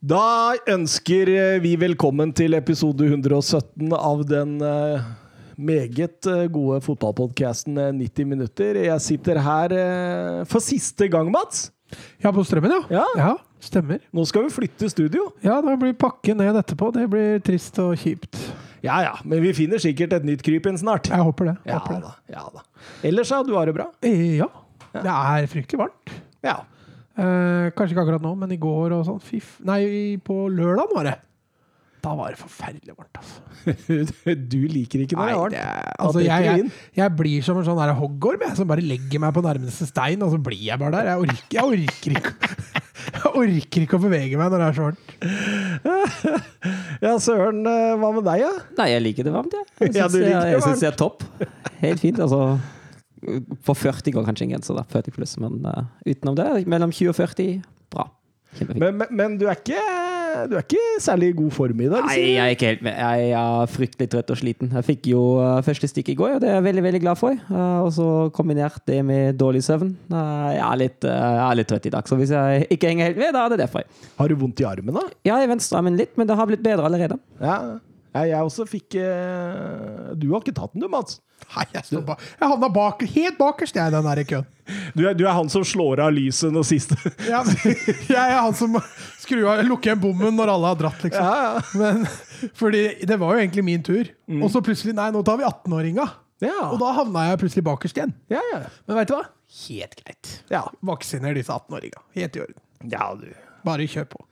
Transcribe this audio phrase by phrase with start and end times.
[0.00, 1.28] Da ønsker
[1.60, 5.02] vi velkommen til episode 117 av den eh,
[5.60, 8.78] meget eh, gode fotballpodkasten 90 minutter.
[8.80, 11.66] Jeg sitter her eh, for siste gang, Mats.
[12.24, 13.04] Ja, på strømmen, ja.
[13.18, 13.34] Ja.
[13.60, 14.00] Stemmer.
[14.16, 15.26] Nå skal vi flytte studio.
[15.44, 16.88] Ja, da blir pakke ned etterpå.
[16.96, 18.40] Det blir trist og kjipt.
[18.80, 21.10] Ja ja, men vi finner sikkert et nytt kryp inn snart.
[21.12, 21.56] Jeg håper det.
[21.68, 22.06] Ja håper det.
[22.08, 22.38] da.
[22.38, 22.64] ja da.
[23.04, 23.90] Ellers, ja, du har det bra?
[24.00, 24.48] Eh, Ja.
[24.90, 26.14] Det er fryktelig varmt.
[26.42, 26.56] Ja.
[27.18, 29.20] Eh, kanskje ikke akkurat nå, men i går og sånn.
[29.24, 29.56] Fiff.
[29.66, 31.16] Nei, på lørdag var det.
[32.00, 33.42] Da var det forferdelig varmt, altså.
[34.52, 35.52] Du liker ikke når det er varmt.
[35.52, 38.80] det er- altså jeg, jeg, jeg blir som en sånn der hoggorm, jeg, som bare
[38.86, 41.10] legger meg på nærmeste stein, og så blir jeg bare der.
[41.10, 42.32] Jeg orker, jeg orker ikke
[43.10, 45.08] Jeg orker ikke å bevege meg når det er så varmt.
[47.00, 48.50] Ja, søren, eh, hva med deg, ja?
[48.76, 49.68] Nei, jeg liker det varmt, jeg.
[49.80, 51.22] Jeg Ja, syns liker det jeg synes det er topp.
[51.80, 52.18] Helt fint.
[52.20, 52.40] altså.
[53.66, 54.86] På 40 går kanskje en grense, da.
[54.88, 55.36] 40 pluss.
[55.42, 57.60] Men uh, utenom det, mellom 20 og 40,
[57.92, 58.08] bra.
[58.56, 58.82] Kjempefint.
[58.82, 59.82] Men, men, men du, er ikke,
[60.50, 62.06] du er ikke særlig i god form i dag?
[62.08, 62.96] Nei, jeg er ikke helt med.
[62.98, 64.72] Jeg er fryktelig trøtt og sliten.
[64.74, 67.20] Jeg fikk jo eh, første stikk i går, og det er jeg veldig veldig glad
[67.20, 67.36] for.
[67.36, 69.92] Eh, og så kombinert det med dårlig søvn.
[70.10, 73.22] Jeg, er litt, jeg er litt trøtt i dag, så hvis jeg ikke henger helt
[73.22, 73.86] med, da er det derfor.
[74.18, 75.06] Har du vondt i armen, da?
[75.30, 77.20] Ja, i venstrearmen litt, men det har blitt bedre allerede.
[77.38, 77.60] Ja.
[78.14, 81.20] Ja jeg også fikk eh, Du har ikke tatt den, du, Mats?
[81.50, 84.48] Nei, jeg, står ba jeg havna bak, helt bakerst jeg, i den der køen.
[84.94, 87.40] Du er, du er han som slår av lyset nå siste Ja,
[88.14, 88.76] jeg er han som
[89.22, 91.24] skrur av, lukker igjen bommen når alle har dratt, liksom.
[91.24, 91.62] Ja, ja.
[91.80, 92.04] Men,
[92.60, 94.10] fordi det var jo egentlig min tur.
[94.30, 94.44] Mm.
[94.44, 96.06] Og så plutselig Nei, nå tar vi 18-åringa.
[96.44, 96.70] Ja.
[96.70, 98.14] Og da havna jeg plutselig bakerst igjen.
[98.32, 98.62] Ja, ja.
[98.88, 99.26] Men veit du hva?
[99.66, 100.32] Helt greit.
[100.52, 102.04] Ja, Vaksiner disse 18-åringa.
[102.16, 102.60] Helt i orden.
[102.92, 103.30] ja du.
[103.66, 104.22] Bare kjør på.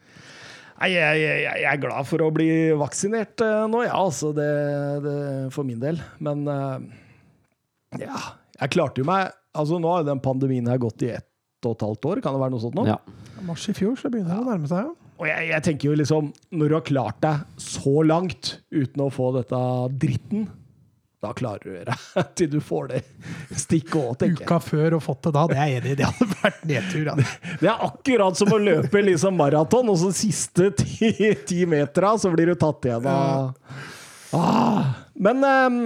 [0.79, 2.48] Nei, jeg, jeg, jeg er glad for å bli
[2.79, 4.31] vaksinert eh, nå, ja, altså.
[4.37, 4.48] Det,
[5.03, 5.17] det
[5.55, 5.98] for min del.
[6.23, 8.20] Men eh, ja,
[8.61, 11.73] jeg klarte jo meg Altså, nå har jo den pandemien her gått i ett og
[11.73, 12.85] et halvt år, kan det være noe sånt nå?
[12.87, 12.98] Ja.
[13.43, 14.87] Mars i fjor, så begynner det å nærme seg.
[14.87, 15.09] Ja.
[15.19, 19.09] Og jeg, jeg tenker jo liksom, når du har klart deg så langt uten å
[19.11, 19.59] få dette
[19.98, 20.47] dritten,
[21.22, 21.97] da klarer du det
[22.38, 23.02] til du får det
[23.58, 24.46] stikket òg, tenker jeg.
[24.46, 25.98] Uka før og fått det da, det er jeg enig i.
[25.98, 27.11] Det hadde vært nedtur.
[27.11, 27.17] Ja.
[27.58, 31.12] Det er akkurat som å løpe liksom maraton, og så siste ti,
[31.48, 33.52] ti metera, så blir du tatt igjen av
[34.39, 34.96] ah.
[35.18, 35.78] Men um,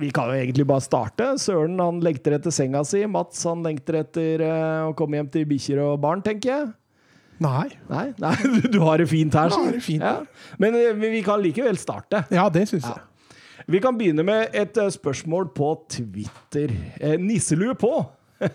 [0.00, 1.28] vi kan jo egentlig bare starte.
[1.38, 3.04] Søren han lengter etter senga si.
[3.06, 6.72] Mats han lengter etter uh, å komme hjem til bikkjer og barn, tenker jeg.
[7.42, 7.68] Nei.
[7.90, 9.54] Nei, nei du, du har det fint her.
[9.70, 10.18] Det fint ja.
[10.62, 12.24] Men eh, vi vi kan likevel starte.
[12.34, 13.02] Ja, det syns jeg.
[13.64, 16.72] Vi kan begynne med et eh, spørsmål på Twitter.
[17.00, 17.96] Eh, nisselue på.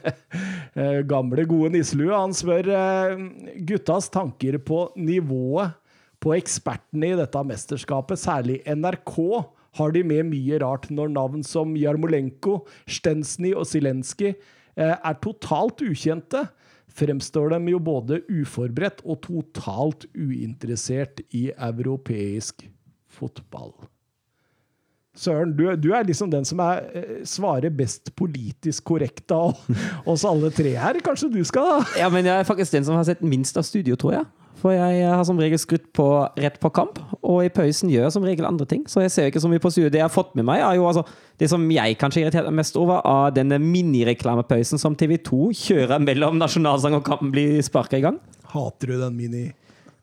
[0.79, 2.13] Eh, Gamle, gode nisselue.
[2.13, 2.67] Han spør
[3.67, 5.73] guttas tanker på nivået
[6.21, 9.17] på ekspertene i dette mesterskapet, særlig NRK.
[9.79, 14.35] Har de med mye rart når navn som Jarmolenko, Stensny og Zelenskyj
[14.77, 16.45] er totalt ukjente?
[17.01, 22.69] Fremstår dem jo både uforberedt og totalt uinteressert i europeisk
[23.09, 23.73] fotball.
[25.19, 29.57] Søren, du, du er liksom den som er, eh, svarer best politisk korrekt av
[30.11, 31.01] oss alle tre her.
[31.03, 33.99] Kanskje du skal Ja, men jeg er faktisk den som har sett minst av studio,
[33.99, 34.29] tror jeg.
[34.59, 36.05] For jeg har som regel skrutt på
[36.39, 38.83] rett på kamp, og i pausen gjør jeg som regel andre ting.
[38.91, 39.91] Så jeg ser ikke så mye på studio.
[39.91, 41.05] Det jeg har fått med meg, er jo altså
[41.39, 46.35] Det som jeg kanskje irriterte meg mest over, av denne minireklamepausen som TV2 kjører mellom
[46.35, 48.19] nasjonalsang og kampen blir sparka i gang.
[48.51, 49.58] Hater du den minipausa?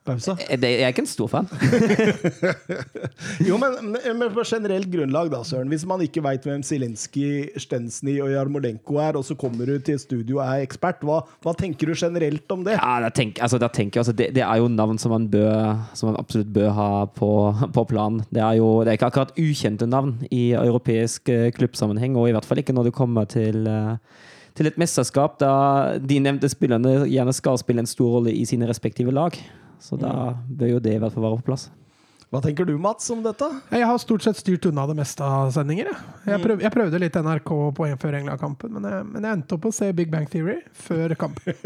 [0.08, 1.48] Eh, det- Jeg er ikke en stor fan.
[3.48, 5.68] Jo, men, men på generelt grunnlag, da, Søren.
[5.72, 9.98] Hvis man ikke veit hvem Zelenskyj, Stensny og Jarmolenko er, og så kommer du til
[10.02, 12.76] studio og er ekspert, hva, hva tenker du generelt om det?
[12.78, 15.74] Ja, da tenker, altså, da tenker altså, det, det er jo navn som man, bør,
[15.96, 17.30] som man absolutt bør ha på,
[17.76, 18.22] på planen.
[18.30, 22.36] Det er jo det er ikke akkurat ukjente navn i europeisk eh, klubbsammenheng, og i
[22.36, 23.96] hvert fall ikke når det kommer til, eh,
[24.56, 25.52] til et mesterskap da
[26.00, 29.36] de nevnte spillerne gjerne skal spille en stor rolle i sine respektive lag.
[29.82, 30.12] Så da
[30.48, 31.68] bør jo det i hvert fall være på plass.
[32.26, 33.46] Hva tenker du, Mats, om dette?
[33.70, 35.92] Jeg har stort sett styrt unna det meste av sendinger.
[35.92, 39.54] Jeg, jeg, prøv, jeg prøvde litt NRK på en før England-kampen, men, men jeg endte
[39.54, 41.54] opp å se Big Bang Theory før kampen.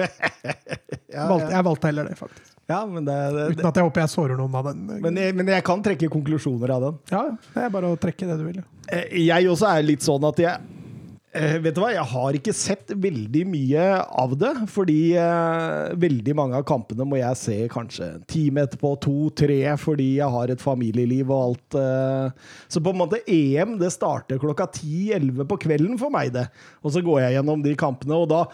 [1.10, 2.52] Valgte, jeg valgte heller det, faktisk.
[2.70, 4.84] Ja, men, det, det, Uten at jeg håper jeg sårer noen av den.
[5.02, 7.00] men, jeg, men jeg kan trekke konklusjoner av den.
[7.10, 7.22] Ja,
[7.56, 8.60] det er bare å trekke det du vil.
[8.92, 10.76] Eh, Jeg også er litt sånn at jeg
[11.36, 13.84] eh, Vet du hva, jeg har ikke sett veldig mye
[14.22, 14.52] av det.
[14.70, 20.10] Fordi uh, veldig mange av kampene må jeg se kanskje en time etterpå, to-tre, fordi
[20.18, 21.78] jeg har et familieliv og alt.
[21.78, 22.58] Uh.
[22.70, 26.48] Så på en måte EM det starter klokka 10-11 på kvelden for meg, det.
[26.84, 28.44] Og så går jeg gjennom de kampene, og da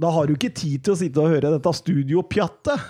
[0.00, 2.84] da har du ikke tid til å sitte og høre dette studiopjattet.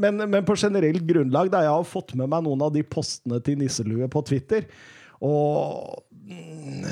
[0.00, 3.42] Men, men på generelt grunnlag, da jeg har fått med meg noen av de postene
[3.44, 4.64] til Nisselue på Twitter,
[5.24, 6.88] og mm,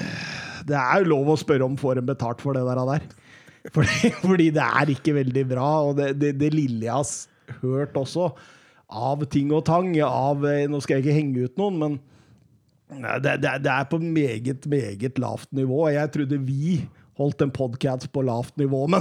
[0.68, 2.80] det er jo lov å spørre om får en betalt for det der.
[2.92, 3.04] der.
[3.74, 7.98] Fordi, fordi det er ikke veldig bra, og det, det, det lille jeg har hørt
[8.00, 8.30] også,
[8.92, 9.92] av ting og tang.
[10.04, 12.00] Av, eh, nå skal jeg ikke henge ut noen, men
[12.92, 15.86] Det, det, det er på meget, meget lavt nivå.
[15.94, 16.74] Jeg trodde vi
[17.16, 19.00] holdt en podkast på lavt nivå, men,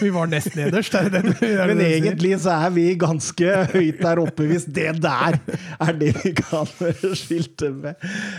[0.00, 0.94] Vi var nest nederst.
[0.96, 4.94] Er det det, du- men egentlig så er vi ganske høyt der oppe, hvis det
[5.04, 5.38] der
[5.80, 6.68] er det vi kan
[7.20, 7.94] skilte med.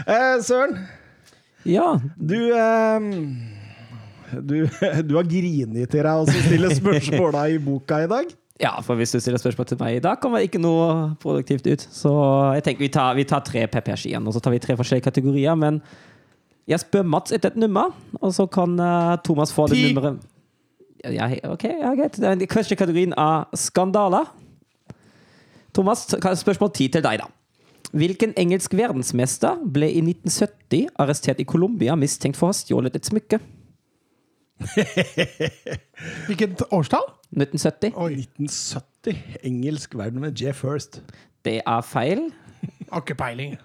[0.08, 0.78] Eh, Søren,
[1.66, 3.12] Ja, du eh,
[4.42, 4.58] du,
[5.08, 8.34] du har grini til deg og stiller spørsmåla i boka i dag.
[8.62, 11.68] Ja, for hvis du stiller spørsmål til meg i dag, kommer det ikke noe produktivt
[11.68, 11.82] ut.
[11.92, 12.12] Så
[12.56, 15.10] jeg tenker vi tar, vi tar tre PPS igjen, og så tar vi tre forskjellige
[15.10, 15.58] kategorier.
[15.60, 15.82] Men
[16.70, 17.92] jeg spør Mats etter et nummer,
[18.22, 20.24] og så kan eh, Thomas få det nummeret.
[21.12, 22.16] Ja, ok, ja, greit.
[22.18, 24.32] Den første kategorien er skandaler.
[25.76, 26.08] Thomas,
[26.40, 27.28] spørsmål ti til deg, da.
[27.96, 33.08] Hvilken engelsk verdensmester ble i 1970 arrestert i Colombia mistenkt for å ha stjålet et
[33.08, 33.40] smykke?
[36.28, 37.08] Hvilket årstall?
[37.36, 37.96] 1970?
[37.96, 39.22] Oi, 1970.
[39.48, 41.00] Engelsk verden med Jeff First.
[41.46, 42.28] Det er feil.
[42.92, 43.56] har ikke peiling.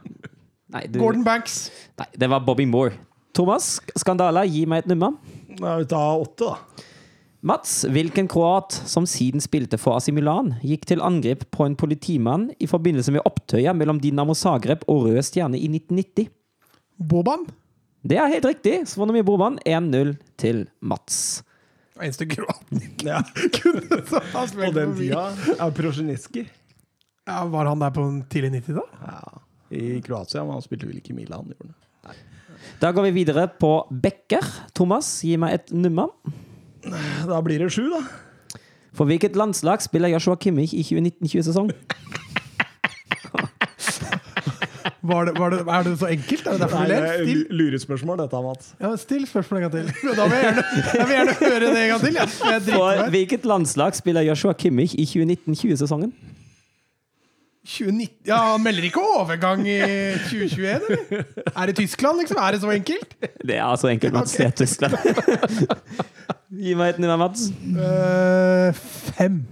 [0.71, 1.65] Nei, du, Gordon Banks.
[1.99, 2.95] Nei, det var Bobby Moore.
[3.35, 5.19] Thomas, skandaler, gi meg et nummer.
[5.59, 6.87] Da vi tar åtte, da.
[7.41, 12.51] Mats, hvilken kroat som siden spilte for AC Milan, gikk til angrep på en politimann
[12.61, 16.29] i forbindelse med opptøyer mellom Dinamo Zagreb og Røde Stjerne i 1990?
[17.01, 17.47] Boban.
[18.05, 18.75] Det er helt riktig.
[18.89, 21.41] Svonomir Boban 1-0 til Mats.
[22.01, 23.23] Eneste kroaten Ja.
[23.57, 25.25] kunne så ha På den tida
[25.57, 26.45] er Prosjeniski.
[27.29, 28.85] Ja, var han der på en tidlig 90 da?
[29.07, 29.41] Ja.
[29.71, 31.53] I Kroatia, men han spilte vel ikke i Milan.
[32.81, 34.45] Da går vi videre på Becker.
[34.77, 36.11] Thomas, gi meg et nummer.
[36.85, 38.01] Da blir det sju, da.
[38.97, 41.71] For hvilket landslag spiller Joshua Kimmich i 2019-20-sesong?
[45.03, 46.47] Var det, var det, er det så enkelt?
[46.47, 47.03] Er det derfor du ler?
[47.03, 48.75] er lurespørsmål, dette, Mats.
[48.81, 50.17] ja, still spørsmålet en gang til.
[50.17, 50.65] Da vil jeg gjerne,
[50.99, 52.19] jeg vil gjerne høre det en gang til.
[52.21, 52.59] Ja.
[52.67, 56.13] For hvilket landslag spiller Joshua Kimmich i 2019-20-sesongen?
[57.67, 59.79] 2019 Ja, han melder ikke overgang i
[60.31, 61.25] 2021, eller?
[61.57, 62.39] Er det Tyskland, liksom?
[62.41, 63.15] Er det så enkelt?
[63.21, 64.33] Det er så enkelt, Mats.
[64.33, 64.97] Det er Tyskland.
[66.63, 67.51] Gi meg et nummer, Mats.
[67.77, 68.73] Uh,
[69.15, 69.43] fem.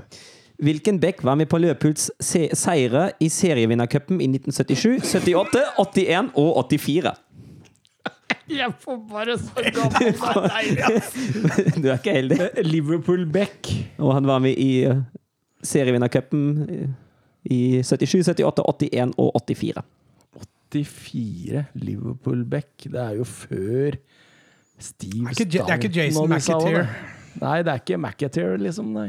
[0.58, 6.64] Hvilken bekk var med på Løpuls se seire i serievinnercupen i 1977, 78, 81 og
[6.72, 7.12] 84?
[8.48, 10.14] Jeg får bare så gammel
[11.82, 12.40] Du er ikke heldig.
[12.64, 13.68] Liverpool Beck.
[13.98, 15.04] Og han var med i uh,
[15.62, 16.96] serievinnercupen
[17.44, 19.82] i- i 77, 78, 81 og 84.
[20.72, 21.64] 84.
[21.74, 22.84] Liverpool Beck.
[22.84, 23.96] Det er jo før
[24.78, 26.86] Steve Det ikke, det er ikke Jason Stanton McAteer.
[27.40, 28.92] Nei, det er ikke McAteer, liksom.
[28.94, 29.08] Nei.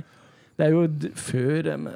[0.60, 1.90] Det er jo d- før uh,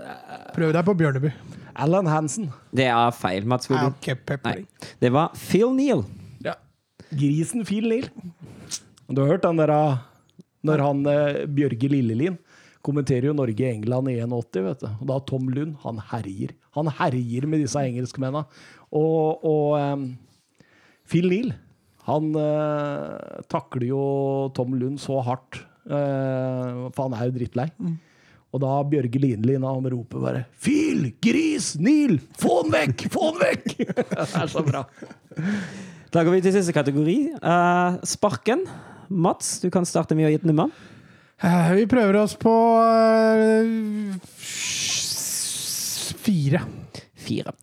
[0.56, 1.32] Prøv deg på Bjørneby.
[1.76, 2.52] Alan Hansen.
[2.76, 3.96] Det er feil, Mats Ja, Woody.
[3.98, 4.60] ok, pepper.
[4.62, 4.90] Nei.
[5.02, 6.04] Det var Phil Neal.
[6.46, 6.54] Ja.
[7.12, 8.10] Grisen Phil Neal.
[9.10, 9.98] Du har hørt han der ah,
[10.64, 12.38] Når han uh, Bjørge Lillelien
[12.84, 14.90] kommenterer jo Norge-England i 81, vet du.
[15.02, 16.54] Og da Tom Lund, han herjer.
[16.78, 18.44] Han herjer med disse engelskmennene.
[18.94, 20.08] Og, og um,
[21.10, 21.54] Phil Neal,
[22.08, 24.02] han uh, takler jo
[24.58, 27.70] Tom Lund så hardt, uh, for han er jo drittlei.
[28.54, 31.08] Og da Bjørge Linelin han roper bare 'Phil!
[31.24, 31.74] Gris!
[31.82, 32.20] Neil!
[32.38, 33.08] Få den vekk!
[33.10, 33.78] Få den vekk!'
[34.14, 34.84] det er så bra.
[36.14, 37.18] Da går vi til siste kategori.
[37.42, 38.68] Uh, sparken.
[39.10, 40.70] Mats, du kan starte med å gi et nummer.
[41.44, 44.16] Eh, Vi prøver oss på eh,
[46.24, 46.62] fire.
[47.24, 47.54] Fire.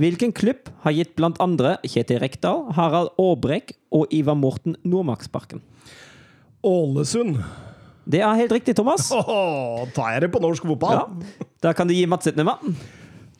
[0.00, 5.60] Hvilken klubb har gitt blant andre Kjetil Rekdal, Harald Aabrekk og Ivar Morten Nordmarksparken?
[6.64, 7.38] Ålesund.
[8.10, 9.10] Det er helt riktig, Thomas.
[9.14, 10.96] Oh, tar jeg det på norsk fotball?
[10.96, 11.46] Ja.
[11.62, 12.58] Da kan du gi Mats et nummer.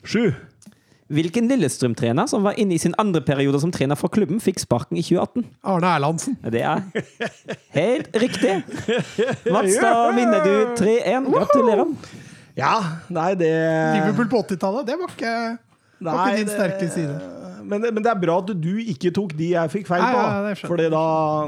[0.05, 0.29] Sju.
[1.11, 4.95] Hvilken Lillestrøm-trener som var inne i sin andre periode som trener for klubben, fikk sparken
[4.99, 5.43] i 2018?
[5.67, 6.37] Arne Erlandsen.
[6.45, 6.85] Det er
[7.75, 8.53] helt riktig!
[9.51, 11.27] Mats, da vinner du 3-1.
[11.33, 11.91] Gratulerer.
[12.57, 12.73] Ja,
[13.11, 13.49] nei, det
[13.97, 15.35] Liverpool på 80-tallet, det var ikke,
[16.03, 17.19] var Nei, ikke din det- sterke side.
[17.71, 20.21] Men, men det er bra at du ikke tok de jeg fikk feil på.
[20.49, 21.03] ja, Fordi da,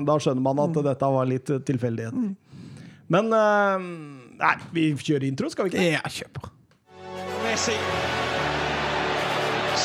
[0.08, 2.30] da skjønner man at dette var litt tilfeldigheten.
[2.30, 2.70] Mm.
[3.12, 3.88] Men eh,
[4.44, 5.88] Nei, vi kjører intro, skal vi ikke?
[5.98, 6.48] Ja, kjør på.
[7.44, 7.76] Messi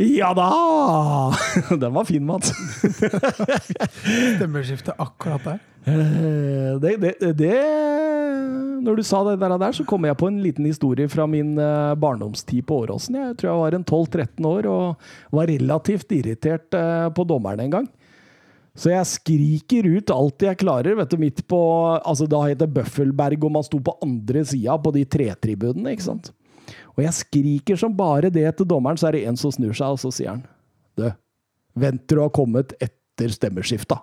[0.00, 0.48] Ja da!
[1.82, 2.52] Den var fin, Mats.
[4.36, 5.58] Stemmeskifte akkurat der.
[5.84, 7.58] Eh, Det, det, det
[8.80, 11.52] Når du sa det der, der, så kom jeg på en liten historie fra min
[11.60, 13.18] eh, barndomstid på Åråsen.
[13.20, 17.76] Jeg tror jeg var en 12-13 år og var relativt irritert eh, på dommeren en
[17.76, 17.88] gang.
[18.72, 21.60] Så jeg skriker ut alt jeg klarer, vet du, midt på
[21.98, 26.08] Altså, da het det Bøffelberg, og man sto på andre sida på de tretribunene, ikke
[26.08, 26.32] sant.
[27.00, 29.94] Og jeg skriker som bare det til dommeren, så er det en som snur seg,
[29.94, 30.42] og så sier han
[31.00, 31.06] Du,
[31.80, 33.98] vent til du har kommet etter stemmeskifta.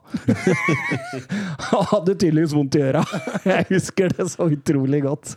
[1.70, 3.04] Han hadde tydeligvis vondt i øra.
[3.52, 5.36] Jeg husker det så utrolig godt.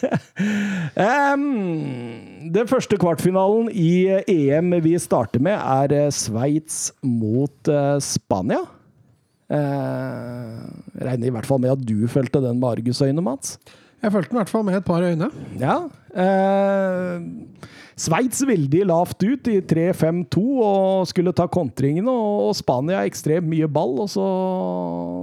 [1.34, 1.46] um,
[2.50, 8.64] den første kvartfinalen i EM vi starter med, er eh, Sveits mot eh, Spania.
[9.50, 10.62] Uh,
[10.98, 13.58] regner i hvert fall med at du fulgte den med argusøyne, Mats.
[14.00, 15.28] Jeg fulgte den i hvert fall med et par øyne.
[15.60, 15.74] Ja.
[16.16, 17.24] Eh,
[18.00, 23.98] Sveits veldig lavt ut i 3-5-2 og skulle ta kontringene, og Spania ekstremt mye ball,
[24.06, 24.24] og så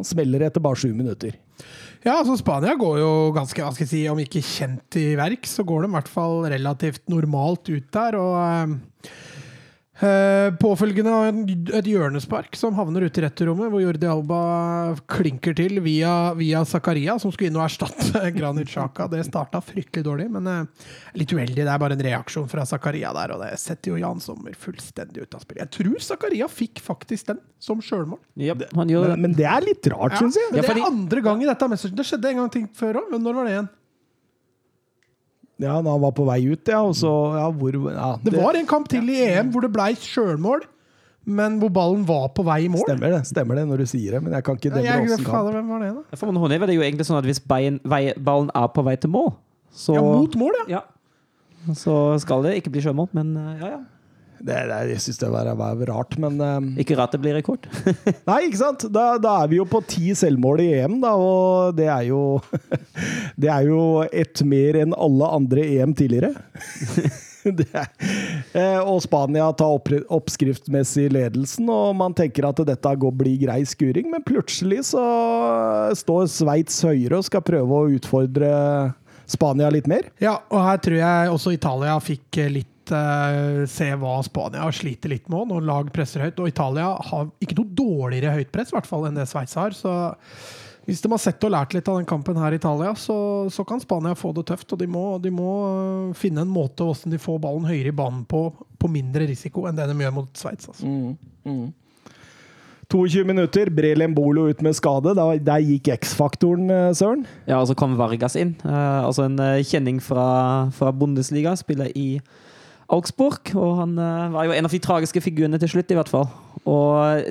[0.05, 1.33] smeller det etter bare sju minutter.
[2.05, 5.49] Ja, altså Spania går jo ganske, hva skal jeg si, om ikke kjent i verk,
[5.49, 8.19] så går de i hvert fall relativt normalt ut der.
[8.21, 8.37] og...
[8.45, 9.15] eh,
[10.61, 11.27] påfølgende av
[11.79, 14.39] et hjørnespark som havner ute i returrommet, hvor Jordi Alba
[15.09, 19.07] klinker til via, via Zakaria, som skulle inn og erstatte Granit Xhaka.
[19.11, 21.63] Det starta fryktelig dårlig, men eh, litt uheldig.
[21.63, 25.25] Det er bare en reaksjon fra Zakaria der, og det setter jo Jan Sommer fullstendig
[25.25, 25.65] ut av spillet.
[25.65, 28.21] Jeg tror Zakaria fikk faktisk den som sjølmål.
[28.37, 29.17] Yep, Men, det.
[29.25, 30.51] men det er litt rart, Ja, syns jeg.
[30.51, 31.97] Ja, det fordi- er andre gang i dette mesterskapet.
[32.03, 33.69] Det skjedde en gang ting før òg, men når var det igjen?
[35.57, 36.81] Ja, da han var på vei ut, ja.
[36.85, 39.91] Og så, ja, hvor ja, Det var en kamp til i EM hvor det blei
[39.97, 40.65] sjølmål,
[41.27, 42.85] men hvor ballen var på vei i mål.
[42.85, 45.33] Stemmer det, stemmer det når du sier det, men jeg kan ikke demre åssen kamp.
[45.33, 46.19] fader, hvem var det, da?
[46.21, 48.95] For man håndhever det jo egentlig sånn at hvis bein, vei, ballen er på vei
[49.01, 49.33] til mål,
[49.73, 50.79] så Ja, mot mål, ja.
[50.79, 51.73] Ja.
[51.75, 53.81] Så skal det ikke bli sjømål, men uh, ja, ja.
[54.39, 57.65] Det, det, jeg syns det var, var rart, men um, Ikke rart det blir rekord.
[58.29, 58.87] Nei, ikke sant?
[58.93, 62.21] Da, da er vi jo på ti selvmål i EM, da, og det er jo
[63.41, 66.35] Det er jo ett mer enn alle andre EM tidligere.
[67.47, 67.85] Det er,
[68.59, 73.61] eh, og Spania tar opp, oppskriftsmessig ledelsen, og man tenker at dette går blir grei
[73.63, 75.03] skuring, men plutselig så
[75.95, 78.49] står Sveits høyere og skal prøve å utfordre
[79.27, 80.09] Spania litt mer.
[80.23, 82.51] Ja, og her tror jeg også Italia fikk eh,
[82.87, 86.39] litt uh, se hva Spania sliter litt med når lag presser høyt.
[86.39, 89.75] Og Italia har ikke noe dårligere høyt press hvert fall enn det Sveits har.
[89.75, 89.91] Så
[90.87, 93.65] hvis de har sett og lært litt av den kampen her i Italia, så, så
[93.67, 94.71] kan Spania få det tøft.
[94.71, 97.97] Og de må, de må eh, finne en måte hvordan de får ballen høyere i
[97.97, 98.47] banen på,
[98.79, 100.71] på mindre risiko enn det de gjør mot Sveits.
[100.71, 100.87] Altså.
[102.87, 105.11] 22 minutter, Brelem Bolo ut med skade.
[105.17, 107.27] Da, der gikk X-faktoren, eh, Søren.
[107.49, 108.55] Ja, og så kom Vargas inn.
[108.63, 109.35] Uh, altså en
[109.67, 110.29] kjenning fra,
[110.71, 111.51] fra Bundesliga.
[111.59, 112.13] Spiller i
[112.93, 113.51] Augsburg.
[113.55, 116.29] Og han eh, var jo en av de tragiske figurene til slutt, i hvert fall.
[116.67, 117.27] Og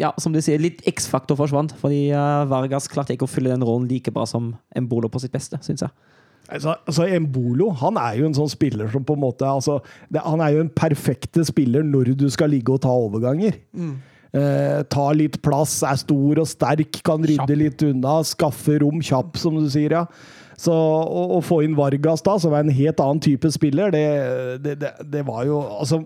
[0.00, 1.74] ja, som du sier, litt X-faktor forsvant.
[1.80, 5.34] Fordi eh, Vargas klarte ikke å fylle den rollen like bra som Embolo på sitt
[5.34, 5.94] beste, syns jeg.
[6.48, 10.22] Altså, altså Embolo han er jo en sånn spiller som på en måte altså, det,
[10.24, 13.58] Han er jo en perfekte spiller når du skal ligge og ta overganger.
[14.32, 17.60] Eh, ta litt plass, er stor og sterk, kan rydde Kjapp.
[17.60, 19.96] litt unna, skaffe rom kjapp, som du sier.
[19.96, 20.04] ja.
[20.58, 24.06] Så å, å få inn Vargas da, som er en helt annen type spiller, det,
[24.64, 26.02] det, det, det var jo altså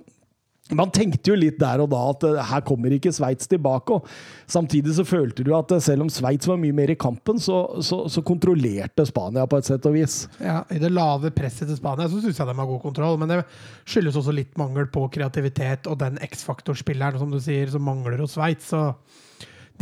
[0.77, 3.97] man tenkte jo litt der og da at eh, her kommer ikke Sveits tilbake.
[3.97, 4.07] og
[4.51, 7.59] Samtidig så følte du at eh, selv om Sveits var mye mer i kampen, så,
[7.85, 10.23] så, så kontrollerte Spania på et sett og vis.
[10.43, 13.33] Ja, I det lave presset til Spania så syns jeg de har god kontroll, men
[13.33, 13.43] det
[13.83, 18.39] skyldes også litt mangel på kreativitet og den X-faktor-spilleren som du sier, som mangler hos
[18.39, 18.73] Sveits.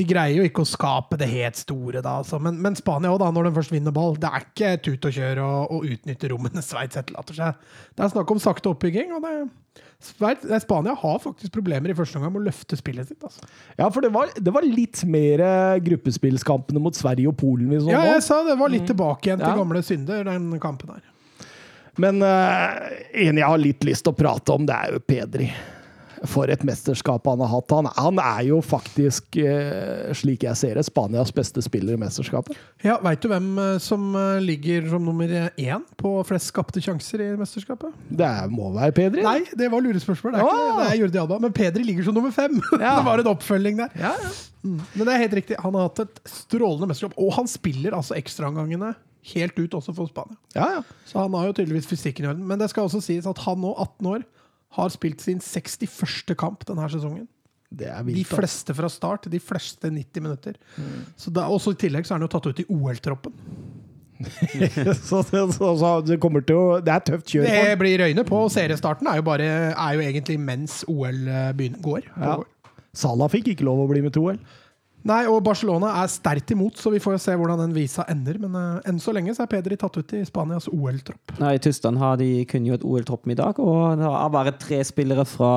[0.00, 2.16] De greier jo ikke å skape det helt store, da.
[2.22, 2.40] Altså.
[2.42, 4.16] Men, men Spania òg, når de først vinner ball.
[4.20, 7.66] Det er ikke tut og kjør og, og utnytte rommene Sveits etterlater seg.
[7.92, 9.12] Det er snakk om sakte oppbygging.
[9.18, 9.34] og det
[10.00, 13.20] Sveits- Spania har faktisk problemer i første omgang med å løfte spillet sitt.
[13.20, 13.44] Altså.
[13.76, 17.82] Ja, for det var, det var litt mer eh, gruppespillskampene mot Sverige og Polen vi
[17.84, 19.58] så Ja, jeg sa det var litt tilbake igjen til Ja.
[19.60, 21.04] gamle synder, den kampen der.
[22.00, 25.50] Men uh, en jeg har litt lyst til å prate om, det er jo Pedri.
[26.28, 27.72] For et mesterskap han har hatt.
[27.72, 32.58] Han, han er jo faktisk, eh, slik jeg ser det, Spanias beste spiller i mesterskapet.
[32.84, 37.22] Ja, Veit du hvem eh, som eh, ligger som nummer én på flest skapte sjanser
[37.24, 37.94] i mesterskapet?
[38.12, 39.24] Det må være Pedri.
[39.24, 40.36] Nei, det var lurespørsmål.
[40.36, 40.80] Det er, ikke, det.
[40.80, 41.38] Det er Jordi Alba.
[41.46, 42.58] Men Pedri ligger som nummer fem.
[42.80, 42.96] Ja.
[43.00, 43.92] det var en oppfølging der.
[44.00, 44.30] Ja, ja.
[44.64, 45.56] Men det er helt riktig.
[45.64, 47.16] Han har hatt et strålende mesterskap.
[47.20, 48.92] Og han spiller altså ekstraomgangene
[49.34, 50.36] helt ut også for Spania.
[50.56, 50.82] ja, ja.
[51.08, 52.44] Så han har jo tydeligvis fysikken i orden.
[52.48, 54.24] Men det skal også sies at han nå, 18 år,
[54.76, 56.34] har spilt sin 61.
[56.38, 57.26] kamp denne sesongen.
[57.70, 58.26] Det De vilt.
[58.26, 58.38] ass.
[58.38, 59.28] fleste fra start.
[59.30, 60.56] De fleste 90 minutter.
[61.16, 63.32] Så da, også I tillegg så er han jo tatt ut i OL-troppen.
[65.08, 68.40] så, så, så, det kommer til å Det er tøft kjør Det blir øyne på.
[68.52, 71.22] Seriestarten er jo, bare, er jo egentlig mens OL
[71.56, 72.10] begynner, går.
[72.16, 72.34] Ja.
[72.34, 72.50] pågår.
[72.92, 74.40] Salah fikk ikke lov å bli med til OL.
[75.08, 78.36] Nei, og Barcelona er sterkt imot, så vi får jo se hvordan den visa ender.
[78.42, 81.36] Men uh, enn så lenge så er Pedri tatt ut i Spanias OL-tropp.
[81.40, 85.24] Nei, I Tyskland har de kunngjort OL-troppen i dag, og det har bare tre spillere
[85.28, 85.54] fra,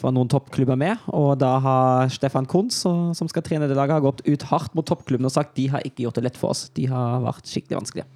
[0.00, 1.06] fra noen toppklubber med.
[1.14, 4.86] Og da har Stefan Kunz, som skal trene det laget, har gått ut hardt mot
[4.88, 6.66] toppklubben og sagt de har ikke gjort det lett for oss.
[6.74, 8.10] De har vært skikkelig vanskelige.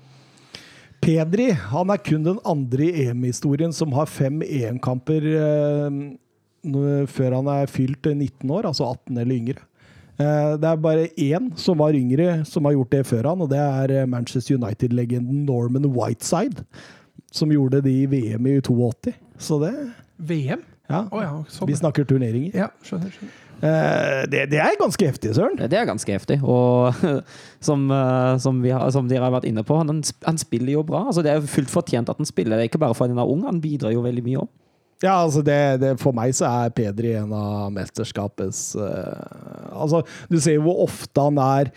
[1.00, 5.95] Pedri han er kun den andre i EM-historien som har fem EM-kamper eh,
[7.09, 9.62] før han er fylt eh, 19 år, altså 18 eller yngre.
[10.21, 13.50] Eh, det er bare én som var yngre, som har gjort det før han, og
[13.53, 16.65] det er eh, Manchester United-legenden Norman Whiteside.
[17.33, 19.15] Som gjorde det i VM i 82.
[19.39, 19.73] Så det
[20.19, 20.65] VM?
[20.91, 21.05] Ja.
[21.15, 21.67] Oh, ja.
[21.67, 22.50] Vi snakker turneringer.
[22.59, 23.12] Ja, skjønner.
[23.15, 23.37] skjønner.
[23.61, 25.57] Eh, det, det er ganske heftig, Søren.
[25.61, 26.41] Det er ganske heftig.
[26.43, 26.91] Og
[27.69, 27.87] som,
[28.43, 31.07] som, vi har, som dere har vært inne på, han, han spiller jo bra.
[31.07, 32.59] Altså, det er jo fullt fortjent at han spiller.
[32.59, 34.50] Det er ikke bare fordi han er ung, han bidrar jo veldig mye òg.
[35.02, 40.37] Ja, altså det, det, For meg så er Pedri en av mesterskapets uh, Altså, du
[40.42, 41.71] ser jo hvor ofte han er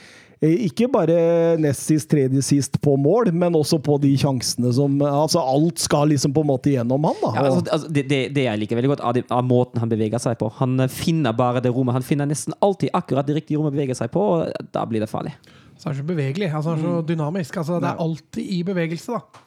[0.43, 1.15] eh, ikke bare
[1.63, 6.11] nest sist, tredje sist på mål, men også på de sjansene som Altså, alt skal
[6.11, 7.31] liksom på en måte gjennom han, da.
[7.37, 10.19] Ja, altså, altså, det, det, det jeg liker veldig godt av, av måten han beveger
[10.23, 10.51] seg på.
[10.59, 11.95] Han eh, finner bare det rommet.
[11.95, 14.99] Han finner nesten alltid akkurat det riktige rommet å bevege seg på, og da blir
[15.05, 15.31] det farlig.
[15.79, 16.51] Så er han så bevegelig.
[16.51, 17.07] Altså, han er så Mm.
[17.13, 17.55] dynamisk.
[17.63, 19.43] Altså, det er alltid i bevegelse, da.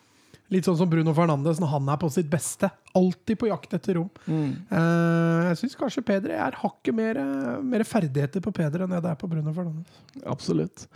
[0.55, 2.71] Litt sånn som Bruno Fernandes når han er på sitt beste.
[2.97, 4.11] Alltid på jakt etter rom.
[4.27, 4.53] Mm.
[4.71, 7.19] Uh, jeg syns kanskje Peder er hakket mer,
[7.67, 10.05] mer ferdigheter på Peder enn det det er på Bruno Fernandes.
[10.23, 10.87] Absolutt.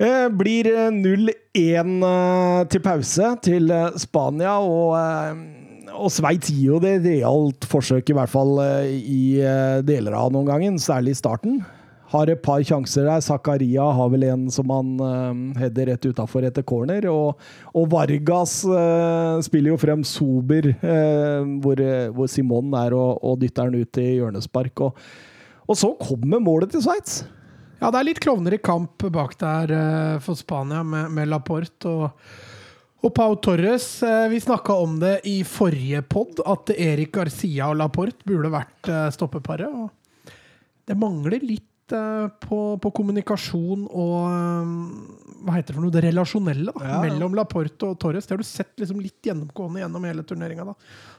[0.00, 1.34] Eh, blir eh, 0-1
[2.08, 4.94] eh, til pause til Spania, og,
[5.92, 8.54] og Sveits gir jo det realt forsøk, i hvert fall
[8.88, 9.42] i
[9.84, 11.60] deler av noen gangen, særlig i starten.
[12.10, 13.22] Har et par sjanser der.
[13.22, 17.06] Zakaria har vel en som han uh, header rett utafor etter corner.
[17.06, 17.38] Og,
[17.70, 21.82] og Vargas uh, spiller jo frem sober, uh, hvor,
[22.16, 24.88] hvor Simon er og, og dytter den ut i hjørnespark.
[24.88, 25.04] Og,
[25.70, 27.22] og så kommer målet til Sveits.
[27.80, 31.88] Ja, det er litt klovner i kamp bak der uh, for Spania med, med Laporte
[31.88, 32.26] og,
[33.00, 33.86] og Pau Torres.
[34.04, 38.90] Uh, vi snakka om det i forrige pod, at Erik Garcia og Laporte burde vært
[38.92, 39.88] uh, stoppeparet.
[40.84, 44.74] Det mangler litt eh, på, på kommunikasjon og eh,
[45.40, 47.00] hva heter det for noe, det relasjonelle da, Ja, ja.
[47.06, 48.26] mellom Laporte og Torres.
[48.28, 50.66] Det har du sett liksom litt gjennomgående gjennom hele turneringa.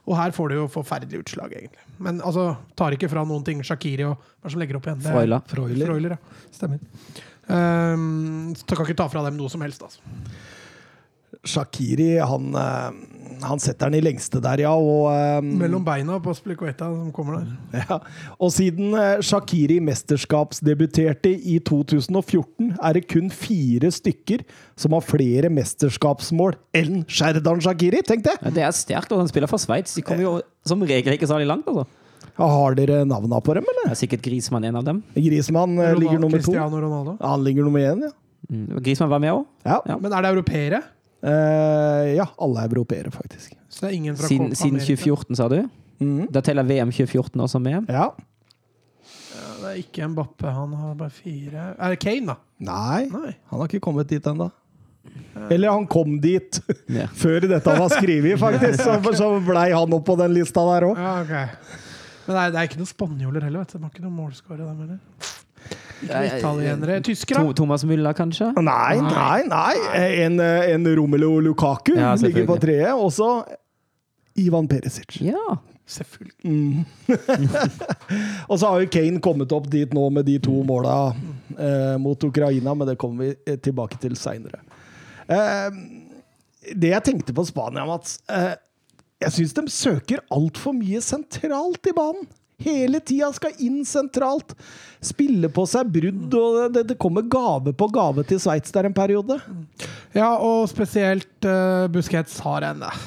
[0.05, 1.81] Og her får du jo forferdelig utslag, egentlig.
[1.97, 3.63] Men altså, tar ikke fra noen ting.
[3.65, 5.01] Shakiri og hva som legger opp igjen?
[5.01, 5.41] Det er- Freuler.
[5.49, 5.89] Freuler.
[5.89, 6.47] Freuler, ja.
[6.53, 6.79] Stemmer.
[7.51, 9.99] Um, så kan ikke ta fra dem noe som helst, altså.
[11.47, 14.71] Shakiri, han, eh, han setter den i lengste der, ja.
[14.77, 17.81] Og, eh, Mellom beina på Splicoetta som kommer der.
[17.89, 17.97] ja.
[18.37, 24.43] og siden eh, Shakiri mesterskapsdebuterte i 2014, er det kun fire stykker
[24.77, 28.03] som har flere mesterskapsmål enn Sherdan Shakiri.
[28.05, 28.37] Tenk det!
[28.41, 29.97] Ja, Det er sterkt, og han spiller for Sveits.
[29.97, 30.35] De kommer jo
[30.67, 31.65] som regel ikke særlig langt.
[31.67, 31.87] altså.
[32.37, 33.89] Har dere navna på dem, eller?
[33.89, 35.01] Det er sikkert Grismann en av dem.
[35.17, 36.53] Grismann ligger nummer to.
[36.53, 37.17] Cristiano Ronaldo.
[37.21, 38.13] Han ligger nummer én, ja.
[38.49, 38.79] Mm.
[38.81, 39.45] Grismann var med òg.
[39.65, 39.81] Ja.
[39.89, 39.97] Ja.
[40.01, 40.79] Men er det europeere?
[41.21, 43.53] Eh, ja, alle er europeere, faktisk.
[43.69, 45.59] Så det er ingen fra Siden, siden 2014, sa du?
[46.01, 46.25] Mm.
[46.33, 47.85] Da teller VM 2014 også med.
[47.89, 48.07] Ja.
[49.31, 52.35] Ja, det er ikke Mbappe, han har bare fire Er det Kane, da?
[52.65, 53.35] Nei, Nei.
[53.51, 54.49] han har ikke kommet dit ennå.
[55.49, 56.59] Eller han kom dit
[56.99, 57.07] Ja.
[57.23, 58.81] før dette var skrevet, faktisk.
[58.81, 60.97] Så, så blei han opp på den lista der òg.
[60.99, 61.77] Ja, okay.
[62.25, 63.77] Men det er, det er ikke noen spanjoler heller, vet du.
[63.77, 65.31] De har ikke noen målskårer, dem heller.
[66.01, 66.99] Italienere.
[67.05, 67.43] Tyskere?
[67.45, 68.51] To, Thomas Müller, kanskje?
[68.57, 69.73] Nei, nei, nei.
[70.25, 72.93] En, en Romelu Lukaku Ja, ligger på treet.
[72.95, 73.43] Også
[74.41, 75.19] Ivan Perisic.
[75.21, 75.59] Ja.
[75.91, 76.85] Selvfølgelig.
[78.49, 81.11] Og så har jo Kane kommet opp dit nå med de to måla
[81.57, 84.61] eh, mot Ukraina, men det kommer vi eh, tilbake til seinere.
[85.27, 85.67] Eh,
[86.77, 88.53] det jeg tenkte på Spania, Mats eh,
[89.21, 92.29] Jeg syns de søker altfor mye sentralt i banen.
[92.61, 94.53] Hele tida skal inn sentralt.
[95.01, 98.97] Spille på seg brudd, og det, det kommer gave på gave til Sveits der en
[98.97, 99.39] periode.
[100.13, 103.01] Ja, og spesielt uh, Busquets har en eh,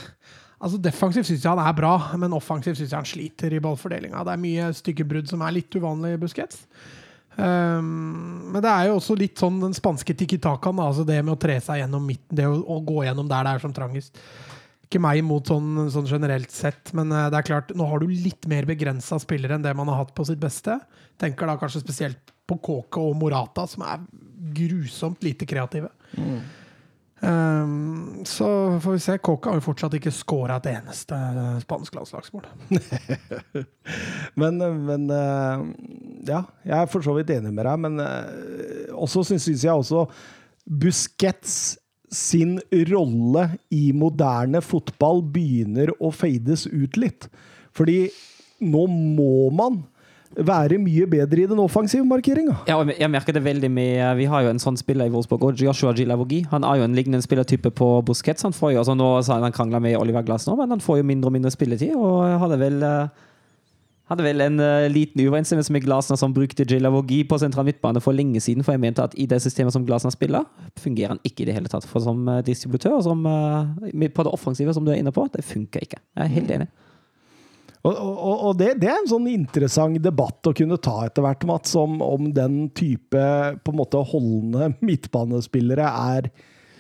[0.65, 4.23] Altså Defensivt syns jeg han er bra, men offensivt syns jeg han sliter i ballfordelinga.
[4.25, 6.63] Det er mye stygge brudd som er litt uvanlig i Busquets.
[7.35, 11.41] Um, men det er jo også litt sånn den spanske tikki-takaen, Altså det med å
[11.41, 14.23] tre seg gjennom midten, det å, å gå gjennom der det er som trangest.
[14.95, 18.07] Ikke meg imot sånn, sånn generelt sett, men eh, det er klart, nå har du
[18.07, 20.77] litt mer begrensa spillere enn det man har hatt på sitt beste.
[21.19, 24.05] Tenker da kanskje spesielt på Kåke og Morata, som er
[24.55, 25.91] grusomt lite kreative.
[27.25, 28.47] Um, så
[28.85, 29.19] får vi se.
[29.19, 32.47] Kåke har jo fortsatt ikke scora et eneste eh, spansk landslagsmål.
[34.39, 35.69] Men, men eh,
[36.31, 37.99] Ja, jeg er for så vidt enig med deg, men
[38.95, 40.07] også syns jeg også
[40.65, 41.81] Busquets
[42.15, 42.59] sin
[42.91, 47.29] rolle i moderne fotball begynner å fades ut litt.
[47.75, 48.07] Fordi
[48.65, 49.83] nå må man
[50.35, 52.57] være mye bedre i den offensive markeringa.
[52.67, 55.61] Ja, jeg merker det veldig med Vi har jo en sånn spiller i Wolfsburg, og
[55.61, 56.43] Joshua Gilavogi.
[56.51, 58.43] Han er jo en lignende spillertype på Busquets.
[58.47, 61.07] Han får jo, altså Nå han krangler med Oliver Glass nå, men han får jo
[61.07, 61.95] mindre og mindre spilletid.
[61.95, 63.23] Og hadde vel eh,
[64.11, 68.17] hadde vel en uh, liten uoverensstemmelse med Glasner, som brukte Gilavogi på sentral midtbane for
[68.17, 68.65] lenge siden.
[68.65, 70.45] For jeg mente at i det systemet som Glasner spiller,
[70.81, 71.89] fungerer han ikke i det hele tatt.
[71.89, 75.47] For som uh, distributør, som, uh, på det offensive som du er inne på, det
[75.49, 76.03] funker ikke.
[76.19, 76.69] Jeg er helt enig.
[77.85, 81.43] Og, og, og det, det, er en sånn interessant debatt å kunne ta etter hvert,
[81.49, 83.25] Mats, om, om den type
[83.61, 86.31] på en måte holdende midtbanespillere er,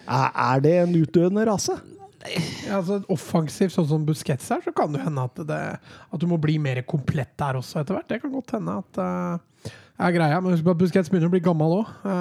[0.05, 1.77] er, er det en utdøende rase?
[2.25, 6.27] Ja, altså Offensivt, sånn som Busquets er, så kan det hende at, det, at du
[6.31, 8.09] må bli mer komplett der også etter hvert.
[8.09, 10.41] Det kan godt hende at uh, er greia.
[10.41, 11.93] Men husk at Busquets begynner å bli gammel òg.
[12.07, 12.15] Uh,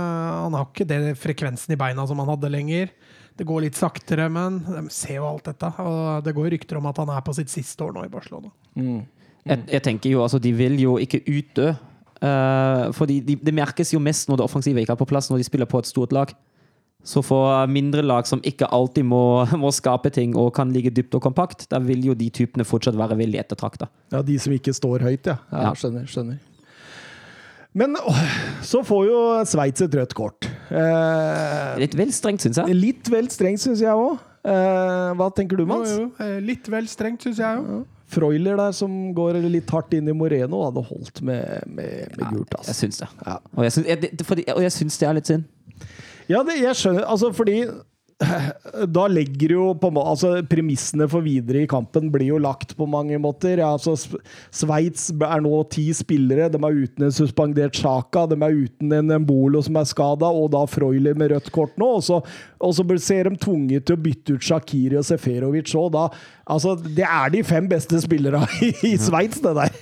[0.43, 2.91] han har ikke det frekvensen i beina som han hadde lenger.
[3.39, 5.71] Det går litt saktere, men de ser jo alt dette.
[5.81, 8.51] Og det går rykter om at han er på sitt siste år nå i Barcelona.
[8.75, 9.01] Mm.
[9.43, 11.73] Jeg, jeg, tenker jo, altså, De vil jo ikke utdø.
[12.23, 15.41] Uh, fordi de, det merkes jo mest når det offensive ikke er på plass, når
[15.41, 16.31] de spiller på et stort lag.
[17.03, 19.23] Så for mindre lag som ikke alltid må,
[19.63, 22.97] må, skape ting og kan ligge dypt og kompakt, da vil jo de typene fortsatt
[22.99, 23.89] være veldig ettertrakta.
[24.13, 25.37] Ja, de som ikke står høyt, ja.
[25.51, 25.75] ja, ja.
[25.77, 26.07] Skjønner.
[26.09, 26.41] skjønner.
[27.73, 27.97] Men
[28.61, 30.45] så får jo Sveits et rødt kort.
[30.69, 32.77] Eh, litt vel strengt, syns jeg.
[32.77, 34.21] Litt vel strengt, syns jeg òg.
[34.43, 35.95] Eh, hva tenker du, Mats?
[35.95, 36.11] Jo, jo.
[36.21, 37.73] Eh, litt vel strengt, syns jeg òg.
[37.73, 37.81] Ja.
[38.13, 42.53] Freuler der som går litt hardt inn i Moreno, hadde holdt med, med, med gult.
[42.59, 42.69] Altså.
[42.69, 43.09] Jeg syns det.
[43.25, 43.39] Ja.
[43.55, 45.47] Og jeg syns, det er litt synd.
[46.31, 47.07] Ja, det, jeg skjønner.
[47.09, 47.63] Altså, fordi
[48.95, 53.17] da legger jo på altså Premissene for videre i kampen blir jo lagt på mange
[53.21, 53.59] måter.
[53.61, 53.95] Ja, altså,
[54.53, 56.49] Sveits er nå ti spillere.
[56.53, 58.25] De er uten en suspendert Sjaka.
[58.31, 61.89] De er uten en Embolo som er skada, og da Freuler med rødt kort nå.
[61.99, 62.21] Og så,
[62.63, 65.99] og så ser de tvunget til å bytte ut Shakiri og Seferovic òg.
[66.53, 69.77] Altså, det er de fem beste spillerne i, i Sveits, det der.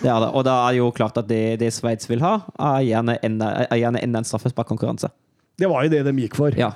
[0.00, 3.50] Ja, og da er jo klart at det, det Sveits vil ha, er gjerne enda,
[3.66, 5.10] er gjerne enda en straffesparkkonkurranse.
[5.60, 6.56] Det var jo det de gikk for.
[6.58, 6.72] Ja.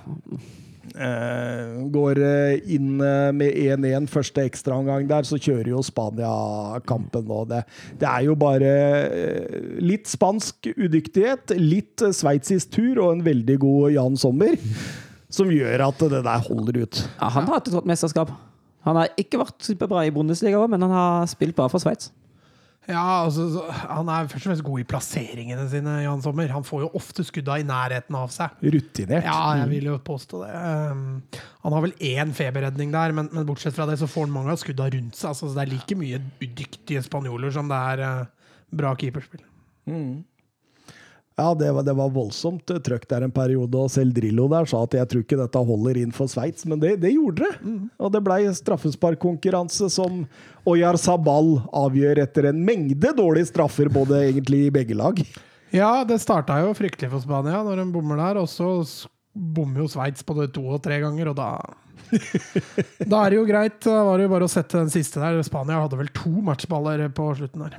[0.94, 6.31] Uh, går eh, inn uh, med 1-1 første ekstraomgang der, så kjører jo Spania
[6.87, 7.40] kampen nå.
[7.51, 7.64] Det,
[7.99, 8.75] det er jo bare
[9.83, 14.55] litt spansk udyktighet, litt sveitsisk tur og en veldig god Jan Sommer
[15.35, 17.01] som gjør at det der holder ut.
[17.18, 18.31] Ja, han har hatt et godt mesterskap.
[18.85, 22.12] Han har ikke vært superbra i Bundesliga, men han har spilt bra for Sveits.
[22.90, 26.51] Ja, altså, Han er først og fremst god i plasseringene sine, Jan Sommer.
[26.53, 28.53] Han får jo ofte skudda i nærheten av seg.
[28.61, 29.25] Rutinert.
[29.25, 30.51] Ja, jeg vil jo påstå det.
[30.53, 31.07] Um,
[31.64, 34.53] han har vel én feberredning der, men, men, bortsett fra det så får han mange
[34.53, 35.33] av skudda rundt seg.
[35.33, 39.44] Altså, det er like mye dyktige spanjoler som det er uh, bra keeperspill.
[39.88, 40.25] Mm.
[41.35, 44.85] Ja, det var, det var voldsomt trøkk der en periode, og selv Drillo der sa
[44.87, 47.57] at jeg tror ikke dette holder inn for Sveits, men det, det, gjorde det.
[47.64, 47.81] Mm.
[47.99, 50.23] Og det blei straffesparkkonkurranse som
[50.70, 55.18] Oyar Sabal avgjør etter en mengde dårlige straffer, både egentlig i begge lag.
[55.75, 58.77] Ja, det starta jo fryktelig for Spania når de bommer der, og så
[59.35, 61.57] bommer jo Sveits både to og tre ganger, og da
[63.11, 63.81] Da er det jo greit.
[63.83, 65.40] Da var det jo bare å sette den siste der.
[65.42, 67.79] Spania hadde vel to matchballer på slutten der.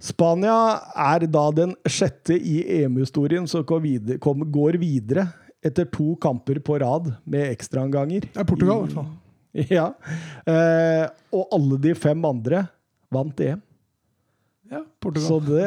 [0.00, 0.56] Spania
[0.96, 5.26] er da den sjette i EM-historien som går videre, går videre,
[5.60, 8.30] etter to kamper på rad med ekstraomganger.
[8.32, 9.10] Det er Portugal, i hvert fall.
[9.50, 9.88] Ja.
[10.46, 12.62] Eh, og alle de fem andre
[13.10, 13.58] vant EM.
[14.70, 15.26] Ja, Portugal.
[15.26, 15.64] Så det,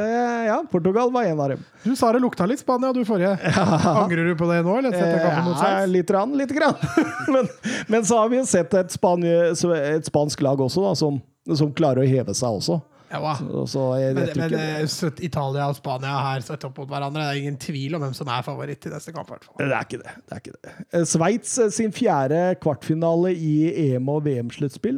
[0.48, 1.66] ja, Portugal var en av dem.
[1.84, 3.36] Du sa det lukta litt Spania, du forrige.
[3.44, 3.66] Ja.
[4.06, 4.78] Angrer du på det nå?
[4.80, 6.80] eller Ja, litt rann, litt grann.
[7.36, 7.52] men,
[7.92, 11.20] men, så har vi sett et, spanje, et spansk lag også, da, som,
[11.52, 12.80] som klarer å heve seg også.
[13.14, 13.82] Ja, så, så
[14.16, 14.82] men, men eh,
[15.22, 17.22] Italia og Spania har sett opp mot hverandre.
[17.22, 19.30] Det er ingen tvil om hvem som er favoritt i neste kamp.
[19.60, 20.14] Det er ikke det.
[20.18, 20.72] det, er ikke det.
[20.90, 24.98] Eh, Sveits eh, sin fjerde kvartfinale i EM- og VM-sluttspill.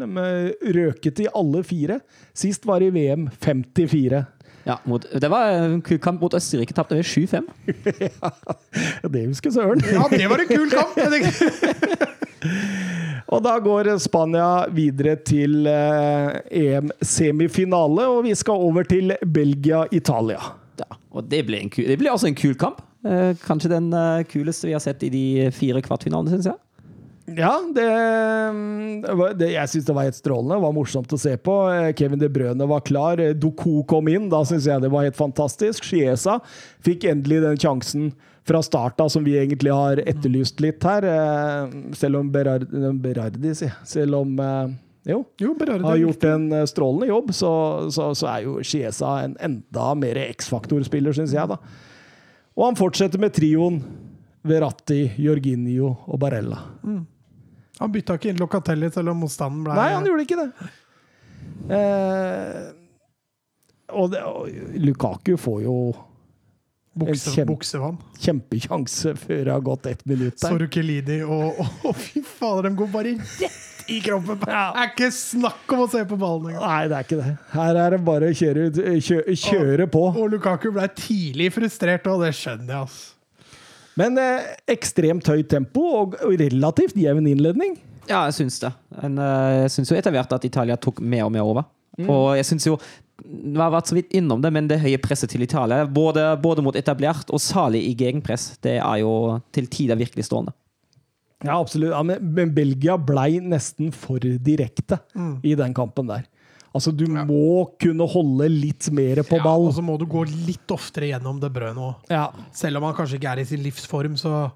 [0.79, 1.99] Røket i alle fire.
[2.37, 4.23] Sist var i VM 54.
[4.65, 6.73] Ja, mot, det var en kul kamp mot Østerrike.
[6.73, 7.45] Tapte vi 7-5.
[8.01, 8.31] ja,
[9.11, 9.83] det husker Søren.
[9.91, 10.95] ja, det var en kul kamp!
[13.33, 20.51] Og da går Spania videre til eh, EM-semifinale, og vi skal over til Belgia-Italia.
[20.81, 22.83] Ja, og det blir, kul, det blir, også en kul kamp.
[23.05, 26.61] Eh, kanskje den eh, kuleste vi har sett i de fire kvartfinalene, syns jeg.
[27.25, 27.85] Ja, det,
[29.39, 30.59] det jeg syns det var helt strålende.
[30.59, 31.55] Det var morsomt å se på.
[31.97, 33.17] Kevin De Brøne var klar.
[33.33, 34.27] Doku kom inn.
[34.29, 35.87] Da syns jeg det var helt fantastisk.
[35.89, 36.37] Chiesa
[36.85, 38.11] fikk endelig den sjansen
[38.45, 41.05] fra start av, som vi egentlig har etterlyst litt her.
[41.09, 45.53] Eh, selv om Berardi, Berardi Selv om eh, jo, jo
[45.83, 47.51] har gjort en eh, strålende jobb, så,
[47.93, 51.49] så, så er jo Chiesa en enda mer X-faktor-spiller, syns jeg.
[51.49, 51.59] da.
[52.55, 53.81] Og han fortsetter med trioen
[54.45, 56.61] Verratti, Jorginho og Barella.
[56.85, 57.03] Mm.
[57.79, 60.67] Han bytta ikke inn Locatelli selv om motstanden ble Nei, han gjorde ikke det.
[61.75, 62.59] Eh,
[63.93, 65.77] og, det, og Lukaku får jo
[66.95, 67.95] Bukse, kjempe- buksevann.
[68.23, 70.53] Kjempekjanse før det har gått ett minutt der.
[70.53, 74.39] Sorkelidi og Å, fy fader, de går bare rett i kroppen!
[74.41, 76.63] Det er ikke snakk om å se på ballen engang!
[76.63, 77.33] Nei, det er ikke det.
[77.51, 78.63] Her er det bare å kjøre,
[79.03, 80.05] kjø, kjøre på.
[80.15, 83.11] Og Lukaku ble tidlig frustrert, og det skjønner jeg, altså.
[83.99, 87.77] Men eh, ekstremt høyt tempo og og relativt jevn innledning.
[88.09, 88.71] Ja, jeg syns det.
[89.01, 91.67] Men, eh, jeg syns jo etter hvert at Italia tok mer og mer over.
[92.03, 92.73] Og jeg syns jo
[93.23, 96.63] Vi har vært så vidt innom det, men det høye presset til Italia, både, både
[96.65, 100.53] mot etablert og salig i gegenpress, det er jo til tider virkelig stående.
[101.43, 101.93] Ja, absolutt.
[101.93, 104.99] Ja, men, men Belgia blei nesten for direkte
[105.45, 106.25] i den kampen der.
[106.75, 109.63] Altså, du må kunne holde litt mer på ball.
[109.63, 111.93] Ja, og så må du gå litt oftere gjennom det brødet nå.
[112.11, 114.49] Ja, Selv om han kanskje ikke er i sin livsform, så,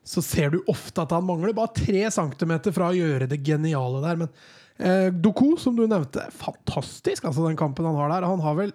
[0.00, 4.00] så ser du ofte at han mangler bare tre centimeter fra å gjøre det geniale
[4.06, 4.22] der.
[4.24, 4.32] Men
[4.78, 8.28] eh, Doku, som du nevnte, fantastisk, altså den kampen han har der.
[8.28, 8.74] Han har vel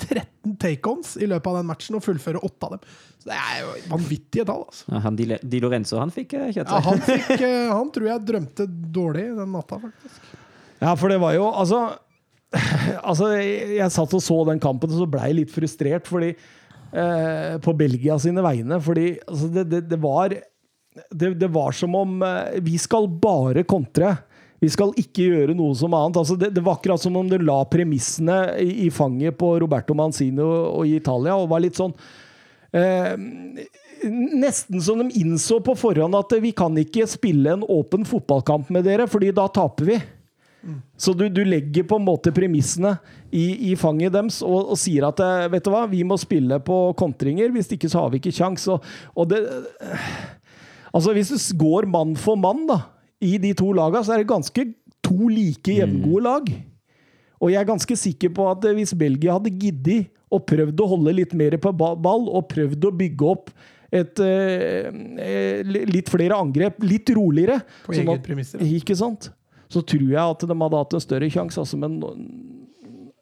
[0.00, 2.84] 13 take-ons i løpet av den matchen og fullfører åtte av dem.
[3.20, 4.86] Så det er jo vanvittige tall, altså.
[4.88, 6.54] Ja, han Di, Lorenzo han fikk kjøttet?
[6.56, 6.70] kjøtt.
[6.72, 10.30] Ja, han, fikk, eh, han tror jeg drømte dårlig den natta, faktisk.
[10.80, 11.82] ja for det var jo Altså,
[13.10, 16.32] altså jeg, jeg satt og så den kampen, og så blei jeg litt frustrert fordi
[16.32, 18.80] eh, På Belgia sine vegne.
[18.82, 20.32] Fordi altså, det, det, det var
[21.12, 24.16] det, det var som om eh, vi skal bare kontre.
[24.60, 26.20] Vi skal ikke gjøre noe som annet.
[26.20, 29.96] Altså, det, det var akkurat som om du la premissene i, i fanget på Roberto
[29.96, 31.94] Manzino og, og i Italia, og var litt sånn
[32.76, 33.14] eh,
[34.00, 38.86] Nesten som de innså på forhånd at vi kan ikke spille en åpen fotballkamp med
[38.88, 39.98] dere, fordi da taper vi.
[40.96, 42.94] Så du, du legger på en måte premissene
[43.32, 46.60] i, i fanget deres og, og sier at eh, vet du hva, vi må spille
[46.64, 48.68] på kontringer, hvis ikke så har vi ikke kjangs.
[48.72, 48.84] Og,
[49.16, 49.44] og det
[50.90, 52.80] Altså, hvis du går mann for mann da,
[53.20, 54.66] i de to lagene, så er det ganske
[55.04, 56.52] to like jevngode lag.
[57.40, 60.88] Og jeg er ganske sikker på at eh, hvis Belgia hadde giddet og prøvd å
[60.92, 63.52] holde litt mer på ball, og prøvd å bygge opp
[63.90, 64.86] et eh,
[65.18, 68.62] eh, litt flere angrep, litt roligere På sånn eget premisser.
[68.62, 69.32] Ikke sant?
[69.70, 71.98] Så tror jeg at de hadde hatt en større sjanse, altså, men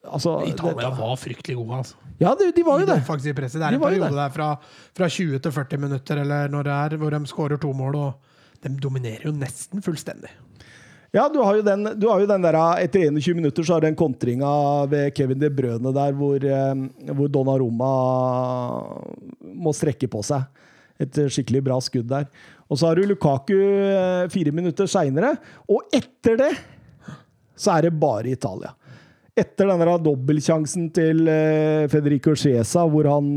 [0.04, 1.98] altså, Italia var fryktelig gode, altså.
[2.18, 3.04] Ja, de, de var jo det det.
[3.06, 4.48] Det er De en periode der fra,
[4.96, 8.27] fra 20 til 40 minutter, eller når det er, hvor de skårer to mål, og
[8.64, 10.30] de dominerer jo nesten fullstendig.
[11.14, 13.86] Ja, du har jo den, har jo den der Etter 21 minutter så har du
[13.88, 14.50] den kontringa
[14.92, 17.92] ved Kevin De Brøne der hvor, eh, hvor Donnarumma
[19.40, 20.44] må strekke på seg.
[21.00, 22.26] Et skikkelig bra skudd der.
[22.68, 25.32] Og så har du Lukaku eh, fire minutter seinere,
[25.64, 26.52] og etter det
[27.58, 28.74] så er det bare Italia.
[29.38, 33.32] Etter denne dobbeltsjansen til eh, Federico Chiesa, hvor han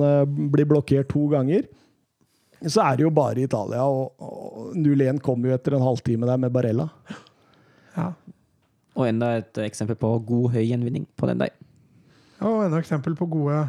[0.51, 1.63] blir blokkert to ganger,
[2.67, 3.85] så er det jo bare Italia.
[3.87, 6.89] Og, og 0-1 kom jo etter en halvtime der med Barella.
[7.95, 8.11] Ja.
[8.97, 11.53] Og enda et eksempel på god høy gjenvinning på den der.
[12.41, 13.59] Og enda eksempel på gode,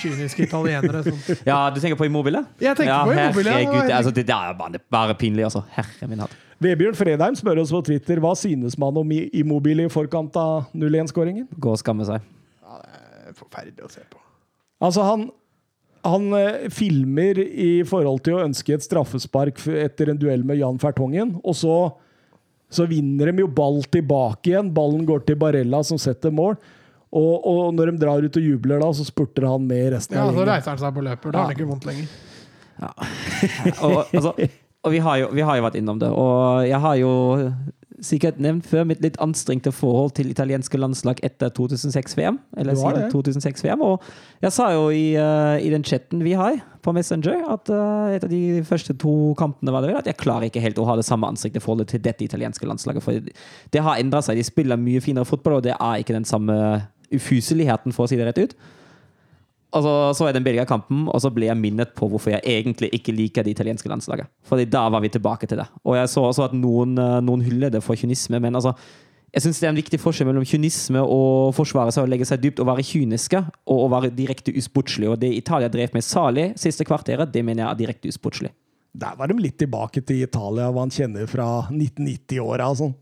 [0.00, 1.02] kyniske italienere.
[1.04, 1.42] Sånt.
[1.50, 2.40] Ja, du tenker på Immobile?
[2.62, 5.60] Jeg tenker ja, på Immobile, Herregud, ja, altså, det der er bare, bare pinlig, altså.
[5.74, 6.36] Herre min hatt.
[6.62, 11.50] Vebjørn Fredheim spør oss på Twitter hva synes man om Immobile i forkant av 0-1-skåringen.
[11.60, 12.24] Gå og skamme seg.
[12.64, 14.22] Ja, det er forferdelig å se på.
[14.82, 15.28] Altså, han,
[16.02, 20.80] han eh, filmer i forhold til å ønske et straffespark etter en duell med Jan
[20.82, 21.76] Fertongen, og så,
[22.72, 24.72] så vinner de jo ball tilbake igjen.
[24.74, 26.58] Ballen går til Barella, som setter mål.
[27.12, 30.24] Og, og når de drar ut og jubler, da, så spurter han med resten Ja,
[30.30, 31.34] av Så reiser han seg på løper.
[31.34, 32.12] Da har han ikke vondt lenger.
[33.84, 34.32] Og, altså,
[34.82, 36.08] og vi, har jo, vi har jo vært innom det.
[36.10, 37.10] Og jeg har jo
[38.02, 42.38] sikkert nevnt før mitt litt anstrengte forhold til italienske landslag etter 2006-VM.
[42.58, 43.10] Eller siden det.
[43.14, 43.84] 2006-VM.
[43.86, 44.02] Og
[44.42, 48.30] jeg sa jo i, uh, i den chatten vi har på Messenger, at uh, etter
[48.30, 51.06] de første to kampene var det vel, at jeg klarer ikke helt å ha det
[51.06, 53.06] samme anstrengte forholdet til dette italienske landslaget.
[53.06, 53.32] For
[53.72, 54.40] det har endra seg.
[54.40, 56.58] De spiller mye finere fotball, og det er ikke den samme
[57.12, 58.56] ufyseligheten, for å si det rett ut.
[59.72, 62.90] Og så, så jeg den Belgia-kampen, og så ble jeg minnet på hvorfor jeg egentlig
[62.92, 64.28] ikke liker det italienske landslaget.
[64.44, 65.68] Fordi da var vi tilbake til det.
[65.86, 68.74] Og jeg så også at noen, eh, noen hyller det for kynisme, men altså
[69.32, 72.42] jeg synes det er en viktig forskjell mellom kynisme og forsvare seg og legge seg
[72.42, 75.08] dypt og være kyniske, og å være direkte usportslig.
[75.08, 78.52] Og det Italia drev med salig siste kvarteret, det mener jeg er direkte usportslig.
[78.92, 82.92] Der var de litt tilbake til Italia, hva han kjenner fra 1990-åra og sånn.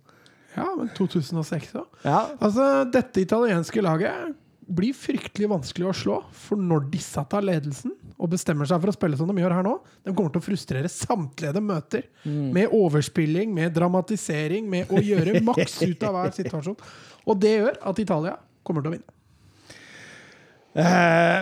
[0.55, 1.89] Ja, men 2006 òg.
[2.07, 2.21] Ja.
[2.39, 4.39] Altså, dette italienske laget
[4.71, 6.17] blir fryktelig vanskelig å slå.
[6.37, 9.67] For når disse tar ledelsen og bestemmer seg for å spille som de gjør her
[9.67, 12.07] nå, de kommer til å frustrere samtlige de møter.
[12.25, 16.79] Med overspilling, med dramatisering, med å gjøre maks ut av hver situasjon.
[17.27, 19.17] Og det gjør at Italia kommer til å vinne.
[20.81, 21.41] Eh,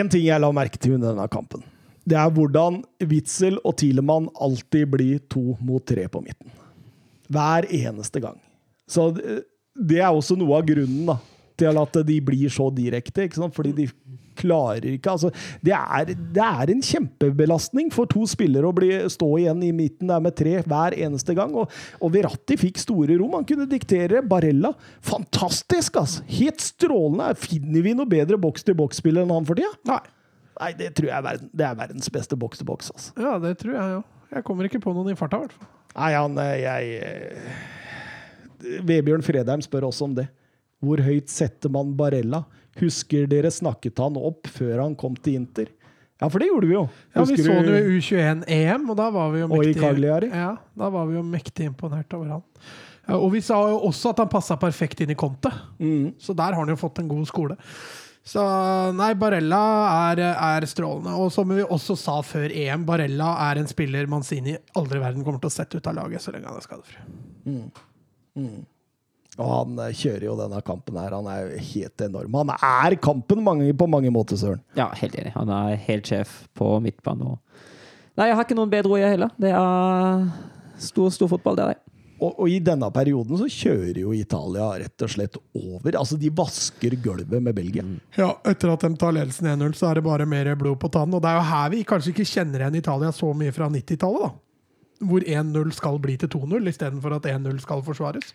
[0.00, 1.64] en ting jeg la merke til under denne kampen,
[2.08, 6.52] det er hvordan Witzel og Tilemann alltid blir to mot tre på midten.
[7.32, 8.36] Hver eneste gang.
[8.88, 9.42] Så det,
[9.74, 11.16] det er også noe av grunnen da,
[11.60, 13.56] til at de blir så direkte, ikke sant?
[13.56, 13.88] fordi de
[14.34, 15.30] klarer ikke altså,
[15.64, 20.10] det, er, det er en kjempebelastning for to spillere å bli, stå igjen i midten
[20.10, 21.54] der med tre hver eneste gang.
[21.58, 23.36] Og, og Verratti fikk store rom.
[23.38, 24.24] Han kunne diktere.
[24.26, 26.00] Barella fantastisk!
[26.00, 26.24] altså.
[26.34, 27.30] Helt strålende.
[27.38, 29.70] Finner vi noe bedre boks-til-boks-spiller enn han for tida?
[29.90, 30.02] Nei.
[30.54, 32.92] Nei, det tror jeg er, verden, det er verdens beste boks-til-boks.
[32.94, 33.14] altså.
[33.18, 34.02] Ja, det tror jeg jo.
[34.34, 35.70] Jeg kommer ikke på noen i farta, i hvert fall.
[35.94, 40.26] Nei, han jeg, jeg eh, Vebjørn Fredheim spør også om det.
[40.84, 42.44] Hvor høyt setter man Barella?
[42.80, 45.68] Husker dere snakket han opp før han kom til Inter?
[46.20, 46.84] Ja, for det gjorde vi jo.
[47.14, 49.74] Ja, Vi så det jo i U21-EM, og da var vi jo mektig
[50.30, 52.44] Ja, da var vi jo mektig imponert over han.
[53.08, 56.14] Ja, og vi sa jo også at han passa perfekt inn i Conte, Mm.
[56.18, 57.56] så der har han jo fått en god skole.
[58.24, 58.40] Så
[58.96, 59.60] nei, Barella
[60.14, 61.12] er, er strålende.
[61.20, 65.24] Og som vi også sa før EM, Barella er en spiller Manzini aldri i verden
[65.26, 67.02] kommer til å sette ut av laget så lenge han er skadefri.
[69.38, 71.14] Og han eh, kjører jo denne kampen her.
[71.16, 72.36] Han er jo helt enorm.
[72.38, 74.60] Han er kampen mange, på mange måter, Søren.
[74.78, 75.32] Ja, helt enig.
[75.34, 77.32] Han er helt sjef på midtbanen.
[77.34, 77.40] og-
[78.16, 79.30] Nei, jeg har ikke noen bedre ord, jeg heller.
[79.42, 80.28] Det er
[80.78, 81.80] stor, stor fotball, det er det.
[82.22, 85.96] Og, og i denne perioden så kjører jo Italia rett og slett over.
[85.98, 87.82] Altså, de vasker gulvet med Belgia.
[88.16, 91.18] Ja, etter at de tar ledelsen 1-0, så er det bare mer blod på tannen.
[91.18, 94.28] Og det er jo her vi kanskje ikke kjenner igjen Italia så mye fra 90-tallet,
[94.28, 94.30] da.
[95.10, 98.30] Hvor 1-0 skal bli til 2-0 istedenfor at 1-0 skal forsvares.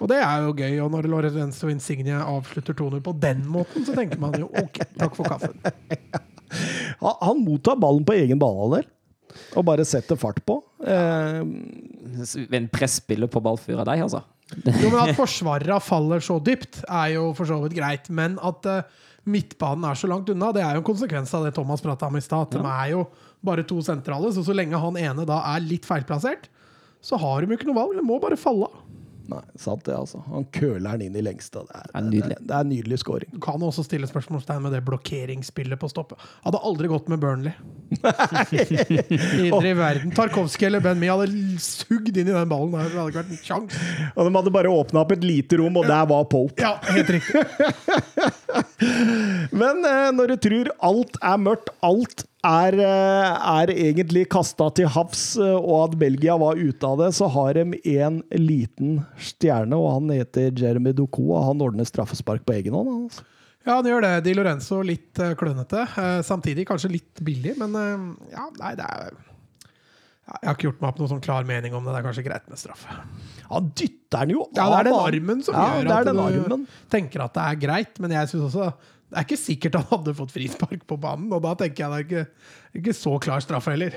[0.00, 0.78] Og det er jo gøy.
[0.84, 5.18] Og når Lorenzo Insigne avslutter 2-0 på den måten, så tenker man jo OK, takk
[5.18, 5.60] for kaffen.
[7.00, 8.88] Han, han mottar ballen på egen banehalvdel
[9.54, 10.56] og bare setter fart på.
[10.82, 11.38] Eh,
[12.58, 14.24] En presspiller på ballfyr av deg, altså.
[14.66, 18.10] Jo, men At forsvarerne faller så dypt, er jo for så vidt greit.
[18.10, 21.54] Men at uh, midtbanen er så langt unna, det er jo en konsekvens av det
[21.54, 22.48] Thomas prata om i stad.
[22.48, 23.04] At de er jo
[23.46, 26.50] bare to sentrale, så så lenge han ene da er litt feilplassert,
[27.00, 27.94] så har de jo ikke noe valg.
[27.96, 28.79] De må bare falle av.
[29.30, 30.20] nei, sant det, altså.
[30.30, 31.62] Han køler den inn i lengste.
[31.66, 32.36] Det er, nydelig.
[32.36, 33.30] Det, det er en nydelig scoring.
[33.34, 36.20] Du kan også stille spørsmålstegn med det blokkeringsspillet på stoppet.
[36.44, 37.54] Hadde aldri gått med Burnley.
[38.50, 40.14] Videre i verden.
[40.16, 42.74] Tarkovskij eller Ben Mee hadde sugd inn i den ballen.
[42.74, 42.90] der.
[42.90, 43.84] Det hadde ikke vært en sjanse.
[44.14, 46.58] Og de hadde bare åpna opp et lite rom, og der var Pope.
[46.62, 47.44] Ja, helt riktig.
[49.60, 54.88] Men eh, når du tror alt er mørkt, alt er, eh, er egentlig kasta til
[54.88, 59.76] havs, eh, og at Belgia var ute av det, så har de en liten stjerne,
[59.76, 62.88] og han heter Jeremy Doku, og han ordner straffespark på egen hånd.
[63.10, 63.26] Altså.
[63.66, 64.12] Ja, han gjør det.
[64.24, 65.82] Di Lorenzo litt uh, klønete.
[65.84, 69.10] eh, samtidig kanskje litt billig, men eh, ja, nei, det er
[70.30, 71.92] Jeg har ikke gjort meg opp noen sånn klar mening om det.
[71.92, 72.96] Det er kanskje greit med straffe.
[73.50, 76.06] Han dytter den jo Ja, det er den armen som ja, gjør det er at
[76.08, 76.66] den du armen.
[76.88, 78.70] tenker at det er greit, men jeg synes også
[79.10, 82.00] det er ikke sikkert han hadde fått frispark på banen, og da tenker jeg det
[82.00, 83.96] er ikke, ikke så klar straffe heller.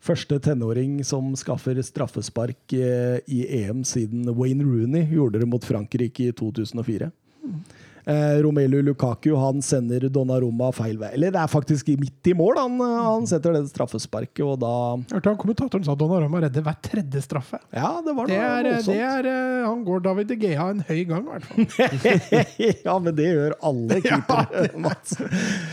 [0.00, 6.30] Første tenåring som skaffer straffespark eh, i EM siden Wayne Rooney gjorde det mot Frankrike
[6.30, 7.10] i 2004.
[8.10, 11.12] Eh, Romelu Lukaku han sender Donnarumma feil vei.
[11.14, 14.72] Eller det er faktisk midt i mål han, eh, han setter det straffesparket, og da
[15.14, 17.60] hørte han Kommentatoren sa at Donnarumma redder hver tredje straffe.
[17.70, 18.90] Ja, det var Det noe sånt.
[18.90, 21.66] det er, eh, han går David De Gea en høy gang, i hvert fall.
[22.88, 24.66] ja, men det gjør alle keepere.
[24.88, 25.14] Mats.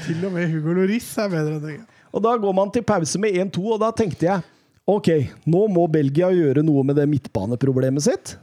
[0.06, 1.88] Til og med Hugo Loris er bedre enn De Gea.
[2.14, 4.46] Og da går man til pause med 1-2, og da tenkte jeg
[4.88, 5.10] OK,
[5.52, 8.38] nå må Belgia gjøre noe med det midtbaneproblemet sitt.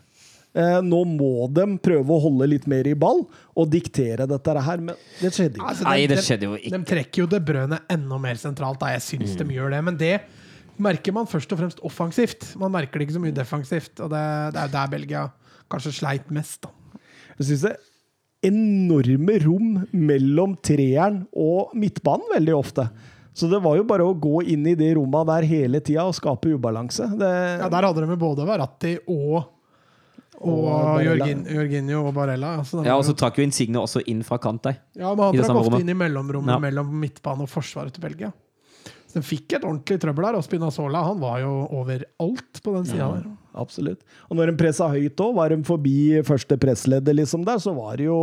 [0.55, 3.25] Eh, nå må de prøve å holde litt mer i ball
[3.59, 5.71] og diktere dette her, men det skjedde ikke.
[5.73, 6.71] Altså, Nei, det skjedde jo ikke.
[6.77, 8.79] De trekker jo det brødet enda mer sentralt.
[8.83, 8.93] Da.
[8.95, 10.13] Jeg syns de gjør det, men det
[10.85, 12.53] merker man først og fremst offensivt.
[12.61, 14.23] Man merker det ikke så mye defensivt, og det,
[14.55, 15.25] det er der Belgia
[15.73, 16.69] kanskje sleit mest.
[16.69, 17.01] Da.
[17.41, 17.75] Jeg syns det
[18.45, 22.87] enorme rom mellom treeren og midtbanen veldig ofte.
[23.35, 26.15] Så det var jo bare å gå inn i de romma der hele tida og
[26.15, 27.09] skape ubalanse.
[27.19, 29.49] Det, Ja, der hadde de med både Varatti og
[30.41, 30.65] og
[31.05, 31.05] Og.
[31.05, 32.59] Jorgin, og Barella.
[32.59, 34.77] Altså, Ja, og så trakk jo Insigne også inn fra kant der.
[34.97, 36.59] ja, men han trakk ofte inn i mellomrommet Ja.
[36.59, 38.33] mellom midtbane og forsvaret til Belgia.
[39.15, 43.13] Så fikk et ordentlig trøbbel der, og Spinazzola han var jo overalt på den sida
[43.15, 43.27] der.
[43.55, 44.01] Absolutt.
[44.27, 48.01] Og når de pressa høyt òg, var de forbi første pressleddet liksom der, så var
[48.01, 48.21] det jo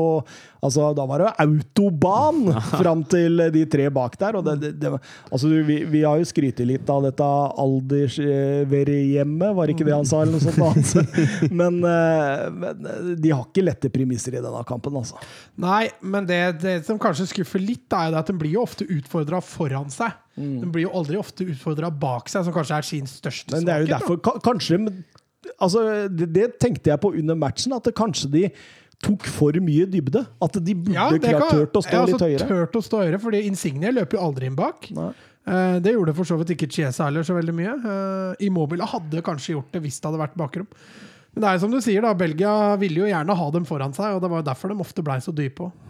[0.62, 2.52] Altså, da var det jo autoban
[2.82, 4.36] fram til de tre bak der.
[4.38, 4.92] Og det, det, det,
[5.32, 7.30] altså, vi, vi har jo skrytt litt av dette
[7.64, 11.16] Aldersverhjemmet, var ikke det han sa, eller noe sånt annet.
[11.62, 12.76] Men, eh, men
[13.18, 15.18] de har ikke lette premisser i denne kampen, altså.
[15.62, 18.66] Nei, men det, det som kanskje skuffer litt, er jo det at de blir jo
[18.68, 20.14] ofte utfordra foran seg.
[20.40, 20.60] Mm.
[20.62, 23.74] De blir jo aldri ofte utfordra bak seg, som kanskje er sin største Men det
[23.74, 24.32] er jo svakhet, da.
[24.32, 24.78] derfor Kanskje
[25.58, 28.46] altså, det, det tenkte jeg på under matchen, at det kanskje de
[29.02, 30.24] tok for mye dybde.
[30.46, 32.48] At de burde Ja, klart turt å stå ja, altså, litt høyere.
[32.52, 34.88] Tørt å stå høyere, fordi Insignia løper jo aldri inn bak.
[34.96, 35.10] Nei.
[35.50, 37.74] Eh, det gjorde for så vidt ikke Chiesa heller så veldig mye.
[37.82, 40.70] Eh, Immobile hadde kanskje gjort det hvis det hadde vært bakrom.
[41.34, 42.14] Men det er som du sier, da.
[42.18, 45.06] Belgia ville jo gjerne ha dem foran seg, og det var jo derfor de ofte
[45.06, 45.88] blei så dype òg.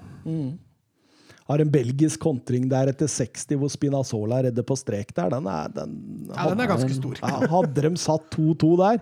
[1.52, 5.34] Har en belgisk kontring der etter 60 hvor Spinazzola er redde på strek der.
[5.34, 5.94] Den er, den,
[6.32, 7.20] Ja, den er ganske stor.
[7.22, 9.02] Ja, hadde de satt 2-2 der,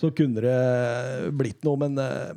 [0.00, 2.32] så kunne det blitt noe, men eh,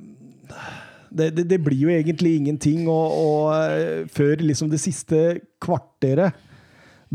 [1.09, 2.85] det, det, det blir jo egentlig ingenting.
[2.91, 5.21] Og, og eh, før liksom det siste
[5.63, 6.35] kvarteret,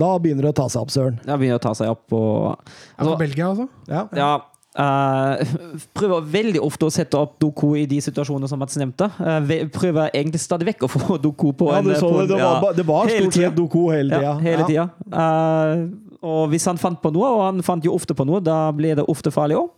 [0.01, 1.19] da begynner det å ta seg opp, søren.
[1.27, 3.67] Ja, begynner å ta seg opp og Ja, Belgia, altså.
[3.91, 4.07] Ja.
[4.17, 4.33] Ja.
[4.79, 5.55] Eh,
[5.99, 9.09] prøver veldig ofte å sette opp Doku i de situasjonene som Mats nevnte.
[9.19, 12.29] Uh, prøver egentlig stadig vekk å få Doku på Ja, en så på det.
[12.29, 14.23] en- Det var, ja, det var stort sett Doku hele tida.
[14.29, 14.89] Ja, hele tida.
[15.11, 15.89] Uh,
[16.21, 18.95] og hvis han fant på noe, og han fant jo ofte på noe, da ble
[18.99, 19.71] det ofte farlig òg.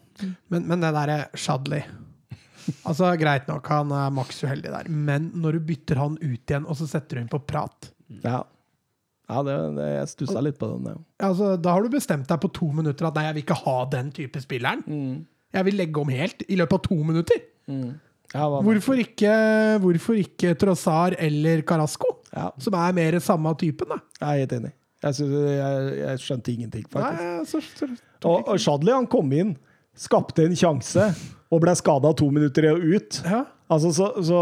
[0.53, 1.81] Men, men det derre Shadley
[2.87, 6.67] Altså, Greit nok, han er maks uheldig der, men når du bytter han ut igjen,
[6.69, 7.89] og så setter du inn på prat
[8.23, 8.43] Ja,
[9.33, 10.89] ja det, det, jeg stussa litt på den.
[10.93, 11.29] Ja.
[11.29, 13.77] altså, Da har du bestemt deg på to minutter at nei, jeg vil ikke ha
[13.93, 14.83] den type spilleren.
[15.53, 17.43] Jeg vil legge om helt i løpet av to minutter.
[18.33, 19.33] Ja, Hvorfor ikke,
[19.83, 22.15] hvorfor ikke Trossar eller Carasco?
[22.33, 23.99] ja, Som er mer samme typen, da.
[24.21, 24.73] jeg er helt enig.
[25.03, 27.21] Jeg, synes, jeg, jeg skjønte ingenting, faktisk.
[27.21, 27.89] Nei, så, så,
[28.25, 29.57] Og, og Shadley han kom inn,
[29.99, 31.09] skapte en sjanse
[31.53, 33.23] og ble skada to minutter ut.
[33.27, 33.45] ja.
[33.73, 34.39] Altså, så, så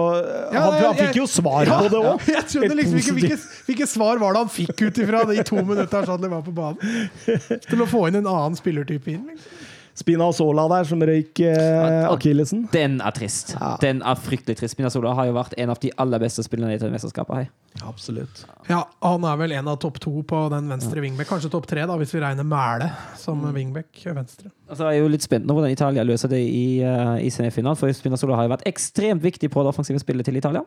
[0.51, 2.25] Ja, han, han fikk jo svar Ja, på det òg.
[2.33, 3.37] Jeg skjønner liksom ikke hvilke,
[3.69, 7.05] hvilke svar var det han fikk ut ifra de to minuttene han var på banen.
[7.69, 9.29] Til å få inn en annen spillertype inn.
[9.31, 9.69] Liksom.
[10.01, 12.65] Spinazzola der som røyk eh, akillesen.
[12.73, 13.53] Den er trist.
[13.57, 13.75] Ja.
[13.83, 14.75] Den er fryktelig trist.
[14.77, 17.43] Spinazzola har jo vært en av de aller beste spillerne i dette mesterskapet.
[17.43, 17.51] her.
[17.87, 18.45] Absolutt.
[18.71, 21.29] Ja, han er vel en av topp to på den venstre wingback.
[21.31, 22.89] Kanskje topp tre, da, hvis vi regner Mæle
[23.21, 24.53] som wingback venstre.
[24.71, 27.79] Altså, jeg er jo litt spent nå hvordan Italia løser det i, uh, i semifinalen,
[27.79, 30.65] for Spinazzola har jo vært ekstremt viktig på det offensive spillet til Italia.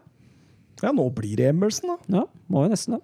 [0.83, 2.21] Ja, nå blir det Emerson, da.
[2.21, 3.03] Ja, må jo nesten det.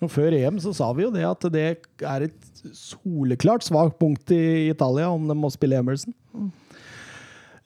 [0.00, 1.64] Og før EM så sa vi jo det at det
[2.00, 6.14] er et soleklart svakt punkt i Italia om de må spille Emerson.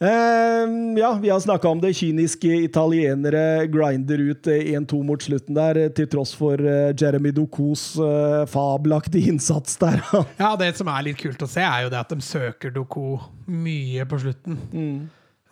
[0.01, 1.95] Eh, ja, vi har snakka om det.
[1.95, 7.31] Kyniske italienere grinder ut eh, 1-2 mot slutten der, eh, til tross for eh, Jeremy
[7.33, 10.03] Dokos uh, fabelaktige innsats der.
[10.43, 13.21] Ja, det som er litt kult å se, er jo det at de søker Doko
[13.47, 14.59] mye på slutten.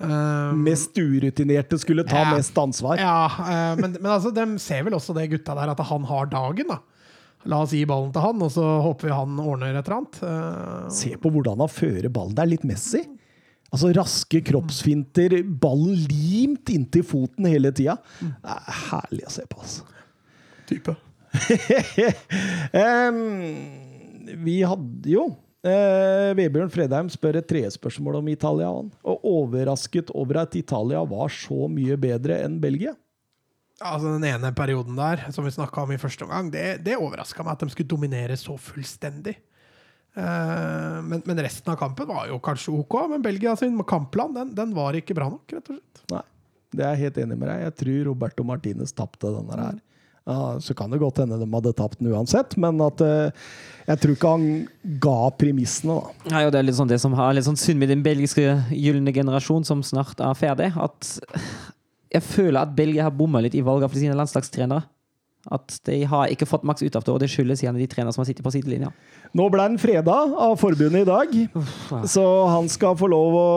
[0.02, 2.32] Um, Mest urutinerte skulle ta Ja.
[2.34, 2.98] mest ansvar.
[2.98, 6.26] ja, uh, men, men altså, de ser vel også det gutta der, at han har
[6.34, 6.80] dagen, da.
[7.50, 10.18] La oss gi ballen til han, og så håper vi han ordner et eller annet.
[10.28, 12.36] Eh, Se på hvordan han fører ballen.
[12.38, 13.02] Det er litt Messi.
[13.72, 17.96] Altså Raske kroppsfinter, ballen limt inntil foten hele tida.
[18.20, 19.86] Det er herlig å se på, altså.
[20.68, 20.94] type.
[22.76, 23.22] um,
[24.44, 28.68] vi hadde jo uh, Vebjørn Fredheim spør et trespørsmål om Italia.
[29.08, 32.92] Og overrasket over at Italia var så mye bedre enn Belgia.
[33.82, 37.44] Altså Den ene perioden der, som vi snakka om i første omgang, det, det overraska
[37.44, 39.36] meg at de skulle dominere så fullstendig.
[40.12, 44.50] Uh, men, men resten av kampen var jo kanskje OK, men Belgia sin kampplan den,
[44.56, 46.02] den var ikke bra nok, rett og slett.
[46.12, 46.26] Nei,
[46.76, 47.62] det er jeg helt enig med deg.
[47.64, 49.80] Jeg tror Roberto Martinez tapte denne her.
[50.28, 53.32] Uh, så kan det godt hende de hadde tapt den uansett, men at uh,
[53.88, 54.44] jeg tror ikke han
[55.02, 56.28] ga premissene, da.
[56.36, 58.44] Nei, og det er litt sånn det som har litt sånn synd med den belgiske
[58.70, 61.16] gylne generasjon som snart er ferdig, at
[62.12, 64.84] jeg føler at Belgia har bomma litt i valget av sine landslagstrenere.
[65.50, 68.14] At de har ikke fått maks ut av det, og det skyldes gjerne de trenerne
[68.14, 68.92] som har sittet på sidelinja.
[69.34, 71.32] Nå ble han freda av forbundet i dag,
[72.06, 73.48] så han skal få lov å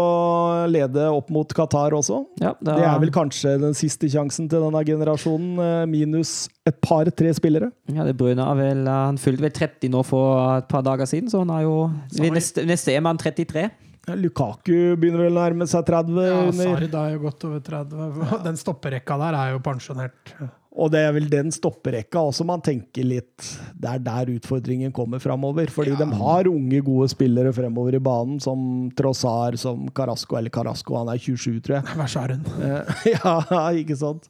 [0.72, 2.24] lede opp mot Qatar også.
[2.42, 7.36] Ja, Det er vel kanskje den siste sjansen til denne generasjonen, eh, minus et par-tre
[7.38, 7.70] spillere.
[7.94, 11.06] Ja, det Brune er vel eh, Han fylte vel 30 nå for et par dager
[11.06, 11.92] siden, så han er jo
[12.34, 13.70] neste, neste EM er han 33.
[14.06, 16.20] Ja, Lukaku begynner vel å nærme seg 30.
[16.28, 16.44] Ja.
[16.54, 18.44] Sard er jo godt over 30.
[18.46, 20.34] Den stopperekka der er jo pensjonert.
[20.76, 23.46] Og det er vel den stopperekka også man tenker litt
[23.80, 25.72] Det er der utfordringen kommer framover.
[25.72, 26.02] Fordi Ja.
[26.04, 30.36] de har unge, gode spillere fremover i banen, som Trossar, som Carasco.
[30.38, 32.10] Eller Carasco, han er 27, tror jeg.
[32.12, 32.52] Så god.
[32.62, 34.28] Eh, ja, ikke sant?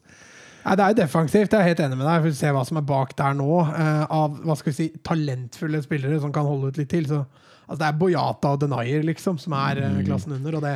[0.66, 2.22] Nei, Det er jo defensivt, jeg er helt enig med deg.
[2.22, 4.88] For å se hva som er bak der nå, eh, av hva skal vi si,
[5.04, 7.04] talentfulle spillere som kan holde ut litt til.
[7.10, 7.20] Så,
[7.66, 10.00] altså Det er Boyata og Denayer liksom, som er mm.
[10.06, 10.56] klassen under.
[10.58, 10.72] Og det,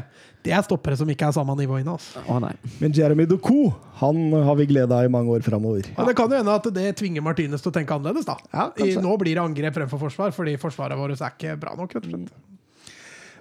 [0.46, 1.96] det er stoppere som ikke er samme nivå inne.
[1.96, 2.22] Altså.
[2.26, 2.42] Oh.
[2.82, 3.70] Men Jeremy Doku
[4.00, 5.90] han har vi glede av i mange år framover.
[5.96, 8.28] Men det kan jo hende at det tvinger Martinez til å tenke annerledes.
[8.28, 8.38] da.
[8.52, 11.98] Ja, I, nå blir det angrep fremfor forsvar, fordi forsvaret vårt er ikke bra nok.
[11.98, 12.38] rett og slett.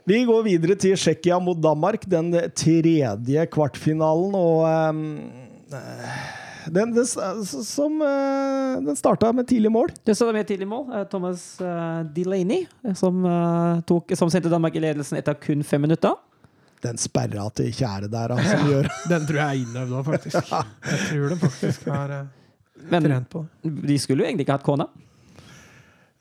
[0.09, 4.37] Vi går videre til Tsjekkia mot Danmark, den tredje kvartfinalen.
[4.37, 5.01] Og Um
[5.69, 6.38] eh,
[6.69, 7.05] den, den,
[7.45, 9.91] som, eh, den starta med tidlig mål.
[10.03, 10.87] Det starta med tidlig mål.
[10.93, 12.65] Eh, Thomas eh, Delaney,
[12.95, 13.23] som,
[13.87, 16.15] tok, som sendte Danmark i ledelsen etter kun fem minutter.
[16.83, 20.53] Den sperra til kjære der, altså, ja, gjør Den tror jeg er innøvd òg, faktisk.
[20.91, 24.67] Jeg tror den faktisk er uh, trent på Men de skulle jo egentlig ikke hatt
[24.67, 24.87] corner.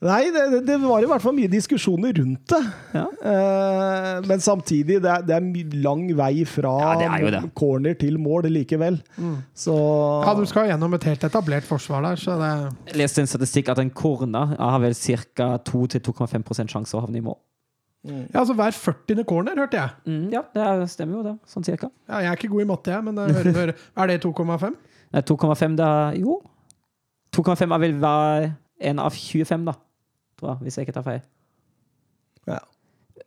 [0.01, 2.59] Nei, det, det- var i hvert fall mye diskusjoner rundt det.
[2.95, 3.01] Ja.
[3.19, 7.41] Uh, men samtidig, det er, det er lang vei fra Ja, det er det.
[7.59, 9.01] corner til mål likevel.
[9.53, 9.75] Så
[10.23, 12.51] Ja, du skal gjennom et helt etablert forsvar der, så det
[12.93, 15.57] Jeg leste en statistikk at en corner har vel ca.
[15.67, 17.35] 2-2,5 sjanse å havne i mål.
[18.07, 19.25] Ja, altså hver 40.
[19.27, 19.89] corner, hørte jeg.
[20.07, 21.35] Mm, ja, det er- stemmer jo det.
[21.45, 21.91] Sånn cirka.
[22.07, 23.75] Ja, jeg er ikke god i matte, jeg, men jeg hører, hører.
[23.97, 24.75] er det 2,5?
[25.11, 26.39] Nei, 2,5 det er Jo.
[27.35, 29.73] 2,5 er vel en av 25, da.
[30.39, 31.19] Tror jeg, hvis jeg ikke tar feil.
[32.47, 32.59] ja,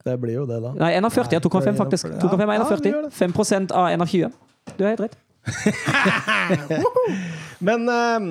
[0.06, 0.72] det blir jo det, da.
[0.80, 2.08] Nei, 1 av 40 er 2,5, faktisk.
[2.08, 3.44] Ja, 2,5 er 1 av ja, det gjør 40.
[3.52, 4.32] 5 av 1 av 20.
[4.78, 5.16] Du er helt rett.
[7.66, 8.26] Men eh,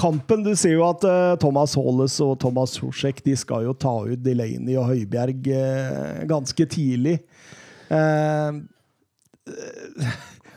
[0.00, 3.92] kampen Du ser jo at eh, Thomas Haales og Thomas Sosek de skal jo ta
[4.08, 7.18] ut Delaney og Høibjerg eh, ganske tidlig.
[7.92, 8.48] Eh,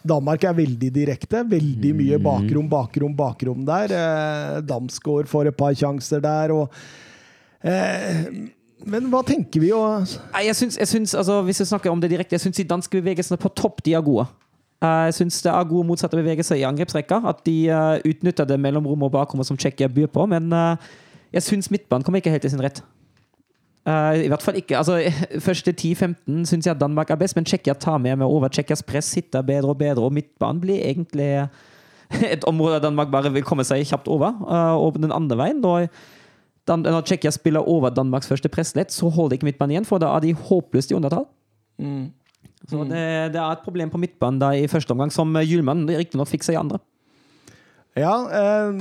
[0.05, 1.43] Danmark er veldig direkte.
[1.49, 3.93] Veldig mye bakrom, bakrom, bakrom der.
[3.95, 6.71] Eh, Damsgaard får et par sjanser der, og
[7.65, 8.25] eh,
[8.85, 9.71] Men hva tenker vi?
[9.73, 10.03] å
[10.45, 12.99] jeg syns, jeg syns altså, Hvis jeg snakker om det direkte, jeg syns de danske
[13.01, 14.27] bevegelsene på topp de er gode.
[14.83, 17.21] Eh, Jeg syns det er gode motsatte bevegelser i angrepsrekka.
[17.31, 20.27] At de uh, utnytter det mellomrommet og bakrommet som Tsjekkia byr på.
[20.29, 20.91] Men eh,
[21.35, 22.83] jeg syns midtbanen kommer ikke helt til sin rett.
[23.85, 24.77] Eh, I hvert fall ikke.
[24.79, 24.97] altså
[25.47, 28.49] Første 10-15 syns jeg at Danmark er best, men Tsjekkia tar med meg over.
[28.49, 31.29] Tsjekkias press sitter bedre og bedre, og midtbanen blir egentlig
[32.33, 34.33] et område Danmark bare vil komme seg kjapt over.
[34.45, 35.87] Uh, og den andre veien, når,
[36.65, 40.15] Dan- når Tsjekkia spiller over Danmarks første presslett, så holder ikke midtbanen igjen, for da
[40.15, 41.27] er de håpløst i undertall.
[42.65, 43.01] Så det,
[43.35, 46.55] det er et problem på midtbanen da i første omgang, som Hjulmann riktignok fikk seg
[46.55, 46.79] i andre.
[47.95, 48.79] Ja, eh,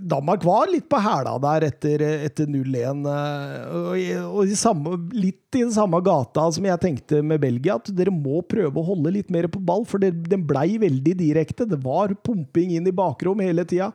[0.00, 3.06] Danmark var litt på hæla der etter, etter 0-1.
[3.12, 7.90] eh, og, og samme, litt i den samme gata som jeg tenkte med Belgia, at
[7.96, 11.68] dere må prøve å holde litt mer på ball, for den blei veldig direkte.
[11.68, 13.92] Det var pumping inn i bakrom hele tida.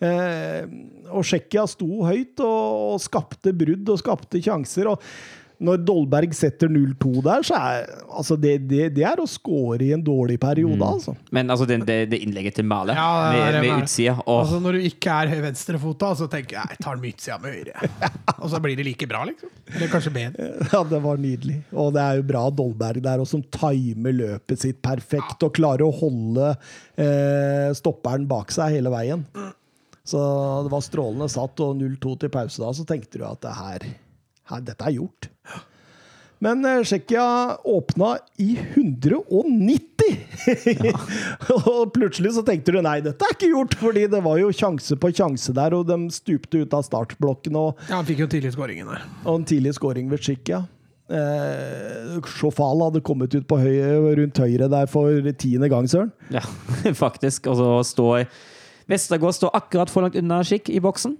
[0.00, 0.64] Eh,
[1.10, 4.94] og Tsjekkia sto høyt og, og skapte brudd og skapte sjanser.
[4.94, 5.04] og
[5.60, 9.90] når Dolberg setter 0-2 der, så er altså det, det, det er å score i
[9.92, 11.12] en dårlig periode, altså.
[11.36, 14.38] Men altså, det, det, det innlegget til Male Ja, det med, med utsida og...
[14.38, 17.38] Altså Når du ikke er høy- venstrefota, så tenker jeg jeg tar den med utsida
[17.42, 17.90] med høyre.
[18.40, 19.52] Og så blir det like bra, liksom.
[19.74, 20.50] Eller kanskje bedre.
[20.72, 21.58] Ja, det var nydelig.
[21.76, 25.84] Og det er jo bra Dolberg der, og som timer løpet sitt perfekt og klarer
[25.86, 26.52] å holde
[26.96, 29.26] eh, stopperen bak seg hele veien.
[30.10, 30.20] Så
[30.64, 33.84] det var strålende satt, og 0-2 til pause da, så tenkte du at det her,
[34.50, 35.30] her dette er gjort.
[36.40, 37.24] Men eh, Tsjekkia
[37.68, 40.14] åpna i 190!
[41.68, 44.96] og plutselig så tenkte du nei, dette er ikke gjort, fordi det var jo sjanse
[45.00, 47.58] på sjanse der, og de stupte ut av startblokken.
[47.60, 49.04] og Ja, Han fikk jo tidlig skåringen der.
[49.26, 50.62] og en tidlig skåring ved Tsjekkia.
[51.10, 53.76] Eh, Sjofal hadde kommet ut på høy,
[54.16, 56.12] rundt høyre der for tiende gang, søren.
[56.32, 56.40] Ja,
[57.04, 57.50] faktisk.
[57.50, 58.24] Og så står
[58.90, 61.12] Vestergaard står akkurat for langt unna Skikk i boksen,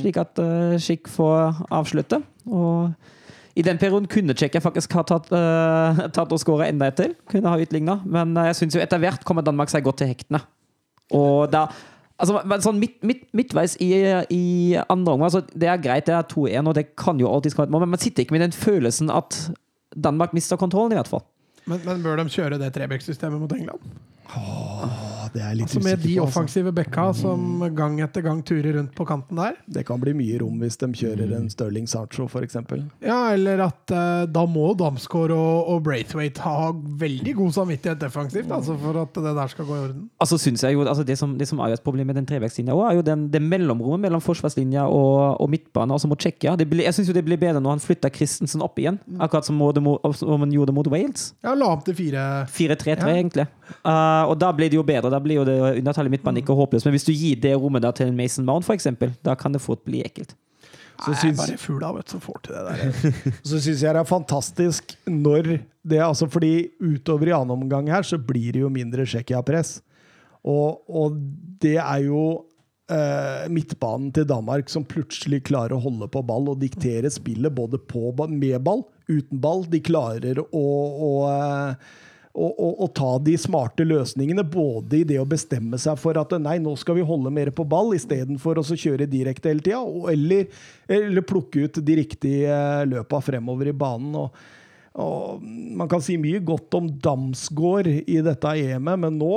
[0.00, 2.22] slik at uh, Skikk får avslutte.
[2.50, 2.92] Og
[3.54, 7.14] i den perioden kunne Tsjekkia faktisk ha tatt, uh, tatt og skåra enda etter.
[7.30, 8.00] Kunne ha utligna.
[8.04, 10.42] Men eh, jeg syns jo etter hvert kommer Danmark seg godt til hektene.
[11.14, 11.68] Og da
[12.14, 13.88] Altså, men sånn midt, midt, midtveis i,
[14.30, 14.44] i
[14.78, 17.66] andre omgang altså, Det er greit, det er 2-1, og det kan jo alltid komme
[17.66, 19.34] et mål, men man sitter ikke med den følelsen at
[19.98, 21.24] Danmark mister kontrollen, i hvert fall.
[21.66, 23.82] Men, men bør de kjøre det Trebekk-systemet mot England?
[24.30, 24.94] Åh,
[25.34, 26.22] det er litt Altså Med de på.
[26.22, 26.40] Altså.
[26.40, 29.56] offensive bekka som gang etter gang turer rundt på kanten der?
[29.68, 31.36] Det kan bli mye rom hvis de kjører Mm.
[31.42, 32.56] en Stirling Sancho, f.eks.
[33.02, 38.50] Ja, eller at uh, da må Damsgaard og, og Braithwaite ha veldig god samvittighet defensivt,
[38.52, 40.04] altså for at det der skal gå i orden.
[40.20, 42.26] Altså synes jeg jo, altså det, som, det som er jo et problem med den
[42.26, 46.54] trevekslinja, også, er jo den, det mellomrommet mellom forsvarslinja og, og midtbane, altså mot Tsjekkia.
[46.56, 49.56] Det blir- Jeg syns det blir bedre når han flytter Christensen opp igjen, akkurat som,
[49.56, 49.74] mot,
[50.14, 51.32] som han gjorde mot Wales.
[51.42, 53.08] Ja, la opp til 4-3-3, Ja.
[53.16, 53.46] egentlig.
[53.84, 55.10] Uh, og da blir det jo bedre.
[55.10, 56.86] Da blir jo det undertallet midtbanen ikke håpløst.
[56.88, 59.62] Men hvis du gir det rommet da til en Mason Mount, eksempel, da kan det
[59.64, 60.36] fort bli ekkelt.
[60.94, 63.14] Så Nei, syns- bare fugla vet, som får til det der.
[63.50, 65.48] Så syns jeg det er fantastisk når
[65.84, 69.80] det altså Fordi utover i annen omgang her, så blir det jo mindre Tsjekkia-press.
[70.46, 71.18] Og, og
[71.60, 72.22] det er jo
[72.92, 77.80] eh, midtbanen til Danmark som plutselig klarer å holde på ball og diktere spillet både
[77.90, 79.64] på, med ball, uten ball.
[79.68, 80.64] De klarer å,
[81.10, 81.92] å, eh,
[82.34, 86.34] å, å, å ta de smarte løsningene, både i det å bestemme seg for at
[86.42, 89.80] nei, nå skal vi holde mer på ball, istedenfor å kjøre direkte hele tida,
[90.10, 90.50] eller,
[90.90, 94.20] eller plukke ut de riktige eh, løpa fremover i banen.
[94.26, 94.60] og
[94.94, 99.32] og man kan si mye godt om Damsgaard i dette EM-et, men nå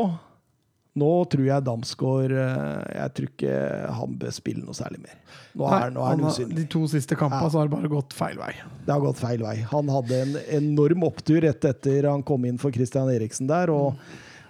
[0.98, 3.56] nå tror jeg Damsgaard eh, Jeg tror ikke
[4.00, 5.18] han bør spille noe særlig mer.
[5.58, 6.56] Nå er, nå er Han usynlig.
[6.60, 7.50] de to siste kampene Ja.
[7.54, 8.54] så har det bare gått feil vei.
[8.86, 9.56] Det har gått feil vei.
[9.72, 13.70] Han hadde en enorm opptur rett etter han kom inn for Christian Eriksen der.
[13.74, 13.96] og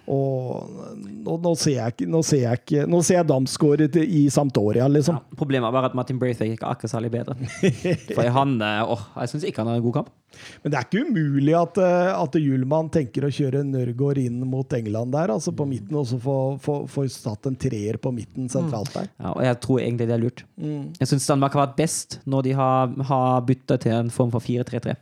[0.08, 4.22] Og nå, nå ser jeg ikke Nå ser jeg, ikke, nå ser jeg Damsgaard i-
[4.32, 5.18] Sampdoria, liksom.
[5.20, 7.34] Ja, problemet var at Martin Braithwaite ikke akkurat særlig bedre.
[8.16, 10.14] For han eh, åh, Jeg syns ikke han har en god kamp.
[10.62, 14.72] Men det er ikke umulig at, eh, at Hjulmann tenker å kjøre Nørgaard inn mot
[14.76, 18.48] England der, altså på midten, og så få, få, få satt en treer på midten
[18.52, 19.08] sentralt der.
[19.18, 20.44] Ja, og jeg tror egentlig det er lurt.
[20.60, 24.44] Jeg syns Danmark har vært best når de har, har bytta til en form for
[24.44, 24.94] 4-3-3.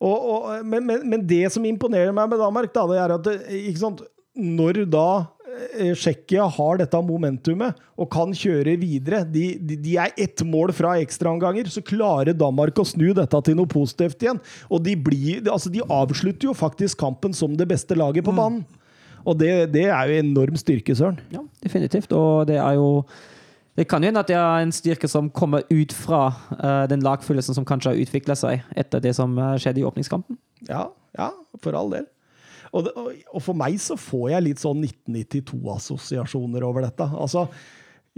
[0.00, 3.26] Og, og, men, men, men det som imponerer meg med Danmark, da, det er at
[3.26, 3.36] det,
[3.68, 4.00] ikke sant,
[4.40, 5.06] når da
[5.76, 10.72] eh, Tsjekkia har dette momentumet og kan kjøre videre De, de, de er ett mål
[10.76, 14.40] fra ekstraomganger, så klarer Danmark å snu dette til noe positivt igjen.
[14.72, 18.64] Og de, blir, altså de avslutter jo faktisk kampen som det beste laget på banen.
[19.20, 21.20] Og det, det er jo enorm styrke, Søren.
[21.28, 22.12] Ja, definitivt.
[22.16, 23.02] Og det er jo
[23.80, 27.00] Det kan jo hende at det er en styrke som kommer ut fra uh, den
[27.00, 30.36] lagfølelsen som kanskje har utvikla seg etter det som eh, skjedde i åpningskampen.
[30.68, 31.30] Ja, ja,
[31.64, 32.04] for all del.
[32.76, 37.08] Og, det, og, og for meg så får jeg litt sånn 1992-assosiasjoner over dette.
[37.08, 37.46] Altså,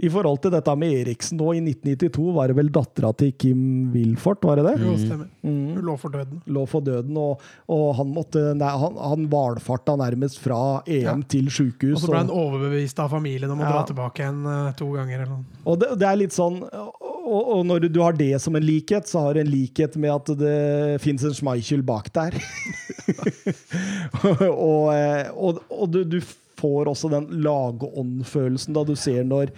[0.03, 3.61] i forhold til dette med Eriksen nå, i 1992 var det vel dattera til Kim
[3.93, 4.73] Wilfort, var det det?
[4.83, 5.29] Jo, stemmer.
[5.45, 6.41] Hun lå for døden.
[6.57, 11.15] Lå for døden, og, og han måtte nei, Han, han valfarta nærmest fra EM Ja.
[11.35, 11.97] til sjukehus.
[12.01, 13.71] Og så ble han overbevist av familien om å Ja.
[13.77, 15.25] dra tilbake igjen eh, to ganger.
[15.65, 16.59] Og det, det er litt sånn
[17.23, 20.11] og, og når du har det som en likhet, så har du en likhet med
[20.11, 22.35] at det fins en Schmeichel bak der.
[24.51, 24.91] og
[25.33, 26.19] og, og du, du
[26.59, 29.51] får også den lagåndfølelsen da du ser når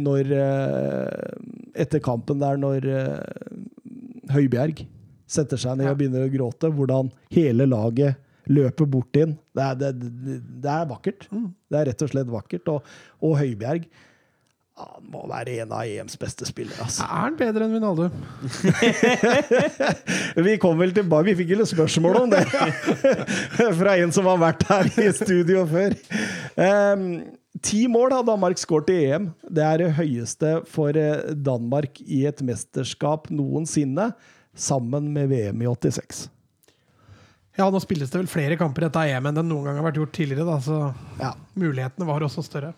[0.00, 4.84] Når eh, Etter kampen der, når eh, Høibjerg
[5.30, 5.92] setter seg ned Ja.
[5.94, 8.16] og begynner å gråte, hvordan hele laget
[8.50, 9.36] løper bort inn.
[9.54, 11.28] Det er, det, det, det er vakkert.
[11.30, 12.70] Det er rett og slett vakkert.
[12.72, 12.88] Og,
[13.22, 13.84] og Høibjerg
[14.80, 16.80] han må være en av EMs beste spillere.
[16.86, 17.04] Altså.
[17.04, 18.06] Er han bedre enn Vinaldo?
[20.46, 22.40] Vi kom vel tilbake, vi fikk jo spørsmål om det
[23.80, 25.96] fra en som har vært her i studio før.
[26.56, 27.04] Ehm,
[27.62, 29.30] ti mål har Danmark skåret i EM.
[29.48, 34.12] Det er det høyeste for eh, Danmark i et mesterskap noensinne,
[34.56, 36.28] sammen med VM i 86.
[37.58, 39.86] Ja, nå spilles det vel flere kamper i dette EM enn det noen gang har
[39.90, 41.32] vært gjort tidligere, da, så Ja.
[41.58, 42.72] mulighetene var også større.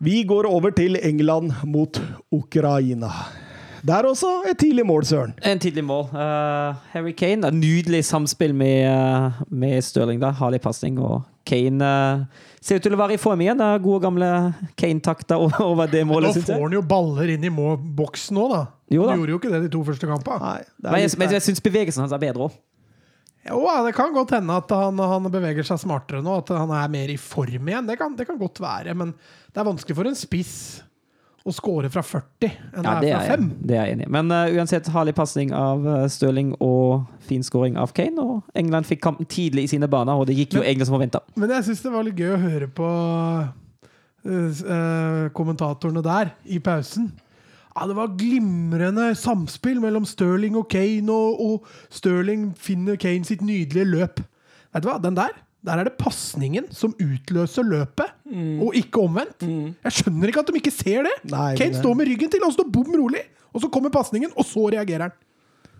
[0.00, 1.98] Vi går over til England mot
[2.30, 3.10] Ukraina.
[3.82, 5.32] Der også et tidlig mål, Søren.
[5.42, 6.04] En tidlig mål.
[6.12, 7.50] Uh, Harry Kane.
[7.54, 10.20] Nydelig samspill med, uh, med Stirling.
[10.20, 10.30] da.
[10.30, 10.98] Harlig pasning.
[10.98, 12.24] Og Kane eh,
[12.60, 13.58] ser ut til å være i form igjen.
[13.60, 14.28] Det er gode, gamle
[14.80, 18.62] Kane-takter over, det målet, Nå får han jo baller inn i må- boksen nå, da.
[18.90, 19.12] Jo da.
[19.14, 20.54] Han gjorde jo ikke det de to første kampene.
[20.82, 22.56] Men jeg, men jeg syns bevegelsen hans er bedre òg.
[23.48, 26.90] Jo, det kan godt hende at han, han beveger seg smartere nå, at han er
[26.92, 27.86] mer i form igjen.
[27.88, 29.14] Det kan, det kan godt være, men
[29.54, 30.56] det er vanskelig for en spiss
[31.48, 33.46] å score fra 40 enn Ja, det er fra 5.
[33.46, 34.10] jeg, det er jeg enig i.
[34.16, 38.22] Men uh, uansett, herlig pasning av uh, Stirling og fin scoring av Kane.
[38.22, 40.98] Og England fikk kampen tidlig i sine baner, og det gikk jo Men- egentlig som
[40.98, 41.22] forventa.
[41.36, 42.90] Men jeg syns det var litt gøy å høre på
[44.28, 47.10] uh, kommentatorene der i pausen.
[47.74, 53.44] Ja, det var glimrende samspill mellom Stirling og Kane, og, og Stirling finner Kane sitt
[53.44, 54.24] nydelige løp.
[54.74, 55.36] Vet du hva, den der
[55.66, 58.12] der er det pasningen som utløser løpet,
[58.62, 59.40] og ikke omvendt.
[59.84, 61.14] Jeg skjønner ikke at de ikke ser det.
[61.30, 63.22] Nei, Kane men- står med ryggen til, og står bom rolig,
[63.54, 65.12] og så kommer pasningen, og så reagerer han.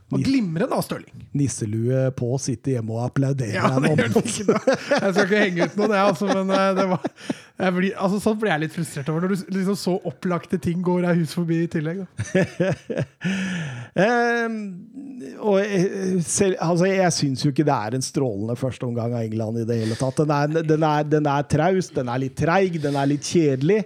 [0.09, 1.27] Var glimrende av Stirling.
[1.37, 3.59] Nisselue på, sitter hjemme og applauderer.
[3.59, 4.77] Ja, det gjør nok ikke det.
[5.03, 7.13] Jeg skal ikke henge ut noe, det, altså, men eh, det var
[7.59, 10.83] jeg blir, altså, Sånn blir jeg litt frustrert over, når du liksom så opplagte ting
[10.85, 12.05] går deg hus forbi i tillegg.
[13.99, 14.59] Ehm,
[15.43, 19.59] og eh, selv, altså, jeg syns jo ikke det er en strålende førsteomgang av England
[19.59, 20.21] i det hele tatt.
[20.23, 23.81] Den er, den er, den er traust, den er litt treig, den er litt kjedelig.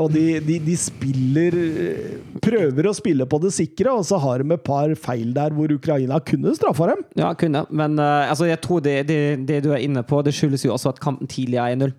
[0.00, 4.40] Og de, de, de spiller eh, Prøver å spille på det sikre, og så har
[4.40, 7.04] de et par feil der hvor Ukraina kunne straffa dem.
[7.18, 7.64] Ja, kunne.
[7.70, 10.72] Men uh, altså, jeg tror det, det, det du er inne på, det skyldes jo
[10.74, 11.94] også at kampen tidlig er 1-0.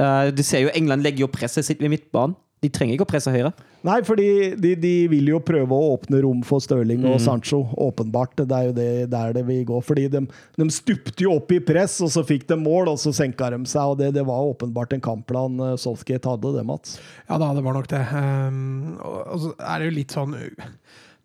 [0.00, 2.36] Uh, du ser jo England legger jo presset sitt ved midtbanen.
[2.60, 3.54] De trenger ikke å presse høyre.
[3.88, 7.62] Nei, for de, de vil jo prøve å åpne rom for Stirling og Sancho.
[7.80, 8.42] Åpenbart.
[8.42, 9.78] Det er jo det, der det vil gå.
[9.84, 10.20] Fordi de,
[10.60, 13.62] de stupte jo opp i press, og så fikk de mål, og så senka de
[13.64, 13.94] seg.
[13.94, 16.98] og Det, det var åpenbart en kampplan eh, Southgate hadde, det, Mats.
[17.30, 18.02] Ja da, det var nok det.
[18.12, 20.36] Um, og, og så er det jo litt sånn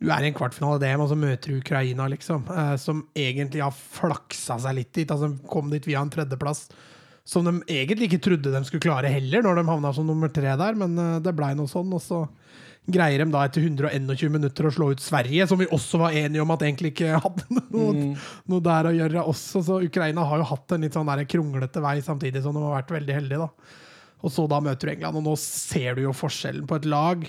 [0.01, 2.43] Du er i en kvartfinale DM, og så møter du Ukraina, liksom.
[2.51, 5.11] eh, som egentlig har flaksa seg litt dit.
[5.11, 6.67] altså Kom dit via en tredjeplass.
[7.25, 10.51] Som de egentlig ikke trodde de skulle klare heller, når de havna som nummer tre
[10.59, 10.77] der.
[10.77, 12.25] Men eh, det blei noe sånn, og så
[12.85, 16.43] greier de da etter 121 minutter å slå ut Sverige, som vi også var enige
[16.43, 18.11] om at egentlig ikke hadde noe,
[18.51, 19.63] noe der å gjøre også.
[19.65, 22.77] Så Ukraina har jo hatt en litt sånn der kronglete vei, samtidig som de har
[22.81, 23.47] vært veldig heldige.
[23.47, 23.81] da.
[24.25, 27.25] Og så da møter du England, og nå ser du jo forskjellen på et lag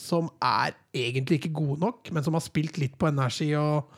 [0.00, 3.90] som er egentlig ikke gode nok, men som har spilt litt på energi og,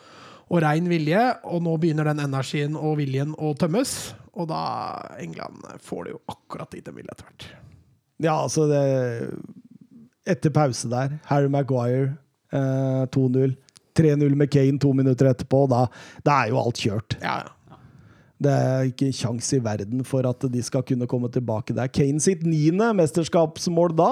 [0.50, 3.94] og rein vilje, og nå begynner den energien og viljen å tømmes.
[4.32, 4.62] Og da
[5.20, 7.48] England får det jo akkurat dit de vil etter hvert.
[8.22, 8.84] Ja, altså det
[10.22, 12.12] Etter pause der, Harry Maguire
[12.54, 13.56] eh, 2-0.
[13.98, 15.64] 3-0 med Kane to minutter etterpå.
[15.68, 15.88] Da,
[16.22, 17.16] da er jo alt kjørt.
[17.18, 17.56] Ja, ja.
[18.42, 21.90] Det er ikke kjangs i verden for at de skal kunne komme tilbake der.
[21.92, 24.08] Kane sitt niende mesterskapsmål da.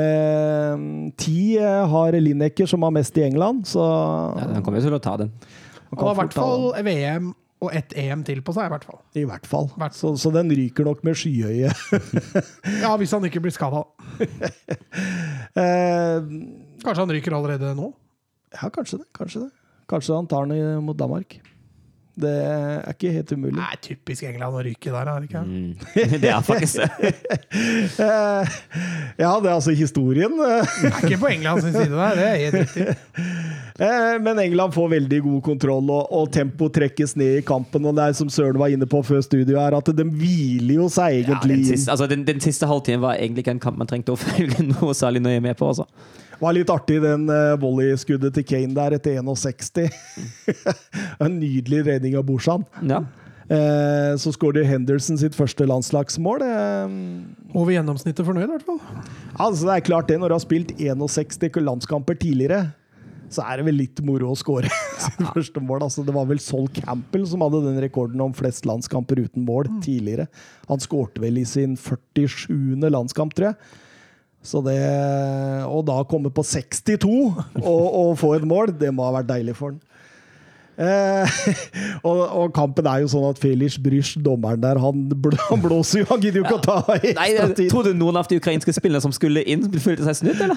[0.00, 0.84] Eh,
[1.20, 3.84] ti eh, har Lineker, som har mest i England, så
[4.38, 5.32] Ja, den kommer jo til å ta den.
[5.90, 7.30] han har i hvert fall VM
[7.60, 9.00] og ett EM til på seg, i hvert fall.
[9.20, 9.66] I hvert fall.
[9.76, 11.68] Hvert- Så, så den ryker nok med skyhøye.
[12.84, 13.82] Ja, hvis han ikke blir skada.
[15.60, 16.20] eh,
[16.80, 17.90] Kanskje han ryker allerede nå?
[18.56, 19.06] ja, kanskje det.
[19.14, 19.50] Kanskje det.
[19.90, 21.36] Kanskje han tar den mot Danmark.
[22.20, 23.60] Det er ikke helt umulig.
[23.64, 25.42] Er typisk England å ryke der, er det ikke?
[25.46, 25.72] Mm.
[26.24, 27.12] Det er faktisk det.
[29.20, 30.36] Ja, det er altså historien.
[30.40, 32.86] Det er ikke på England sin side der, det er helt riktig.
[33.80, 37.86] Eh, Men England får veldig god kontroll, og, og tempo trekkes ned i kampen.
[37.88, 40.88] Og det er som Søren var inne på før studio, er at de hviler jo
[40.92, 43.80] seg Ja, egentlig den, siste, altså, den, den siste halvtimen var egentlig ikke en kamp
[43.80, 45.70] man trengte å følge noe særlig nøye med på.
[45.72, 45.88] Altså.
[46.40, 49.90] Var litt artig, den uh, volleyskuddet til Kane der etter 61.
[51.24, 52.64] en nydelig redning av Borsan.
[52.82, 53.04] Ja.
[53.50, 56.44] Eh, så skåret Henderson sitt første landslagsmål.
[56.46, 56.92] Eh,
[57.50, 58.78] Over gjennomsnittet fornøyd, i hvert fall.
[59.34, 62.68] altså Det er klart det, når du har spilt 61 landskamper tidligere,
[63.30, 64.70] så er det vel litt moro å skåre
[65.02, 65.82] sitt første mål.
[65.86, 69.70] Altså, det var vel Sol Campbell som hadde den rekorden om flest landskamper uten mål
[69.82, 70.28] tidligere.
[70.70, 72.86] Han skårte vel i sin 47.
[72.86, 73.78] landskamp, tror jeg.
[74.40, 74.80] Så det,
[75.68, 77.06] og da komme på 62
[77.60, 79.80] og, og få et mål, det må ha vært deilig for han.
[80.80, 81.28] Eh,
[82.08, 86.02] og, og kampen er jo sånn at Felix Brysj, dommeren der, han, bl han blåser
[86.02, 86.08] jo.
[86.08, 87.68] Han gidder jo ikke å ta Nei, ekstra jeg tid.
[87.74, 90.56] Trodde noen av de ukrainske spillerne som skulle inn, følte seg snudd, eller?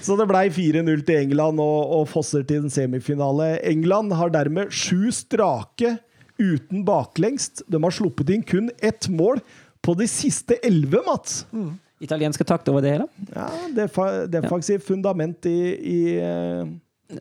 [0.04, 3.52] Så det ble 4-0 til England og, og Fosser til en semifinale.
[3.68, 6.00] England har dermed sju strake
[6.40, 7.62] uten baklengst.
[7.70, 9.38] De har sluppet inn kun ett mål
[9.84, 11.44] på de siste elleve, Mats.
[12.00, 13.06] Italienske takt over det hele?
[13.34, 14.78] Ja, defa ja.
[14.80, 17.18] fundament i, i, eh,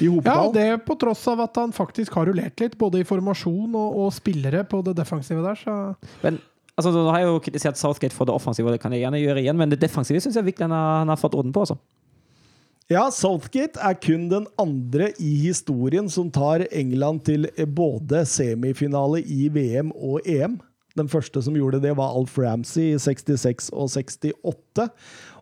[0.00, 3.74] i Ja, det på tross av at han faktisk har rullert litt, både i formasjon
[3.76, 6.40] og, og spillere på det defensive der, så Men
[6.74, 9.20] altså, Nå har jeg jo kritisert Southgate for det offensive, og det kan jeg gjerne
[9.20, 11.66] gjøre igjen, men det defensive syns jeg virkelig han har, han har fått orden på.
[11.66, 11.78] altså.
[12.92, 17.46] Ja, Southgate er kun den andre i historien som tar England til
[17.76, 20.58] både semifinale i VM og EM.
[20.98, 24.86] Den første som gjorde det, var Alf Ramsey i 66 og 68.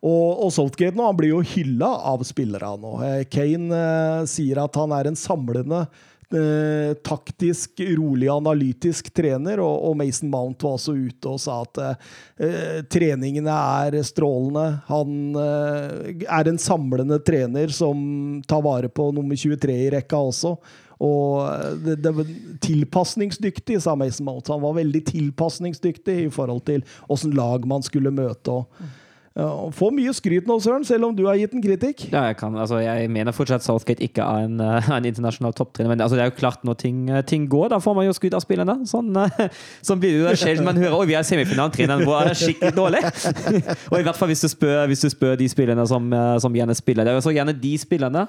[0.03, 2.95] Og, og Southgate nå, han blir jo hylla av spillere nå.
[3.07, 5.85] Eh, Kane eh, sier at han er en samlende
[6.33, 11.83] eh, taktisk, rolig, analytisk trener, og, og Mason Mount var også ute og sa at
[11.85, 14.67] eh, treningene er strålende.
[14.89, 20.57] Han eh, er en samlende trener som tar vare på nummer 23 i rekka også.
[21.03, 22.33] Og det, det var
[22.63, 24.51] tilpasningsdyktig, sa Mason Mount.
[24.53, 28.61] Han var veldig tilpasningsdyktig i forhold til åssen lag man skulle møte.
[28.61, 29.01] og
[29.41, 32.05] og Får mye skryt nå, Søren, selv om du har gitt en kritikk.
[32.11, 35.89] Ja, jeg, kan, altså, jeg mener fortsatt Southgate ikke er en, eh, en internasjonal topptrener,
[35.89, 38.13] men altså, det er jo klart når ting, eh, ting går, da får man jo
[38.17, 38.83] skryt av spillerne.
[38.89, 39.49] Sånn, eh,
[39.89, 43.03] sånn blir det jo sjelden man hører Oi, vi er semifinalen, vår er skikkelig dårlig.
[43.91, 46.77] og i hvert fall hvis du spør, hvis du spør de spillerne som, som gjerne
[46.77, 47.09] spiller.
[47.09, 48.29] Det er jo så gjerne de spillerne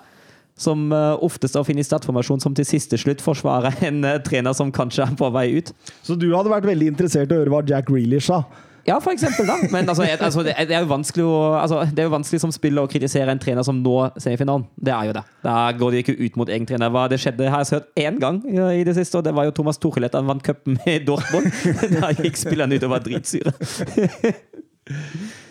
[0.59, 4.53] som eh, oftest å finne i startformasjon som til siste slutt forsvarer en eh, trener
[4.57, 5.73] som kanskje er på vei ut.
[6.05, 8.43] Så du hadde vært veldig interessert i å høre hva Jack Grealish sa.
[8.83, 9.55] Ja, for eksempel, da.
[9.71, 12.51] Men altså, jeg, altså, det, er jo vanskelig å, altså, det er jo vanskelig som
[12.51, 14.65] spiller å kritisere en trener som når semifinalen.
[14.75, 15.23] Det er jo det.
[15.45, 16.91] Da går de ikke ut mot egen trener.
[16.91, 19.55] Hva det skjedde har jeg hørt én gang i det siste, og det var jo
[19.55, 21.47] Thomas Tuchel etter han vant cupen med Dortmund.
[21.95, 23.55] Da gikk spillerne ut og var dritsure.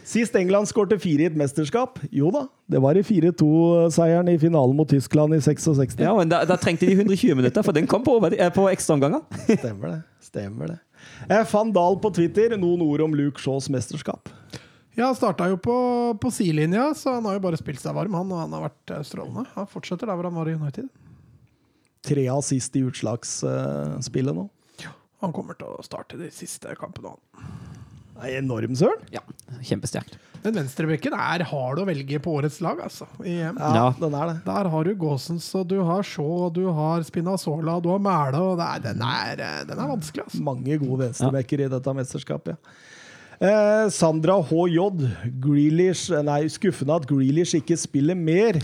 [0.04, 4.74] Sist England skårte fire i et mesterskap, jo da, det var i 4-2-seieren i finalen
[4.76, 5.94] mot Tyskland i 66.
[6.02, 9.22] Ja, men da, da trengte de 120 minutter, for den kom på, eh, på ekstraomganger.
[9.60, 10.00] Stemmer det.
[10.26, 10.78] Stemmer det.
[11.28, 14.32] Eh, Van Dahl på Twitter, noen ord om Luke Shaws mesterskap.
[14.98, 15.74] Ja, han starta jo på,
[16.20, 18.92] på sidelinja, så han har jo bare spilt seg varm, han, og han har vært
[18.96, 19.46] eh, strålende.
[19.54, 20.90] Han fortsetter der hvor han var i United.
[22.02, 24.48] Tre assist i utslagsspillet nå.
[24.82, 24.90] Ja,
[25.22, 27.14] Han kommer til å starte de siste kampene.
[27.14, 27.71] han.
[28.22, 29.00] Er enorm, Søren.
[29.12, 29.20] Ja,
[29.66, 30.14] kjempesterkt.
[30.42, 33.06] Den venstrebekken er hard å velge på årets lag, altså.
[33.22, 33.58] I EM.
[33.60, 33.84] Ja, Ja.
[34.00, 34.36] den er det.
[34.44, 38.56] Der har du Gåsens, og du har Shaw, du har Spinazzola, du har Mæle, og
[38.58, 40.42] det er, den, er, eh, den er vanskelig, altså.
[40.42, 42.56] Mange gode venstrebacker i dette mesterskapet.
[42.56, 42.88] Ja.
[43.42, 44.78] Eh, Sandra HJ.
[45.40, 48.58] Grealish, nei, skuffende at Grealish ikke spiller mer.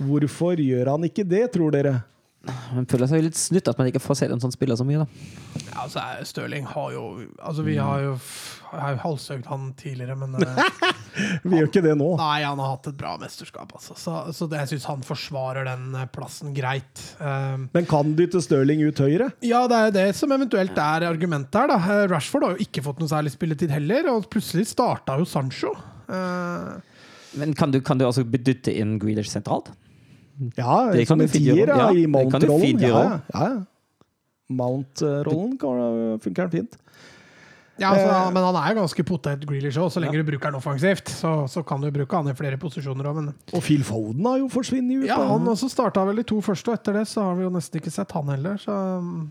[0.00, 2.04] Hvorfor gjør han ikke det, tror dere?
[2.74, 5.04] Man føler seg litt snytt at man ikke får se en sånn spiller så mye,
[5.04, 5.34] da.
[5.58, 7.04] Ja, altså, Stirling har jo
[7.42, 8.14] Altså, vi har jo
[8.68, 10.58] har jo halshøgd han tidligere, men eh,
[11.48, 12.10] Vi gjør ikke det nå.
[12.20, 13.96] Nei, han har hatt et bra mesterskap, altså.
[13.98, 17.04] Så, så det, jeg syns han forsvarer den eh, plassen greit.
[17.16, 19.30] Um, Men kan dytte Stirling ut høyre?
[19.44, 21.80] ja, det er det som eventuelt er argumentet her, da.
[21.80, 25.72] Eh, Rashford har jo ikke fått noe særlig spilletid heller, og plutselig starta jo Sancho.
[26.08, 26.76] Uh,
[27.40, 29.72] Men kan du, kan du altså bedytte inn Greeders sentralt?
[30.56, 32.80] Ja, Det kan som en tier ja, Ja, i Mount-rollen.
[32.80, 33.64] Ja, ja, ja.
[34.48, 36.76] Mount-rollen funker den fint.
[37.78, 38.30] ja, altså, Eh.
[38.32, 41.08] men han er jo ganske potet, Grealish òg, så lenge du bruker han offensivt.
[41.08, 44.38] Så, så kan du bruke han i flere posisjoner òg, men Og Phil Foden har
[44.38, 45.06] jo forsvunnet ut.
[45.06, 47.50] Ja, han også starta vel de to første, og etter det så har vi jo
[47.50, 48.56] nesten ikke sett han heller.
[48.58, 49.30] Så um,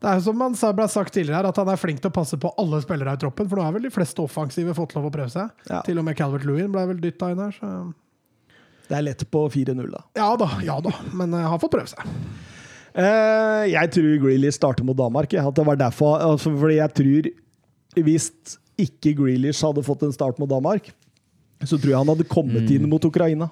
[0.00, 2.14] det er jo som man ble sagt tidligere her, at han er flink til å
[2.14, 3.48] passe på alle spillere i troppen.
[3.48, 5.50] For nå har vel de fleste offensive fått lov å prøve seg.
[5.68, 5.82] Ja.
[5.82, 7.52] Til og med Calvert Lewin ble vel dytta inn her.
[7.58, 7.92] Så
[8.88, 10.02] Det er lett på 4-0, da.
[10.18, 10.92] ja da, ja da.
[11.16, 12.04] Men jeg har fått prøve seg.
[12.94, 15.32] Eh, jeg tror Grealish starter mot Danmark.
[15.34, 15.48] Ja.
[15.48, 17.30] at det var derfor, altså, fordi jeg tror
[18.06, 18.28] Hvis
[18.78, 20.90] ikke Grealish hadde fått en start mot Danmark,
[21.62, 23.48] så tror jeg han hadde kommet inn mot Ukraina.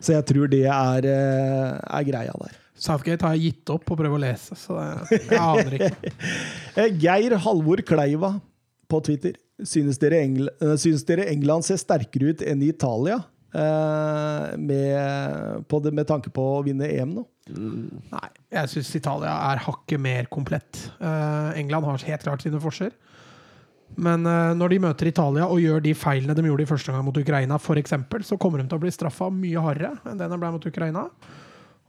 [0.00, 2.56] Så jeg tror det er, eh, er greia der.
[2.82, 4.78] Southgate har jeg gitt opp å prøve å lese, så
[5.10, 6.12] det, jeg aner ikke.
[6.80, 8.30] Eh, Geir Halvor Kleiva
[8.88, 9.36] på Twitter.
[9.62, 13.20] Synes dere, Engl eh, synes dere England ser sterkere ut enn Italia?
[13.52, 17.24] Eh, med, på det, med tanke på å vinne EM nå?
[17.52, 20.86] Nei, jeg syns Italia er hakket mer komplett.
[20.96, 22.96] Eh, England har helt klart sine forskjeller.
[24.00, 27.04] Men eh, når de møter Italia og gjør de feilene de gjorde i første gang
[27.04, 30.30] mot Ukraina, for eksempel, så kommer de til å bli straffa mye hardere enn det
[30.32, 31.04] de ble mot Ukraina.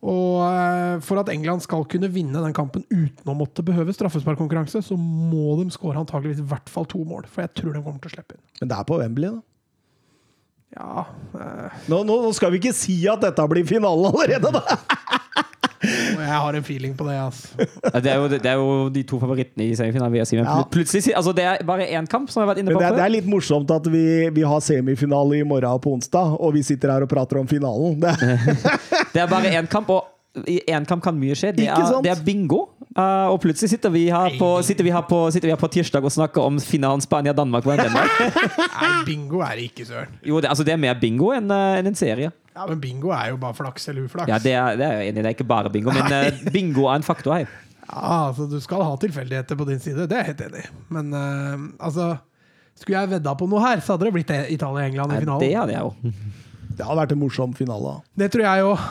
[0.04, 4.98] Og for at England skal kunne vinne den kampen uten å måtte behøve straffesparkkonkurranse, så
[5.00, 7.24] må de skåre antageligvis i hvert fall to mål.
[7.32, 8.44] For jeg tror de kommer til å slippe inn.
[8.60, 9.53] Men det er på Wembley, da.
[10.74, 11.06] Ja,
[11.38, 14.78] eh, Nå, nå, nå skal vi ikke si at dette blir finalen allerede, da!
[15.84, 17.58] jeg har en feeling på det, altså.
[18.00, 20.24] Det er, jo, det er jo de to favorittene i semifinalen.
[20.26, 20.38] si.
[20.40, 21.18] Ja.
[21.20, 23.04] altså Det er bare én kamp, som jeg har vært inne på det, er- det
[23.06, 26.90] er litt morsomt at vi, vi har semifinale i morgen på onsdag, og vi sitter
[26.96, 28.00] her og prater om finalen.
[28.00, 28.16] Det,
[29.14, 30.10] Det er bare én kamp, og
[30.50, 31.52] i én kamp kan mye skje.
[31.54, 32.64] Det er, det er bingo.
[32.94, 34.04] Uh, og plutselig sitter vi
[34.38, 37.66] på, sitter vi på, sitter vi her på tirsdag og snakker om finalen Spania-Danmark.
[37.66, 37.96] på NM.
[38.84, 40.14] Nei, bingo er det ikke, søren.
[40.22, 42.30] Jo, det, altså, det er mer bingo enn en, en serie.
[42.54, 44.30] Ja, men bingo er jo bare flaks eller uflaks.
[44.30, 45.10] Ja, det er, det er.
[45.16, 47.50] Det er ikke bare bingo, men uh, bingo er en faktor her.
[47.88, 50.72] Ja, altså Du skal ha tilfeldigheter på din side, det er jeg helt enig i.
[50.94, 52.14] Men uh, altså
[52.78, 55.42] Skulle jeg vedda på noe her, så hadde det blitt Italia-England i finalen.
[55.42, 56.14] Det hadde jeg jo.
[56.78, 57.96] det har vært en morsom finale.
[58.20, 58.86] Det tror jeg òg.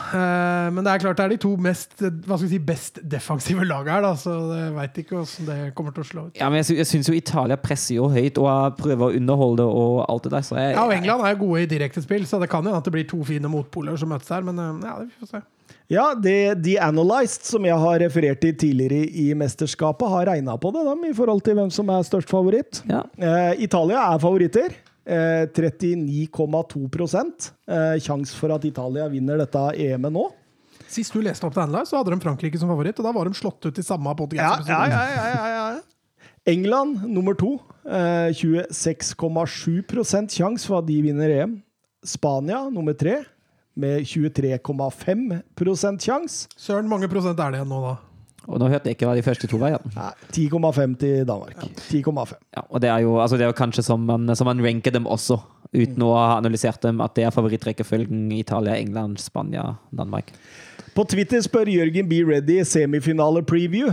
[0.73, 2.99] men det er klart det er de to mest, eh, hva skal vi si, best
[3.09, 6.37] defensive lagene her, da, så jeg veit ikke hvordan det kommer til å slå ut.
[6.39, 10.03] Ja, men jeg, sy syns jo Italia presser jo høyt og prøver å underholde og
[10.07, 10.45] alt det der.
[10.47, 12.87] Så jeg, Ja, og England er jo gode i direktespill, så det kan jo at
[12.87, 14.45] det blir to fine motpoler som møtes her.
[14.45, 15.43] Men eh, ja, vi får se.
[15.91, 20.71] Ja, det The Analyzed, som jeg har referert til tidligere i mesterskapet, har regna på
[20.73, 22.81] det dem, i forhold til hvem som er størst favoritt.
[22.89, 23.03] Ja.
[23.19, 24.77] Eh, Italia er favoritter.
[25.05, 30.29] Eh, 39,2 eh, Sjanse for at Italia vinner dette EM-et nå.
[30.87, 33.25] Sist du leste opp den der, så hadde de Frankrike som favoritt, og da var
[33.27, 34.67] de slått ut i samme Ja, podkast.
[34.69, 35.79] ja, ja, ja, ja, ja.
[36.45, 37.53] England nummer to.
[37.87, 41.57] Eh, 26,7% sjanse for at de vinner EM.
[42.03, 43.21] Spania nummer tre
[43.75, 46.47] med 23,5% sjanse.
[46.59, 47.95] Søren, mange prosent er det igjen nå, da?
[48.47, 49.93] Og nå hørte jeg ikke hva de første to var igjen.
[49.95, 51.61] Nei, 10,5 til Danmark.
[51.87, 52.33] 10,5.
[52.57, 55.07] Ja, og det er jo, altså det er kanskje som man, som man ranker dem
[55.07, 55.39] også,
[55.73, 60.33] uten å ha analysert dem, at det er favorittrekkefølgen Italia, England, Spania, Danmark.
[60.93, 63.89] På Twitter spør Jørgen Be Ready semifinale-preview.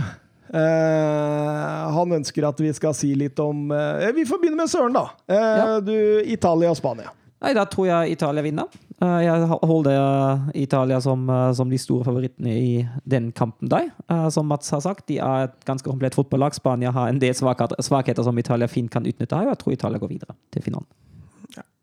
[0.51, 4.91] Uh, han ønsker at vi skal si litt om uh, Vi får begynne med Søren,
[4.97, 5.05] da.
[5.31, 5.67] Uh, Ja.
[5.79, 5.95] Du,
[6.27, 7.13] Italia og Spania.
[7.41, 8.67] Nei, da tror jeg Italia vinner.
[9.01, 13.89] Eh, Jeg holder Italia som, eh, som de store favorittene i den kampen der.
[14.09, 16.53] Eh, Som Mats har sagt, de er et ganske komplett fotballag.
[16.53, 19.97] Spania har en del svakheter, svakheter som Italia fint kan utnytte og jeg tror Italia
[19.97, 20.85] går videre til finalen.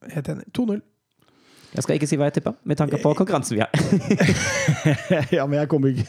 [0.09, 0.45] Helt enig.
[0.53, 0.81] 2-0.
[1.75, 3.69] Jeg skal ikke si hva jeg tipper, med tanke på konkurransen vi har.
[5.37, 6.07] ja, men jeg kommer ikke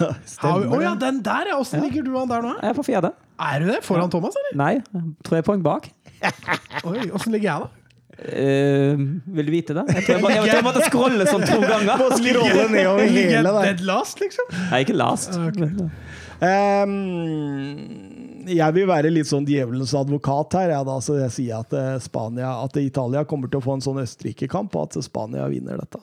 [0.48, 1.58] Å oh, ja, den der, ja!
[1.60, 2.54] Åssen ligger du an der nå?
[2.62, 3.10] Jeg er på fjerde.
[3.38, 3.82] Er du det?
[3.84, 4.56] Foran Thomas, eller?
[4.56, 5.90] Nei, tre poeng bak.
[6.88, 7.83] Oi, Åssen ligger jeg, da?
[8.18, 8.98] Eh,
[9.36, 9.84] vil du vite det?
[9.90, 11.94] Jeg tror jeg, jeg, jeg, jeg måtte scrolle sånn to ganger.
[11.98, 13.70] Må scrolle nedover hele veien.
[13.70, 14.50] dead last, liksom?
[14.70, 15.34] Er ikke last.
[15.34, 15.58] Ok.
[16.44, 16.92] um,
[18.44, 21.96] jeg vil være litt sånn djevelens advokat her, jeg da, så jeg sier at, eh,
[22.04, 26.02] Spania, at Italia kommer til å få en sånn Østerrike-kamp, og at Spania vinner dette.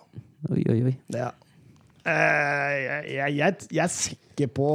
[0.49, 0.95] Oi, oi, oi.
[1.15, 1.29] Ja.
[2.01, 4.73] Uh, jeg, jeg, jeg, er sikker på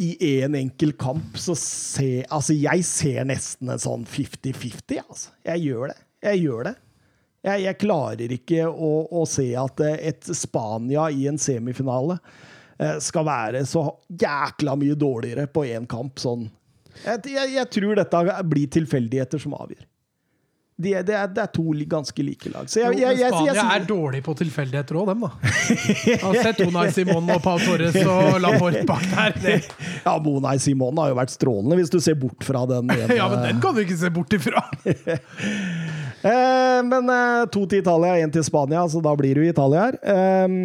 [0.00, 0.12] i
[0.44, 5.34] en enkel kamp, så ser Altså, jeg ser nesten en sånn 50-50, altså.
[5.48, 5.98] Jeg gjør det.
[6.24, 6.74] Jeg gjør det.
[7.46, 12.18] Jeg, jeg klarer ikke å, å se at eh, et Spania i en semifinale
[12.76, 16.20] eh, skal være så jækla mye dårligere på én kamp.
[16.20, 16.50] Sånn.
[17.06, 19.86] Jeg, jeg, jeg tror dette blir tilfeldigheter som avgjør.
[20.80, 22.68] De, er- det, er, det er to ganske like lag.
[22.72, 25.50] Så jeg, jeg, jeg, Spania er dårlig på tilfeldigheter òg, dem, da.
[26.08, 29.34] Jeg har sett Unai Simon og Pau Torres og Laporte bak der.
[29.44, 29.56] Det,
[30.06, 33.44] ja, Monay Simon har jo vært strålende, hvis du ser bort fra den ja, men
[33.48, 34.64] den kan du ikke se bort ifra.
[36.20, 39.86] Eh, men eh, to til Italia, én til Spania, så da blir du i Italia
[39.86, 39.98] her.
[40.04, 40.56] Eh,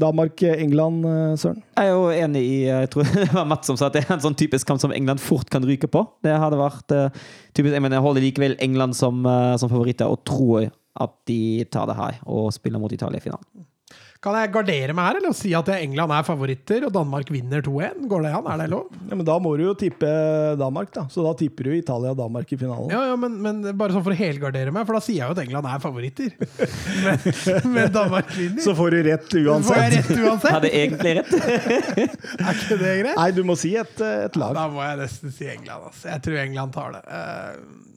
[0.00, 1.62] Danmark-England, eh, Søren?
[1.78, 4.16] Jeg er jo enig i Jeg tror det var Mats som sa at det er
[4.18, 6.04] en sånn typisk kamp som England fort kan ryke på.
[6.24, 7.08] Det hadde vært eh,
[7.56, 11.64] typisk, Jeg mener, jeg holder likevel England som, eh, som favoritter og tror at de
[11.70, 13.67] tar det her og spiller mot Italia i finalen.
[14.18, 18.00] Kan jeg gardere meg her eller si at England er favoritter og Danmark vinner 2-1?
[18.10, 18.48] Går det an?
[18.50, 18.88] Er det lov?
[19.06, 20.08] Ja, men da må du jo tippe
[20.58, 21.04] Danmark, da.
[21.12, 22.90] Så da tipper du Italia og Danmark i finalen.
[22.90, 25.36] Ja, ja, men, men bare sånn for å helgardere meg, for da sier jeg jo
[25.36, 26.34] at England er favoritter.
[26.98, 28.62] Men, men Danmark vinner.
[28.64, 29.94] Så får du rett får jeg uansett.
[29.94, 30.54] rett uansett?
[30.56, 31.34] Hadde egentlig rett.
[32.48, 33.16] Er ikke det greit?
[33.18, 34.56] Nei, du må si et, eh, et lag.
[34.56, 35.92] Da må jeg nesten si England.
[35.92, 36.08] Altså.
[36.10, 37.04] Jeg tror England tar det.
[37.06, 37.87] Uh, Det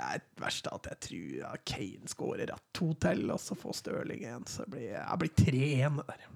[0.00, 4.24] er verst at jeg tror ja, Kane skårer ja, to til, og så får Stirling
[4.28, 4.46] en.
[4.48, 6.26] Så det blir, det blir 3-1 der.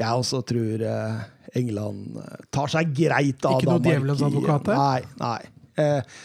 [0.00, 1.24] Jeg også tror eh,
[1.60, 3.60] England eh, tar seg greit av Danmark.
[3.60, 4.80] Ikke noe djevelens advokat her?
[4.80, 5.00] Nei.
[5.20, 5.40] nei.
[5.80, 6.16] Eh,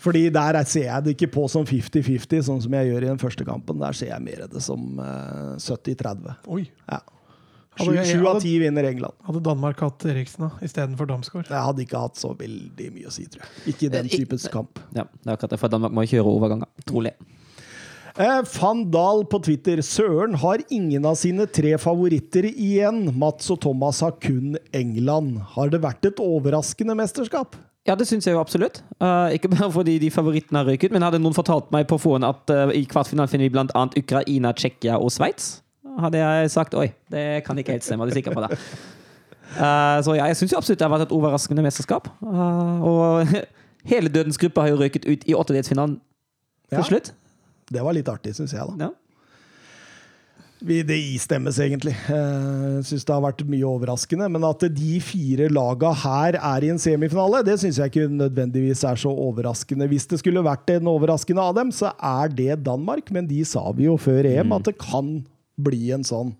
[0.00, 3.10] fordi der er- ser jeg det ikke på som 50-50, sånn som jeg gjør i
[3.10, 3.78] den første kampen.
[3.82, 6.36] Der ser jeg mer det som eh, 70-30.
[6.48, 6.64] Oi.
[6.88, 7.00] Ja.
[7.78, 9.14] Hadde Sju av hadde- ti vinner England.
[9.24, 11.48] Hadde Danmark hatt Eriksen da, istedenfor Damsgaard?
[11.48, 13.74] Jeg hadde ikke hatt så veldig mye å si, tror jeg.
[13.74, 14.78] Ikke i den typens kamp.
[14.92, 16.66] Ja, det er akkurat det, for Danmark må kjøre overganger.
[16.84, 17.12] Trolig.
[18.18, 19.76] Eh, Van Dahl på Twitter.
[19.86, 23.14] Søren har ingen av sine tre favoritter igjen.
[23.16, 25.38] Mats og Thomas har kun England.
[25.54, 27.54] Har det vært et overraskende mesterskap?
[27.86, 28.82] Ja, det syns jeg jo absolutt.
[29.00, 32.26] Uh, ikke bare fordi de favorittene har røyket, men hadde noen fortalt meg på forhånd
[32.28, 33.86] at uh, i kvartfinalen finner vi bl.a.
[33.96, 35.62] Ukraina, Tsjekkia og Sveits,
[35.98, 38.04] hadde jeg sagt oi, det kan ikke helt stemme.
[38.06, 38.58] Er du sikker på det?
[39.56, 42.08] Uh, så ja, jeg syns absolutt det har vært et overraskende mesterskap.
[42.22, 43.34] Uh, og
[43.92, 45.98] hele dødens gruppe har jo røyket ut i åttedelsfinalen
[46.70, 46.86] til Ja.
[46.86, 47.12] slutt.
[47.70, 48.66] Det var litt artig, syns jeg.
[48.78, 48.88] da.
[48.88, 48.90] Ja.
[50.60, 51.94] Vi, det istemmes egentlig.
[52.04, 54.26] Jeg syns det har vært mye overraskende.
[54.28, 58.82] Men at de fire laga her er i en semifinale, det syns jeg ikke nødvendigvis
[58.84, 59.88] er så overraskende.
[59.88, 63.08] Hvis det skulle vært en overraskende av dem, så er det Danmark.
[63.14, 65.22] Men de sa vi jo før EM at det kan
[65.64, 66.34] bli en sånn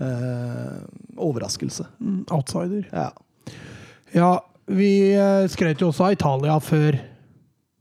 [0.00, 0.78] eh,
[1.20, 1.86] overraskelse.
[2.00, 2.86] Mm, outsider.
[2.92, 3.10] Ja.
[4.14, 4.30] Ja,
[4.70, 6.98] vi eh, skrøt jo også av Italia før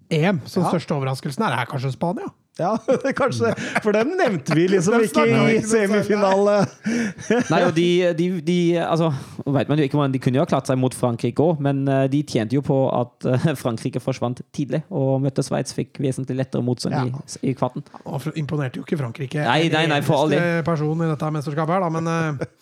[0.10, 0.42] EM.
[0.46, 0.74] Så den Ja.
[0.74, 2.30] største overraskelsen er, er kanskje Spania.
[2.62, 2.72] Ja,
[3.20, 3.52] kanskje.
[3.84, 6.58] For dem nevnte vi liksom ikke i semifinale.
[7.54, 7.86] Nei, og de,
[8.18, 9.10] de, de altså,
[9.46, 11.84] vet man jo ikke hvordan De kunne jo ha klart seg mot Frankrike òg, men
[11.90, 16.40] eh, de tjente jo på at eh, Frankrike forsvant tidlig og møtte Sveits, fikk vesentlig
[16.42, 17.06] lettere motstand Ja.
[17.08, 17.86] i, i kvarten.
[18.06, 19.44] Og imponerte jo ikke Frankrike.
[19.46, 20.42] Nei, nei, nei, for all del.
[20.44, 22.56] eneste person i dette mesterskapet her, da, men eh,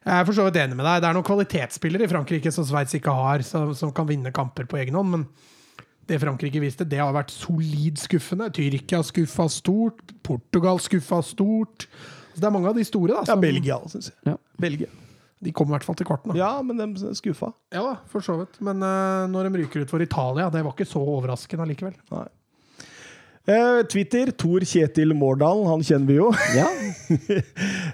[0.00, 1.02] jeg er for så vidt enig med deg.
[1.04, 4.68] Det er noen kvalitetsspillere i Frankrike som Sveits ikke har, som, som kan vinne kamper
[4.70, 5.12] på egen hånd.
[5.12, 5.26] Men
[6.10, 8.48] det Frankrike viste, det har vært solid skuffende.
[8.54, 10.02] Tyrkia skuffa stort.
[10.26, 11.86] Portugal skuffa stort.
[12.34, 14.16] Så det er mange av de store da, Ja, Belgia syns jeg.
[14.32, 14.36] Ja.
[14.60, 14.90] Belgia.
[15.40, 16.34] de kom i hvert fall til kvarten.
[16.34, 16.38] Da.
[16.38, 17.52] Ja, men de skuffa.
[17.72, 18.58] Ja da, for så vidt.
[18.60, 21.96] Men uh, når de ryker ut for Italia, det var ikke så overraskende allikevel.
[22.12, 22.26] Nei.
[23.48, 26.30] Eh, Twitter, Tor Kjetil Mårdalen, han kjenner vi jo.
[26.56, 26.68] Ja,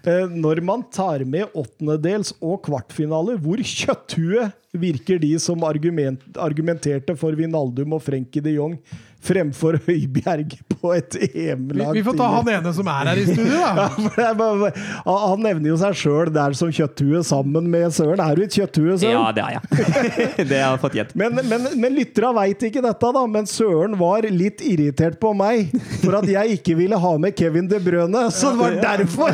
[0.07, 4.45] Eh, når man tar med åttendedels og kvartfinale, hvor kjøtthue
[4.77, 8.77] virker de som argument, argumenterte for Vinaldum og Frenkie de Jong
[9.27, 11.93] fremfor Høibjerg på et Vi, EM-lag?
[11.97, 13.87] vi får ta han ene som er her i studio, da.
[14.27, 14.73] Er bare-
[15.07, 18.21] han nevner jo seg sjøl der som kjøtthue sammen med Søren.
[18.23, 19.17] Er du et kjøtthue, Søren?
[19.17, 19.63] ja det er jeg.
[20.51, 21.15] det har jeg fått gjett.
[21.19, 23.23] Men, men, men lyttera veit ikke dette, da.
[23.31, 25.73] Men Søren var litt irritert på meg
[26.03, 28.27] for at jeg ikke ville ha med Kevin De Brøne.
[28.35, 29.33] Så det var derfor!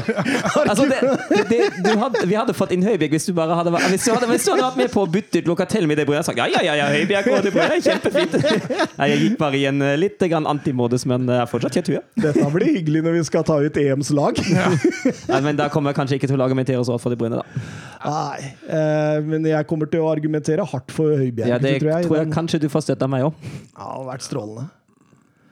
[0.63, 1.01] Altså, det,
[1.33, 4.07] det, det, du hadde, vi hadde fått inn Høibjerg hvis du bare hadde, vært- hvis
[4.09, 6.23] du hadde, hvis du hadde vært med på å bytte ut Locatel med De Bruyne.
[6.27, 8.39] Sagt, ja, ja, ja, ja, Høibjerg og De Brøne, kjempefint.
[8.99, 11.91] Nei, jeg gikk bare i en eh, litt grann antimodus, men jeg er fortsatt kjett
[11.93, 12.01] hue.
[12.23, 14.39] Dette blir hyggelig når vi skal ta ut EMs lag.
[15.33, 17.41] Nei, Men da kommer jeg kanskje ikke til å argumentere så hardt for De Bruyne,
[17.41, 17.65] da.
[18.03, 22.07] Nei, eh, men jeg kommer til å argumentere hardt for Høibjerg, Ja, det tror jeg.
[22.09, 23.35] tror jeg Den- kanskje du får støtte av meg òg.
[23.43, 24.69] Ja, det har vært strålende.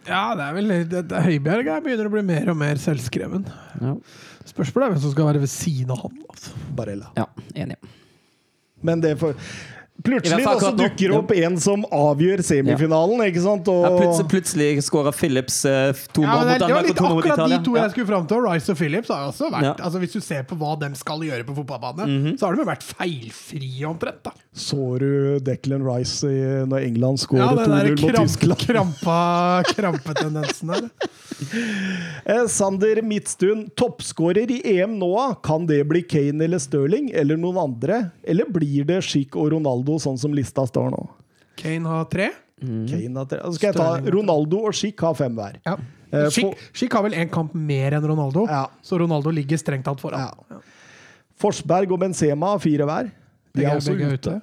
[0.09, 3.45] Ja, det er vel det, det, Høibjerg er begynner å bli mer og mer selvskreven.
[3.81, 3.95] Ja.
[4.49, 6.17] Spørsmålet er hvem som skal være ved siden av han.
[6.33, 6.55] Altså.
[6.75, 7.11] Barella.
[7.21, 7.77] ja, enig.
[8.83, 13.43] Men det får I Plutselig da, så dukker det opp en som avgjør semifinalen, ikke
[13.45, 13.69] sant?
[13.69, 16.89] Og, Ja, plutselig, plutselig skåra Phillips eh, to mål det, mot det var Danmark og
[16.89, 17.83] litt to mål mot akkurat de to Ja.
[17.83, 18.45] jeg skulle fram til.
[18.47, 19.75] Rice og Phillips har også vært Ja.
[19.79, 22.83] altså Hvis du ser på hva de skal gjøre på fotballbane, så har de vært
[22.83, 24.23] feilfrie omtrent.
[24.25, 28.59] da Så du Declan Rice i, når England skårer skåret 2-0 mot kramp, Tyskland?
[28.67, 29.19] krampa,
[29.77, 30.89] krampetendensen der.
[32.29, 35.09] Eh, Sander Midtstuen, toppskårer i EM nå,
[35.43, 38.01] kan det bli Kane eller Stirling eller noen andre?
[38.29, 41.01] Eller blir det Schick og Ronaldo, sånn som lista står nå?
[41.63, 42.29] Kane har tre.
[42.61, 43.41] Kane har tre.
[43.47, 43.89] Så skal jeg ta.
[44.13, 45.57] Ronaldo og Schick har fem hver.
[45.65, 45.79] Ja.
[46.13, 46.29] Eh,
[46.75, 48.67] Schick, har vel én kamp mer enn Ronaldo, Ja.
[48.85, 50.29] så Ronaldo ligger strengt tatt foran.
[50.29, 50.61] Ja.
[51.41, 53.09] Forsberg og Benzema har fire hver.
[53.57, 54.39] De er også ute.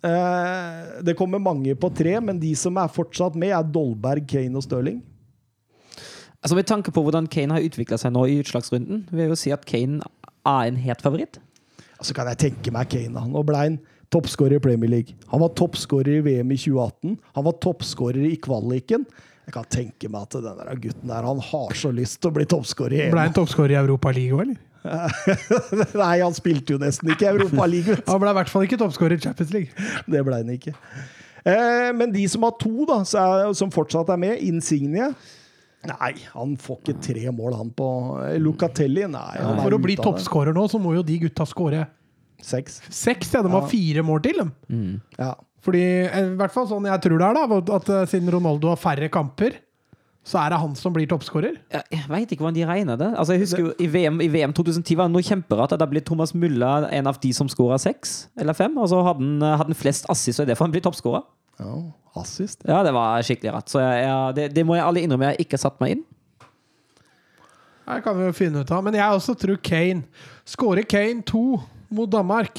[0.00, 4.56] Eh, det kommer mange på tre, men de som er fortsatt med, er Dolberg, Kane
[4.56, 5.02] og Stirling.
[6.40, 9.36] Altså Med tanke på hvordan Kane har utvikla seg nå i utslagsrunden, vil jeg jo
[9.36, 10.00] si at Kane
[10.48, 11.36] er en het favoritt.
[12.00, 13.12] Altså kan jeg tenke meg Kane.
[13.12, 13.26] da.
[13.28, 13.76] Nå ble han
[14.10, 15.18] toppskårer i Premier League.
[15.34, 17.18] Han var toppskårer i VM i 2018.
[17.36, 19.04] Han var toppskårer i kvaliken.
[19.44, 22.36] Jeg kan tenke meg at den der gutten der, han har så lyst til å
[22.38, 23.28] bli toppskårer i Ble EM.
[23.28, 24.58] han toppskårer i Europa League òg, eller?
[26.02, 28.00] Nei, han spilte jo nesten ikke Europaligaen.
[28.08, 29.90] Han ble i hvert fall ikke toppskårer i Champions League.
[30.10, 30.74] Det ble han ikke.
[31.44, 35.08] Eh, men de som har to, da, er, som fortsatt er med, Insignie
[35.88, 37.86] Nei, han får ikke tre mål, han på
[38.26, 39.06] eh, Lucatelli.
[39.08, 41.86] Nei, han For å bli toppskårer nå, så må jo de gutta skåre
[42.40, 42.78] Seks.
[42.88, 43.32] seks.
[43.36, 44.52] Ja, de har fire mål til, dem.
[45.18, 45.34] Ja.
[45.64, 48.72] Fordi, eh, i hvert fall sånn jeg tror det er, da, at eh, siden Ronaldo
[48.72, 49.58] har færre kamper,
[50.26, 51.54] så er det han som blir toppskårer.
[51.72, 53.08] Jeg, jeg veit ikke hvordan de regner det.
[53.16, 55.72] Altså jeg husker jo I VM, i VM 2010 var det noe kjemperart.
[55.80, 58.76] Da ble Thomas Mulla en av de som skåra seks eller fem.
[58.76, 61.26] Og så hadde han, hadde han flest assist, og det er derfor han blir toppskårer.
[61.62, 61.78] ja.
[62.18, 62.64] Assist.
[62.66, 63.68] Ja, det var skikkelig rart.
[63.70, 66.00] Så jeg, jeg, det, det må jeg alle innrømme jeg ikke satt meg inn.
[67.86, 68.82] Det kan vi jo finne ut av.
[68.86, 70.02] Men jeg også tror Kane
[70.48, 71.60] Skårer Kane to
[71.94, 72.58] mot Danmark,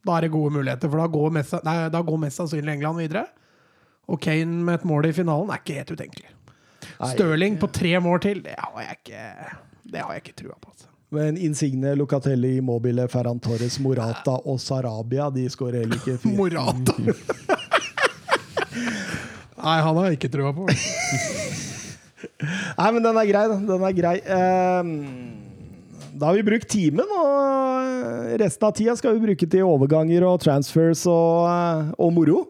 [0.00, 0.88] da er det gode muligheter.
[0.88, 3.26] For da går mest, nei, da går mest sannsynlig England videre.
[4.08, 6.32] Og Kane med et mål i finalen er ikke helt utenkelig.
[7.00, 9.22] Stirling på tre mål til, det har jeg ikke
[9.92, 10.70] Det har jeg ikke trua på.
[10.72, 10.88] Altså.
[11.14, 16.36] Men Insigne, Lucatelli, Mobile, Ferran Torres, Morata og Sarabia de skårer heller ikke fire.
[16.36, 16.96] Morata!
[19.66, 20.66] Nei, han har jeg ikke trua på.
[22.78, 23.56] Nei, men den er grei, da.
[23.70, 24.16] Den er grei.
[24.36, 24.90] Ehm,
[26.16, 30.40] da har vi brukt timen, og resten av tida skal vi bruke til overganger og
[30.44, 32.44] transfers og, eh, og moro.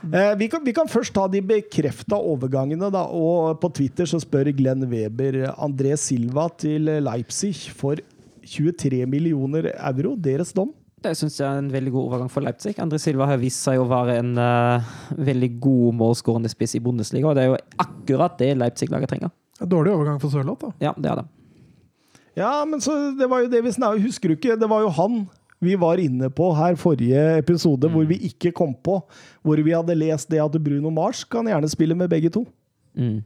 [0.00, 3.04] Eh, vi, kan, vi kan først ta de bekrefta overgangene, da.
[3.12, 8.00] Og på Twitter så spør Glenn Weber André Silva til Leipzig for
[8.46, 10.16] 23 millioner euro.
[10.16, 10.72] Deres dom?
[11.00, 12.74] Det syns jeg er en veldig god overgang for Leipzig.
[12.82, 17.30] André Silva har vist seg å være en uh, veldig god målskårende spiss i Bundesliga,
[17.30, 19.32] og det er jo akkurat det Leipzig-laget trenger.
[19.60, 20.90] Dårlig overgang for Sørloth, da.
[20.90, 21.26] Ja, det er det.
[22.36, 24.54] Ja, men så det var jo det vi snakket Husker du ikke?
[24.56, 25.16] Det var jo han
[25.60, 28.98] vi var inne på her forrige episode, hvor vi ikke kom på.
[29.44, 32.46] Hvor vi hadde lest det at Bruno Mars kan gjerne spille med begge to.
[32.96, 33.20] Mm.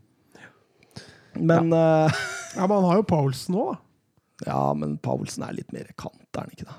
[1.41, 2.09] Men ja,
[2.55, 4.47] Ja, Men han har jo Paulsen òg, da.
[4.47, 6.77] ja men Paulsen er litt mer kant, er han ikke det?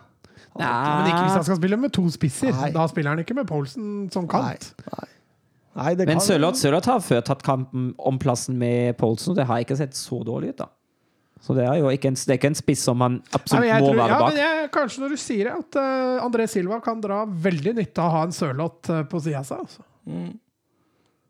[0.55, 2.53] Men ikke hvis han skal spille med to spisser.
[2.55, 2.69] Nei.
[2.71, 4.69] Da spiller han ikke med Paulsen som kant.
[4.85, 4.93] Nei.
[4.95, 5.09] Nei.
[5.75, 9.63] Nei, det Men Sørloth har før tatt kampen om plassen med Poulsen, og det har
[9.65, 10.69] ikke sett så dårlig ut, da.
[11.45, 13.75] Så det er jo ikke en, det er ikke en spiss som han absolutt Nei,
[13.77, 16.79] må tror, være ja, men jeg, kanskje når du sier det, at uh, André Silva
[16.81, 19.61] kan dra veldig nytte av å ha en Sørloth uh, på sida av seg.
[19.61, 19.85] Altså.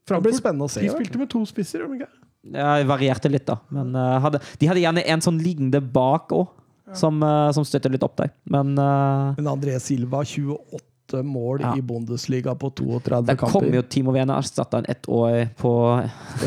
[0.06, 0.86] Det blir spennende å se.
[0.86, 2.22] De spilte med to spisser, gjorde de ikke?
[2.56, 3.58] Jeg varierte litt, da.
[3.76, 6.48] Men uh, hadde, de hadde gjerne en sånn liggende bak òg,
[6.96, 8.32] som, uh, som støtter litt opp der.
[8.48, 11.76] Men Men André Silva, 28 mål Ja.
[11.76, 13.52] i Bundesliga på 32 der kamper.
[13.60, 15.74] kommer jo Timo Werner erstatta han ett år på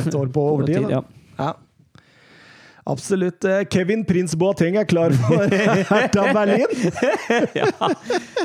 [0.00, 0.88] Et år på overtid.
[0.90, 1.02] Ja.
[2.88, 3.44] Absolutt.
[3.44, 5.44] Eh, Kevin Prins Boateng er klar for
[5.90, 6.64] Hertha Berlin.
[7.60, 7.68] ja.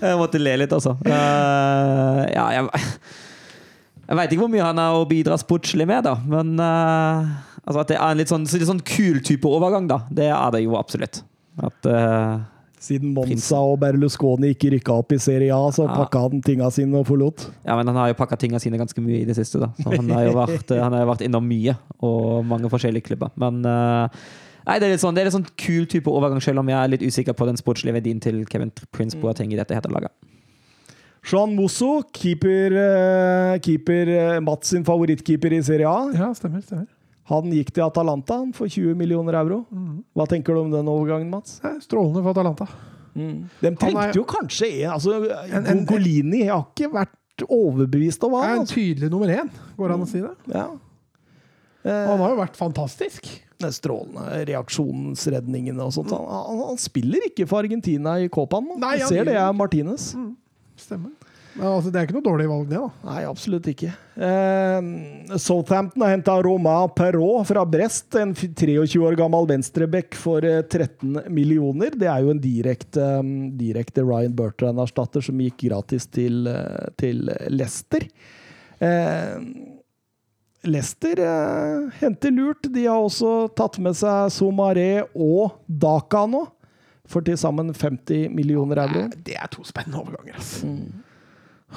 [0.02, 0.98] Jeg måtte le litt, altså.
[1.06, 2.68] Uh, ja, jeg
[4.04, 6.18] Jeg veit ikke hvor mye han har å bidra sportslig med, da.
[6.28, 7.32] Men uh,
[7.64, 10.02] altså at det er en litt sånn, litt sånn kul type overgang, da.
[10.12, 11.24] Det er det jo absolutt.
[11.62, 12.42] At eh,
[12.84, 15.94] Siden Monza og Berlusconi ikke rykka opp i Serie A, så Ja.
[16.04, 17.46] pakka han tinga sine og forlot.
[17.64, 19.70] Ja, men han har jo pakka tinga sine ganske mye i det siste, da.
[19.80, 23.32] Så han har jo vært, han har jo vært innom mye, og mange forskjellige klubber.
[23.40, 24.10] Men uh,
[24.66, 26.78] Nei, det er litt sånn, det er litt sånn kul type overgang, selv om jeg
[26.80, 30.12] er litt usikker på den sportslige verdien til Kevin Prince Boateng i dette heterlaget.
[31.24, 36.12] Jean Mosso, keeper, eh, keeper eh, Mats sin favorittkeeper i Serie A.
[36.16, 36.64] Ja, stemmer.
[36.64, 36.88] stemmer.
[37.32, 39.62] Han gikk til Atalanta han, for 20 millioner euro.
[40.16, 41.60] Hva tenker du om den overgangen, Mats?
[41.86, 42.68] Strålende for Atalanta.
[43.16, 45.20] De trengte er- jo kanskje en altså,
[45.54, 48.52] En- en- Gongolini har ikke vært overbevist om Er han.
[48.56, 48.76] en Altså.
[48.76, 50.36] tydelig nummer én, går det an å si det.
[50.54, 50.68] Ja.
[51.86, 53.22] Eh, han har jo vært fantastisk.
[53.60, 56.10] det er strålende reaksjonsredningene og sånt.
[56.12, 58.68] Han, han, han spiller ikke for Argentina i Copaen.
[59.08, 60.14] ser det er Martinez.
[60.78, 61.12] Stemmer.
[61.54, 63.10] Men altså, det er ikke noe dårlig valg, det, da.
[63.10, 63.92] Nei, absolutt ikke.
[64.28, 70.64] Eh, Southampton har henta Roma Perrault fra Brest, en 23 år gammel venstreback for eh,
[70.66, 71.94] 13 millioner.
[72.00, 77.30] Det er jo en direkte, mm, direkte Ryan Bertrand-erstatter som gikk gratis til, eh, til
[77.54, 78.08] Leicester.
[78.82, 79.38] Eh,
[80.64, 82.66] Leicester eh, henter lurt.
[82.74, 86.48] De har også tatt med seg Somaré og Daka nå,
[87.06, 89.10] for til sammen 50 millioner euro.
[89.22, 90.72] Det er to spennende overganger, altså.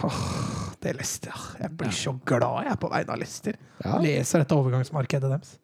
[0.04, 0.18] Åh,
[0.82, 1.44] det er Leicester.
[1.60, 3.56] Jeg blir så glad jeg på vegne av Leicester.
[3.84, 4.00] Ja.
[4.02, 5.54] Leser dette overgangsmarkedet deres.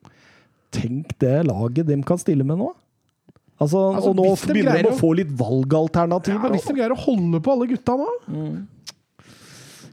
[0.73, 2.71] Tenk det laget de kan stille med nå.
[3.63, 6.99] Altså, Altså, og nå de begynner de å få litt Ja, hvis de greier å
[6.99, 8.09] holde på alle gutta nå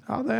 [0.10, 0.40] Ja, det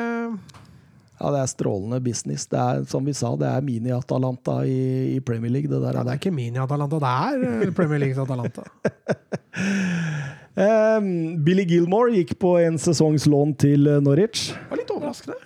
[1.20, 2.46] ja, det er strålende business.
[2.48, 5.68] Det er som vi sa, det er mini-Atalanta i, i Premier League.
[5.68, 8.64] Det der ja, er Det er ikke mini-Atalanta, det er eh, Premier Leagues Atalanta.
[10.60, 11.00] Eh,
[11.46, 14.50] Billy Gilmore gikk på en sesongslån til eh, Norwich.
[14.52, 15.38] Det var litt overraskende.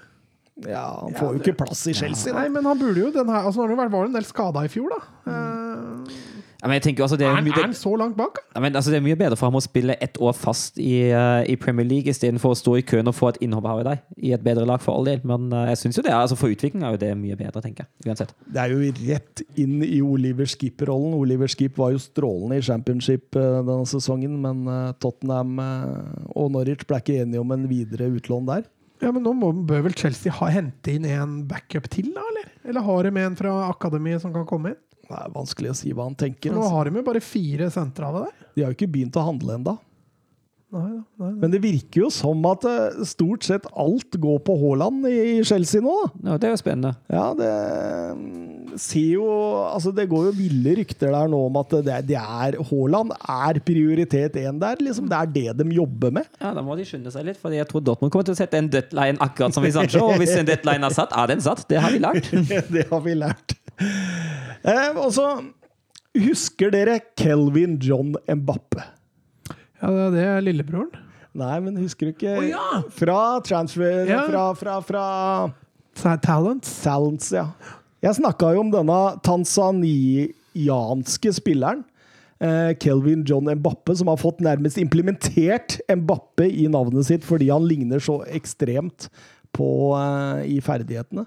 [0.69, 2.33] Ja, Han får jo ikke plass i Chelsea.
[2.35, 4.71] Nei, men han burde jo den her Altså, han var jo en del skada i
[4.71, 5.01] fjor, da.
[5.27, 6.32] Eh, Ja,
[6.69, 8.39] men jeg tenker altså, det er, er, mye, er han så langt bak?
[8.53, 11.09] ja, men, altså, det er mye bedre for ham å spille ett år fast i,
[11.11, 13.87] uh, i Premier League istedenfor å stå i køen og få et innhopp her i
[13.89, 15.19] dag, I et bedre lag, for all del.
[15.27, 17.63] Men uh, jeg synes jo det er, altså, for utvikling er jo det mye bedre,
[17.65, 17.91] tenker jeg.
[18.07, 18.31] Uansett.
[18.47, 21.17] Det er jo rett inn i Oliver Skip-rollen.
[21.19, 24.63] Oliver Skip var jo strålende i championship uh, denne sesongen, men
[25.03, 25.59] Tottenham
[26.31, 28.63] og Norwich ble ikke enige om en videre utlån der.
[29.03, 32.51] Ja, men nå må, bør vel Chelsea ha, hente inn en backup til, da, eller?
[32.63, 34.81] Eller har de en fra akademiet som kan komme inn?
[35.03, 36.49] Det er vanskelig å si hva han tenker.
[36.51, 36.75] For nå Altså.
[36.77, 38.45] har de jo bare fire sentrale der.
[38.55, 39.77] De har jo ikke begynt å handle ennå.
[40.73, 45.83] Men det virker jo som at eh, stort sett alt går på Haaland i Chelsea
[45.85, 45.93] nå.
[46.01, 46.31] da.
[46.31, 46.93] Ja, det er jo spennende.
[47.13, 47.49] Ja, det
[48.17, 49.27] mm, ser jo
[49.67, 53.59] Altså, det går jo ville rykter der nå om at det, det er Haaland er
[53.67, 54.81] prioritet én der.
[54.81, 56.25] Liksom, det er det de jobber med.
[56.41, 58.57] Ja, Da må de skynde seg litt, for jeg tror Dortmund kommer til å sette
[58.57, 60.07] en deadline akkurat som i Sancho.
[60.09, 61.67] Og hvis en deadline er satt, er den satt.
[61.69, 62.33] Det har vi lært.
[62.73, 63.59] det har vi lært.
[64.63, 65.25] Eh, og så
[66.15, 68.83] husker dere Kelvin John Mbappe?
[69.81, 70.91] Ja, det- er lillebroren.
[71.35, 72.81] Nei, men husker du ikke oh, ja!
[72.93, 74.21] Fra transfer Ja.
[74.29, 74.77] Fra, fra,
[75.97, 76.69] fra Talents.
[76.83, 77.47] Talents, ja.
[78.03, 81.83] Jeg snakka jo om denne tanzanianske spilleren.
[82.43, 87.63] eh, Kelvin John Mbappe, som har fått nærmest implementert Mbappe i navnet sitt fordi han
[87.69, 89.07] ligner så ekstremt
[89.55, 91.23] på, eh, i ferdighetene.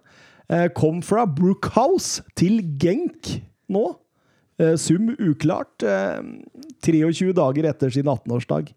[0.53, 3.33] Eh, kom fra Brookhouse til Genk
[3.73, 3.85] nå.
[4.63, 5.83] Eh, sum uklart.
[5.83, 6.21] Eh,
[6.87, 8.71] 23 dager etter sin 18-årsdag.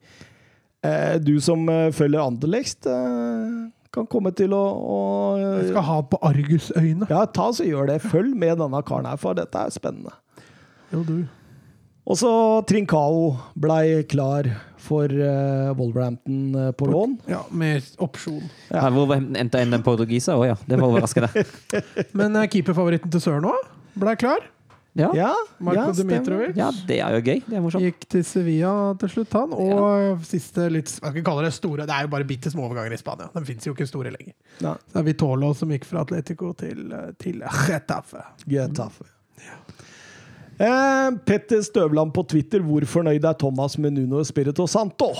[0.83, 4.99] Eh, du som eh, følger Anderlecht, eh, kan komme til å, å
[5.39, 7.07] Jeg skal ha på argusøyne.
[7.09, 7.99] ja, ta så gjør det.
[8.05, 10.13] Følg med denne karen her, for dette er spennende.
[10.93, 11.19] Jo, du.
[12.09, 12.29] Og så
[12.65, 14.47] Trincao blei klar
[14.81, 17.17] for uh, Wolverhampton uh, på lån.
[17.29, 18.41] Ja, med opsjon.
[18.71, 18.87] Ja.
[18.89, 20.33] Hvor endte en portugiser?
[20.33, 21.29] òg, ja, det var overraskende.
[22.17, 23.53] Men uh, keeperfavoritten til Sør nå
[23.99, 24.41] blei klar.
[24.97, 25.11] Ja.
[25.13, 25.91] Ja, Marko ja.
[25.93, 26.55] Dmitrovic.
[26.57, 27.43] ja, det er jo gøy.
[27.45, 27.85] Det er morsomt.
[27.85, 29.53] Gikk til Sevilla til slutt, han.
[29.53, 31.85] Og siste litt Hva kan vi kalle det store?
[31.87, 33.29] Det er jo bare bitte små overganger i Spania.
[33.35, 34.33] De fins jo ikke store lenger.
[34.65, 36.89] Ja, Så er Vitolo som gikk fra Atletico til,
[37.21, 38.25] til Getafe.
[38.49, 39.07] Getafe.
[40.59, 42.59] Eh, Petter Støvland på Twitter.
[42.65, 45.13] Hvor fornøyd er Thomas med Nuno Spirito Santo?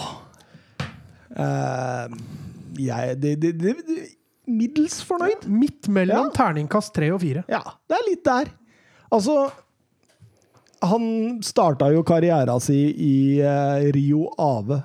[1.31, 2.17] Eh,
[2.79, 3.73] jeg det, det, det,
[4.49, 5.47] Middels fornøyd.
[5.47, 6.35] Midt mellom Ja.
[6.35, 7.43] terningkast tre og fire.
[7.47, 8.51] Ja, det er litt der.
[9.11, 9.49] Altså
[10.81, 14.83] Han starta jo karrieren sin i eh, Rio Ave.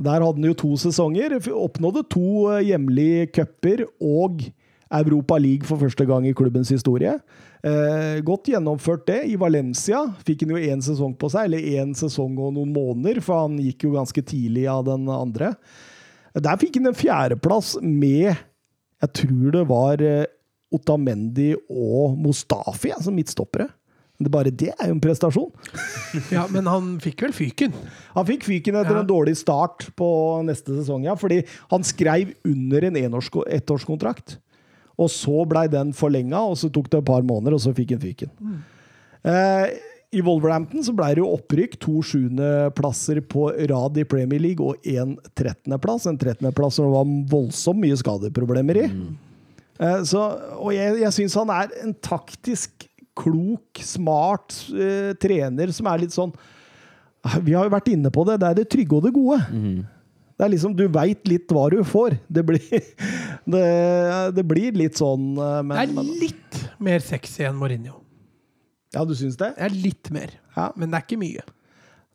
[0.00, 1.34] Der hadde han jo to sesonger.
[1.52, 4.40] Oppnådde to eh, hjemlige cuper og
[4.90, 7.18] Europa League for første gang i klubbens historie.
[7.66, 9.22] Eh, godt gjennomført det.
[9.32, 13.20] I Valencia fikk han jo én sesong på seg, eller én sesong og noen måneder,
[13.24, 15.54] for han gikk jo ganske tidlig av den andre.
[16.38, 18.36] Der fikk han en fjerdeplass med
[18.98, 20.26] Jeg tror det var eh,
[20.74, 23.68] Otamendi og Mustafi som midtstoppere.
[24.18, 25.52] Men det bare det er jo en prestasjon.
[26.34, 27.74] Ja, men han fikk vel fyken.
[28.16, 29.02] Han fikk fyken etter Ja.
[29.04, 30.08] en dårlig start på
[30.46, 34.38] neste sesong, ja, fordi han skrev under en ettårskontrakt.
[34.98, 37.94] Og så blei den forlenga, og så tok det et par måneder, og så fikk
[37.94, 38.32] han fyken.
[39.28, 39.76] Eh,
[40.18, 41.76] I Wolverhampton så blei det jo opprykk.
[41.84, 46.08] To sjuendeplasser på rad i Premier League og én trettendeplass.
[46.10, 48.88] En trettendeplass som det var voldsomt mye skadeproblemer i.
[49.78, 50.24] Eh, så,
[50.58, 52.88] og jeg, jeg syns han er en taktisk
[53.18, 56.30] klok, smart eh, trener som er litt sånn
[57.42, 58.36] Vi har jo vært inne på det.
[58.40, 59.38] Det er det trygge og det gode.
[60.38, 62.14] Det er liksom, Du veit litt hva du får.
[62.30, 62.62] Det blir,
[63.54, 63.64] det,
[64.36, 67.96] det blir litt sånn eh, men, Det er litt mer sexy enn Mourinho.
[68.94, 69.50] Ja, du syns det?
[69.58, 70.70] Det er litt mer, Ja.
[70.78, 71.42] men det er ikke mye.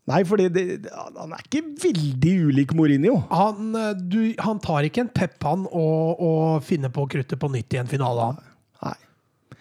[0.09, 0.19] Nei,
[0.51, 3.21] det, han er ikke veldig ulik Mourinho.
[3.31, 7.51] Han, eh, du, han tar ikke en pep, han, og, og finner på kruttet på
[7.51, 8.31] nytt i en finale.
[8.31, 8.41] Han.
[8.83, 9.57] Nei.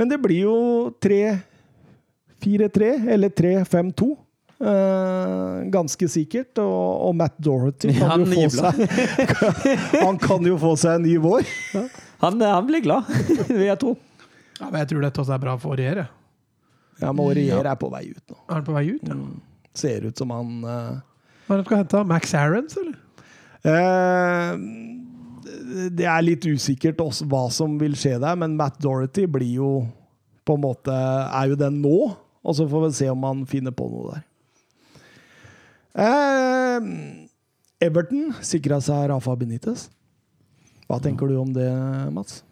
[0.00, 0.56] Men det blir jo
[1.02, 4.10] 3-4-3, eller 3-5-2.
[4.60, 6.58] Eh, ganske sikkert.
[6.60, 8.74] Og, og Matt Dorothy kan, Han jo få seg,
[10.06, 11.48] han kan jo få seg en ny vår.
[12.20, 13.08] Han, han blir glad,
[13.48, 13.96] vil jeg tro.
[14.60, 16.02] Ja, men jeg tror dette også er bra for Aurier.
[16.02, 16.08] regjere
[17.00, 18.36] Ja, men Aurier er på vei ut nå.
[18.44, 19.08] Er han på vei ut?
[19.08, 19.16] Ja.
[19.80, 20.98] Ser ut som han eh,
[21.46, 22.02] Hva er det du skal hente?
[22.10, 22.98] Max Aarons, eller?
[23.60, 24.56] Uh,
[25.92, 29.70] det er litt usikkert også hva som vil skje der, men Matt Dorothy blir jo
[30.44, 31.98] på en måte er jo den nå.
[32.40, 34.22] Og så får vi se om han finner på noe der.
[35.94, 36.90] Eh,
[37.82, 39.88] Everton sikra seg Rafa Benitez.
[40.90, 41.68] Hva tenker du om det,
[42.14, 42.42] Mats?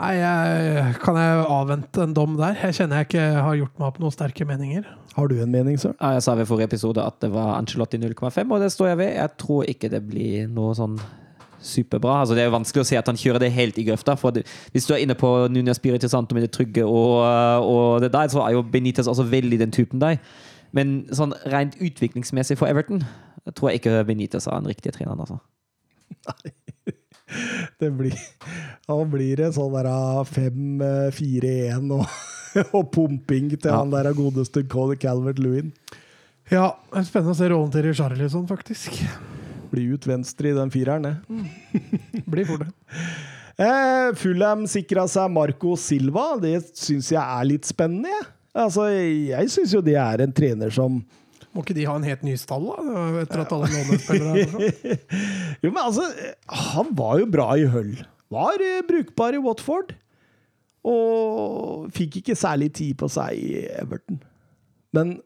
[0.00, 2.56] Nei, jeg, Kan jeg avvente en dom der?
[2.56, 4.86] Jeg kjenner jeg ikke har gjort meg opp noen sterke meninger.
[5.16, 5.96] Har du en mening, Søren?
[6.00, 9.00] Ja, Jeg sa ved forrige episode at det var Angelotti 0,5, og det står jeg
[9.02, 9.10] ved.
[9.18, 10.96] Jeg tror ikke det blir noe sånn
[11.60, 12.22] superbra.
[12.22, 14.16] Altså, det er jo vanskelig å si at han kjører det helt i grøfta.
[14.16, 17.18] For det, hvis du er inne på Nunia Spirito Santo med det trygge og,
[17.66, 20.16] og det der, så er jo Benitez også veldig den typen der.
[20.76, 23.02] Men sånn rent utviklingsmessig for Everton
[23.56, 25.20] tror jeg ikke Benitez er den riktige treneren.
[25.24, 25.40] Altså.
[27.80, 28.14] Det blir,
[28.90, 29.86] da blir det sånn der
[30.26, 32.02] 5-4-1 og,
[32.76, 33.76] og pumping til Ja.
[33.78, 35.70] han der godeste Cole Calvert-Lewin.
[36.50, 38.98] Ja, det er Spennende å se rollen til Richarlison, faktisk.
[39.70, 42.24] Blir ut venstre i den fireren, det.
[42.26, 42.72] Blir fort det.
[43.62, 46.32] Eh, Fulham sikra seg Marco Silva.
[46.42, 48.10] Det syns jeg er litt spennende.
[48.10, 48.26] jeg.
[48.56, 50.98] Altså, jeg syns jo det er en trener som
[51.54, 53.04] Må ikke de ha en helt ny stall, da?
[53.22, 55.00] Etter at alle lånespillere er?
[55.64, 56.06] Jo, men altså,
[56.74, 57.94] han var jo bra i Hull.
[58.30, 59.94] Var eh, brukbar i Watford.
[60.86, 64.20] Og fikk ikke særlig tid på seg i Everton.
[64.96, 65.18] Men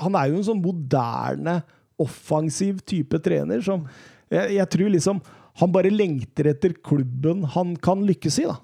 [0.00, 1.60] han er jo en sånn moderne,
[2.02, 3.84] offensiv type trener som
[4.26, 5.20] jeg, jeg tror liksom
[5.60, 8.56] Han bare lengter etter klubben han kan lykkes i, da.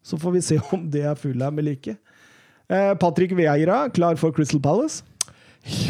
[0.00, 1.98] Så får vi se om det er Fulham eller ikke.
[2.72, 5.02] Eh, Patrick Vieira, klar for Crystal Palace.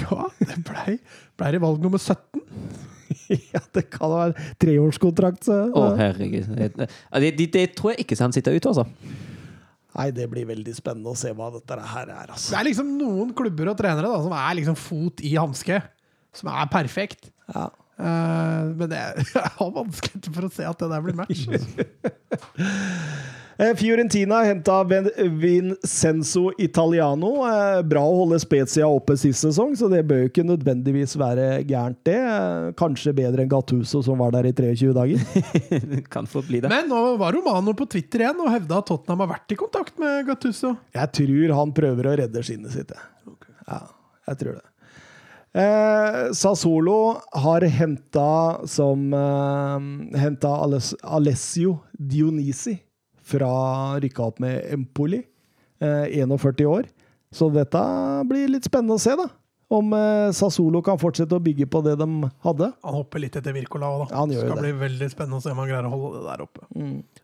[0.03, 0.99] Ja, det blei
[1.41, 2.43] ble det valg nummer 17.
[3.55, 5.49] ja, det kan være treårskontrakt.
[5.49, 6.51] Å, oh, herregud.
[6.59, 8.87] Det, det, det, det tror jeg ikke han sitter ute, altså.
[9.93, 12.31] Nei, det blir veldig spennende å se hva dette her er.
[12.31, 12.55] Det Altså.
[12.57, 15.83] er liksom noen klubber og trenere da, som er liksom fot i hanske.
[16.37, 17.29] Som er perfekt.
[17.53, 17.69] Ja.
[18.01, 21.45] Uh, men det, jeg har vanskelig for å se at det der blir match.
[21.53, 21.61] Eh,
[23.77, 27.33] Fiorentina henta Vincenzo Italiano.
[27.47, 31.61] Eh, Bra å holde Spezia oppe sist sesong, så det bør jo ikke nødvendigvis være
[31.69, 32.17] gærent, det.
[32.17, 35.23] Eh, Kanskje bedre enn Gattuso, som var der i 23 dager.
[36.15, 36.73] kan få bli det.
[36.73, 40.01] Men nå var Romano på Twitter igjen og hevda at Tottenham har vært i kontakt
[40.01, 40.75] med Gattuso.
[40.97, 42.95] Jeg tror han prøver å redde skinnet sitt.
[43.29, 43.53] Okay.
[43.69, 43.83] Ja,
[44.33, 44.69] jeg tror det.
[45.53, 46.97] Eh, Sassolo
[47.45, 52.79] har henta som eh, Henta Aless Alessio Dionisi
[53.23, 53.53] fra
[54.03, 55.23] rykka opp med Empoli.
[55.83, 56.89] Eh, 41 år.
[57.33, 57.81] Så dette
[58.29, 59.29] blir litt spennende å se, da.
[59.73, 62.09] Om eh, Sassolo kan fortsette å bygge på det de
[62.45, 62.69] hadde.
[62.85, 64.21] Han hopper litt etter Wirkola òg, da.
[64.21, 64.61] Ja, skal det.
[64.67, 66.67] bli veldig spennende å se om han greier å holde det der oppe.
[66.69, 66.83] Det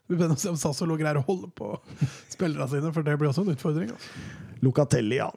[0.08, 1.74] blir spennende å se om Sassolo greier å holde på
[2.34, 3.92] spillerne sine, for det blir også en utfordring.
[3.92, 4.46] Altså.
[4.64, 5.28] Locatelli, ja.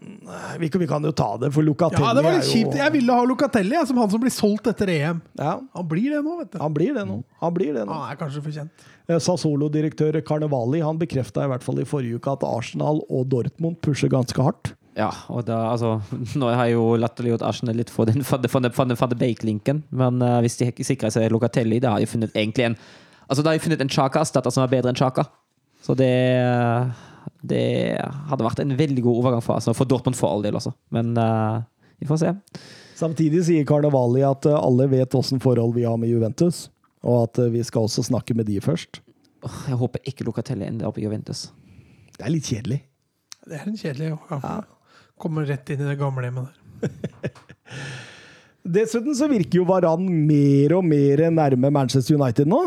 [0.58, 2.78] vi, vi kan jo ta det, for Locatelli Ja, det var litt jo kjipt.
[2.80, 5.20] Jeg ville ha Locatelli jeg, som han som blir solgt etter EM.
[5.38, 6.58] Ja, Han blir det nå, vet du.
[6.64, 7.20] han blir det nå.
[7.44, 7.94] Han blir det nå.
[7.94, 8.88] Han er kanskje fortjent.
[9.06, 13.78] Eh, Sassolo-direktør Carnevali han bekrefta i hvert fall i forrige uke at Arsenal og Dortmund
[13.86, 14.74] pusher ganske hardt.
[14.98, 16.02] Ja, og da, altså
[16.40, 20.68] Nå har jeg jo latterliggjort Arsenal litt for den van Beek-linken, men uh, hvis de
[20.84, 22.78] sikrer seg Locatelli, da har de funnet egentlig en
[23.32, 25.24] Altså, da har de funnet en Chaka-erstatter som er bedre enn Chaka.
[25.80, 26.12] Så det
[27.48, 27.96] Det
[28.28, 30.74] hadde vært en veldig god overgang for Arsenal, for Dortmund for all del også.
[30.92, 31.64] Men uh,
[32.02, 32.34] vi får se.
[33.02, 36.68] Samtidig sier Karnevali at eh, alle vet åssen forhold vi har med Juventus,
[37.02, 39.02] og at eh, vi skal også snakke med de først.
[39.42, 41.48] Jeg håper ikke Locatelli ender opp i Juventus.
[42.18, 42.80] Det er litt kjedelig.
[43.46, 44.68] Det er en kjedelig overgang.
[45.22, 46.50] Kommer rett inn i det gamlehjemmet
[46.82, 47.32] der.
[48.62, 52.60] Dessuten så virker jo Varan mer og mer nærme Manchester United nå.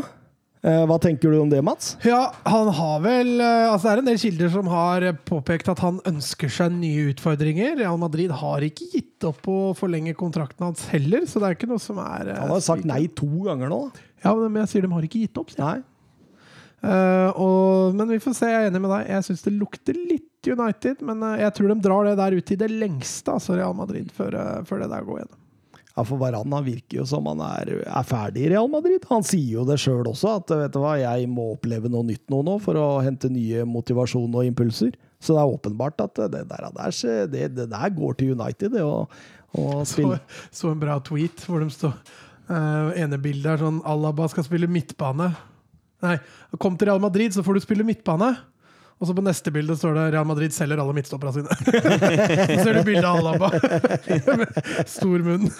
[0.64, 1.92] Eh, Hva tenker du om det, Mats?
[2.08, 5.82] Ja, han har vel eh, Altså, det er en del kilder som har påpekt at
[5.84, 7.76] han ønsker seg nye utfordringer.
[7.82, 11.68] Real Madrid har ikke gitt opp å forlenge kontrakten hans heller, så det er ikke
[11.70, 13.82] noe som er eh, Han har sagt nei to ganger nå.
[14.24, 15.52] Ja, men jeg sier de har ikke gitt opp.
[15.52, 15.62] sier.
[15.62, 15.78] Nei.
[16.84, 18.50] Eh, og, men vi får se.
[18.50, 19.06] Jeg er enig med deg.
[19.14, 22.52] Jeg syns det lukter litt United, men eh, jeg tror de drar det der ut
[22.52, 25.40] i det lengste, altså Real Madrid, før, eh, før det der går gjennom.
[25.94, 29.04] Ja, for Varan han virker jo som han er, er ferdig i Real Madrid.
[29.12, 32.24] Han sier jo det sjøl også, at vet du hva, jeg må oppleve noe nytt
[32.34, 34.96] nå, nå for å hente nye motivasjon og impulser.
[35.22, 36.66] Så det er åpenbart at det der,
[37.30, 39.06] det, det der går til United, det å,
[39.54, 40.10] å Så,
[40.50, 41.94] så en bra tweet hvor de står
[42.50, 45.30] uh, ene bildet er sånn Alaba skal spille midtbane.
[46.04, 46.18] Nei,
[46.60, 48.34] kom til Real Madrid, så får du spille midtbane.
[49.02, 51.56] Og så på neste bilde står det Real Madrid selger alle midtstopperne sine.
[52.54, 53.50] så ser du bildet av Alaba.
[54.96, 55.50] Stor munn.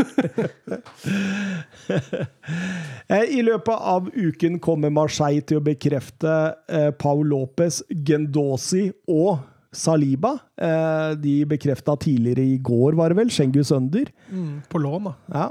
[3.05, 6.31] Eh, I løpet av uken kommer Marseille til å bekrefte
[6.73, 9.43] eh, Paul Lopez, Gendosi og
[9.77, 10.31] Saliba.
[10.57, 13.35] Eh, de bekrefta tidligere i går, var det vel.
[13.35, 14.09] Schengus Under.
[14.33, 15.15] Mm, på lån, da.
[15.37, 15.51] Ja,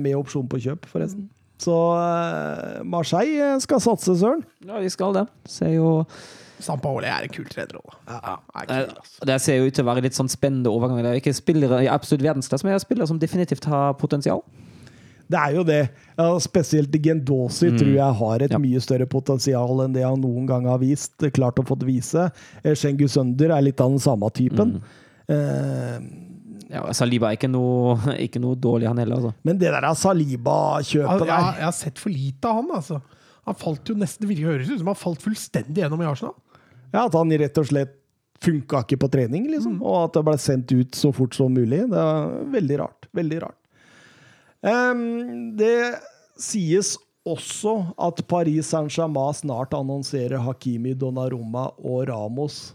[0.00, 1.28] med opsjon på kjøp, forresten.
[1.62, 4.42] Så eh, Marseille skal satse, søren.
[4.66, 5.26] Ja, vi skal det.
[5.50, 5.92] Ser jo
[6.62, 7.94] Sampaoli er en kul òg.
[8.06, 9.26] Ja, er Eh, altså.
[9.26, 11.02] Det ser jo ut til å være litt sånn spennende overganger.
[11.08, 14.44] Det er ikke spillere i absolutt verdensklasse, men det er spillere som definitivt har potensial.
[15.32, 15.80] Det er jo det.
[16.18, 18.58] Ja, spesielt Gendosi tror jeg har et Ja.
[18.58, 22.30] mye større potensial enn det han noen gang har vist, klart å fått vise.
[22.62, 24.82] Eh, Schengus Under er litt av den samme typen.
[25.28, 25.98] Eh,
[26.72, 27.96] Ja, Saliba er ikke noe,
[28.26, 29.18] ikke noe dårlig, han heller.
[29.20, 29.34] Altså.
[29.44, 33.00] men det der Saliba-kjøpet der jeg har sett for lite av han, altså.
[33.48, 36.36] Han falt jo nesten, Det virker- høres ut som han falt fullstendig gjennom i Arsenal.
[36.94, 37.98] Ja, At han rett og slett
[38.42, 39.76] funka ikke på trening, liksom.
[39.78, 39.82] Mm.
[39.86, 41.84] Og at det ble sendt ut så fort som mulig.
[41.90, 43.06] Det er veldig rart.
[43.14, 43.58] Veldig rart.
[44.62, 45.98] Um, det
[46.38, 46.96] sies
[47.26, 52.72] også at Paris Saint-Germain snart annonserer Hakimi, Donnarumma og Ramos.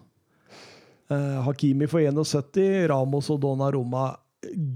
[1.07, 4.09] Eh, Hakimi for 71, Ramos og Donnarumma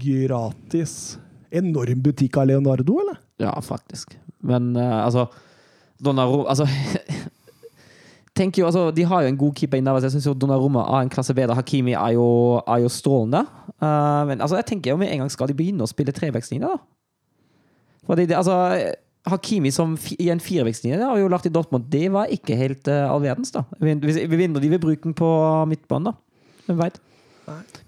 [0.00, 1.18] gratis.
[1.52, 3.18] Enorm butikk av Leonardo, eller?
[3.42, 4.16] Ja, faktisk.
[4.42, 5.26] Men uh, altså
[6.02, 6.64] Donnarumma altså,
[8.38, 11.12] tenk jo, altså, De har jo en god keeper inne Jeg syns Donnarumma er en
[11.12, 11.54] klasse bedre.
[11.58, 12.26] Hakimi er jo,
[12.64, 13.44] er jo strålende.
[13.76, 16.72] Uh, men altså, jeg tenker jo med en gang skal de begynne å spille trevektslinje,
[16.72, 16.80] da.
[18.08, 18.56] Fordi det, altså,
[19.30, 21.86] Hakimi som i en firevektslinje har jo lagt i Dortmund.
[21.92, 23.62] Det var ikke helt uh, all verdens, da.
[23.78, 25.30] Vi vinner de vil bruke den på
[25.70, 26.56] midtbanen, da.
[26.66, 26.98] Hvem veit.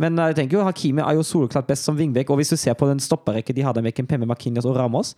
[0.02, 2.31] Men eh, jeg tenker jo Hakimi er jo soleklart best som vingbekk.
[2.31, 5.15] og hvis du ser på den stopperrekka de har der med Kempemme, Makinas og Ramos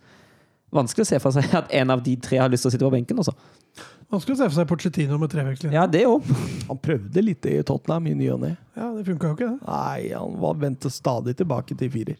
[0.73, 2.85] Vanskelig å se for seg at en av de tre har lyst til å sitte
[2.85, 3.21] på benken.
[3.21, 3.33] Også.
[4.11, 5.75] Vanskelig å se for seg Pochettino med treveksling.
[5.75, 6.27] Ja, det òg.
[6.67, 8.53] Han prøvde litt i Tottenham i ny og ne.
[8.75, 9.69] Ja, det funka jo ikke, det.
[9.69, 12.19] Nei, han var vendte stadig tilbake til firer.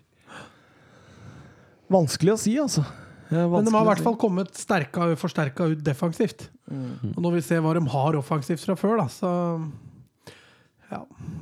[1.92, 2.86] Vanskelig å si, altså.
[3.32, 6.48] Men de har i hvert fall kommet sterka, forsterka ut defensivt.
[6.72, 7.14] Mm.
[7.16, 9.34] Og når vi ser hva de har offensivt fra før, da, så
[10.92, 11.02] Ja.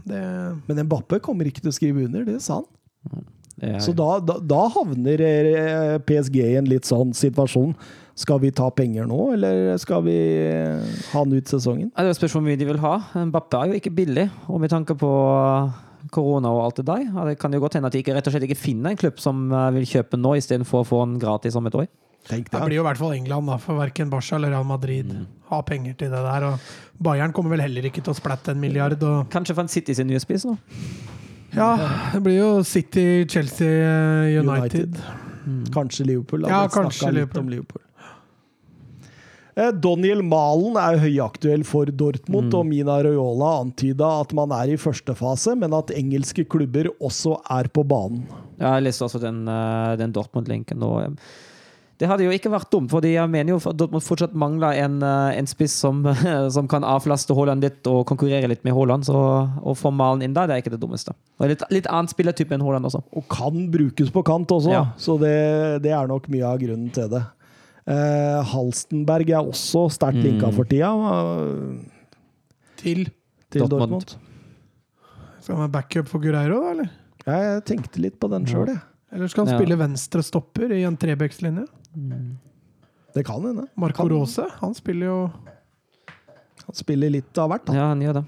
[0.10, 0.22] Det
[0.68, 3.26] Men Mbappe kommer ikke til å skrive under, det sa han.
[3.62, 7.76] Er- Så da, da, da havner eh, PSG i en litt sånn situasjon.
[8.16, 10.82] Skal vi ta penger nå, eller skal vi eh,
[11.12, 11.92] ha han ut sesongen?
[11.96, 12.98] Det spørs hvor mye de vil ha.
[13.14, 15.12] Mbappe er jo ikke billig, og med tanke på
[16.16, 18.36] korona og alt det der, det kan jo godt hende at de ikke, rett og
[18.36, 21.58] slett ikke finner en klubb som eh, vil kjøpe nå, istedenfor å få den gratis
[21.60, 21.88] om et år.
[22.26, 22.66] Tenk det det.
[22.66, 25.12] blir jo i hvert fall England, da, for verken Barca eller Real Madrid
[25.52, 26.48] har penger til det der.
[26.48, 28.98] Og Bayern kommer vel heller ikke til å splatte en milliard.
[29.06, 30.56] Og Kanskje for en City sin nye spiss nå?
[31.56, 31.70] ja,
[32.12, 33.70] det blir jo City, Chelsea,
[34.42, 34.98] United.
[34.98, 35.70] United.
[35.76, 36.48] Kanskje Liverpool.
[36.48, 36.50] Da.
[36.50, 37.22] Ja, kanskje Liverpool.
[37.22, 37.85] litt om Liverpool.
[39.56, 44.80] Eh, Daniel Malen er høyaktuell for Dortmund, og Mina Raiola antyda at man er i
[44.80, 48.26] første fase, men at engelske klubber også er på banen.
[48.60, 50.84] Ja, jeg leste også den, eh, den Dortmund-lenken.
[50.84, 51.16] og eh,
[51.98, 54.98] Det hadde jo ikke vært dumt, fordi jeg mener jo at Dortmund fortsatt mangler en,
[55.02, 56.04] en spiss som,
[56.56, 59.08] som kan avlaste Haaland litt og konkurrere litt med Haaland.
[59.08, 61.16] Så å få Malen inn der, det er ikke det dummeste.
[61.40, 63.00] Og litt, litt annen spillertype enn Haaland også.
[63.16, 64.84] Og kan brukes på kant også, Ja.
[65.00, 65.32] så det,
[65.88, 67.24] det er nok mye av grunnen til det.
[67.86, 71.76] Eh, Halstenberg er også sterkt linka for tida eh,
[72.82, 73.04] Til
[73.54, 74.02] til Dortmund.
[74.02, 74.16] Dortmund.
[75.40, 76.90] Skal han være backup for Gureiro, da, eller?
[77.26, 78.82] Jeg tenkte litt på den sjøl, jeg.
[79.14, 79.60] Eller skal han Ja.
[79.60, 81.68] spille venstre stopper i en trebekslinje?
[83.16, 83.68] Det kan hende.
[83.78, 85.32] Marco Kan- Rose, han spiller jo
[86.66, 87.66] Han spiller litt av hvert.
[87.66, 87.74] Da.
[87.74, 88.26] Ja, han gjør det.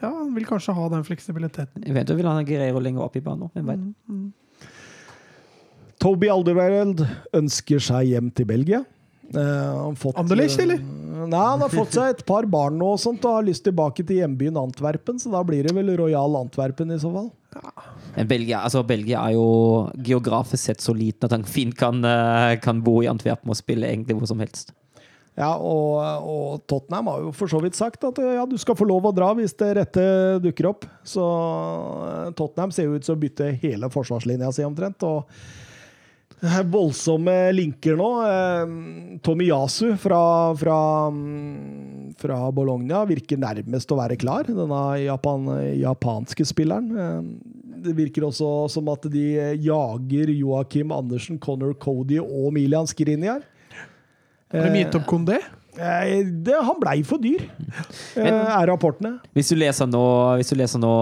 [0.00, 1.84] Ja, han vil kanskje ha den fleksibiliteten.
[1.84, 3.50] Jeg vet du vil han ha Guerreiro lenger opp i banen.
[3.54, 4.32] Hvem vet?
[6.02, 7.02] Toby Alderweireld
[7.36, 8.82] ønsker seg hjem til Belgia.
[9.34, 10.78] Uh, han har fått, Anderlecht, eller?
[11.26, 14.04] Nei, han har fått seg et par barn nå og sånt, og har lyst tilbake
[14.06, 17.30] til hjembyen Antwerpen, så da blir det vel Royal Antwerpen i så fall.
[18.14, 19.48] Men Belgia, altså Belgia er jo
[20.04, 23.88] geografisk sett så liten at han fint kan, eh, kan bo i Antwerpen og spille
[23.88, 24.74] egentlig hvor som helst.
[25.36, 28.86] Ja, og, og Tottenham har jo for så vidt sagt at ja, du skal få
[28.88, 30.04] lov å dra hvis det rette
[30.44, 30.86] dukker opp.
[31.04, 31.24] Så
[32.06, 35.04] eh, Tottenham ser jo ut til å bytte hele forsvarslinja si omtrent.
[35.04, 35.28] og
[36.42, 38.10] voldsomme linker nå.
[38.28, 40.20] Eh, Tomiyasu fra,
[40.56, 40.78] fra,
[42.20, 44.48] fra Bologna virker nærmest å være klar.
[44.48, 45.48] Denne Japan,
[45.80, 46.90] japanske spilleren.
[46.92, 47.20] Eh,
[47.86, 49.26] det virker også som at de
[49.62, 53.44] jager Joakim Andersen, Connor Cody og Milian Skriniar.
[54.52, 55.40] Har de gitt opp Kondé?
[55.76, 57.42] Eh, det, han blei for dyr,
[58.16, 59.10] Men, er rapportene.
[59.36, 60.02] Hvis du leser nå,
[60.40, 60.92] hvis du leser nå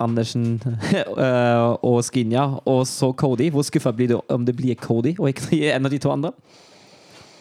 [0.00, 0.54] Andersen
[0.94, 5.28] eh, og Skinja, og så Cody, hvor skuffa blir du om det blir Cody og
[5.34, 6.32] ikke en av de to andre?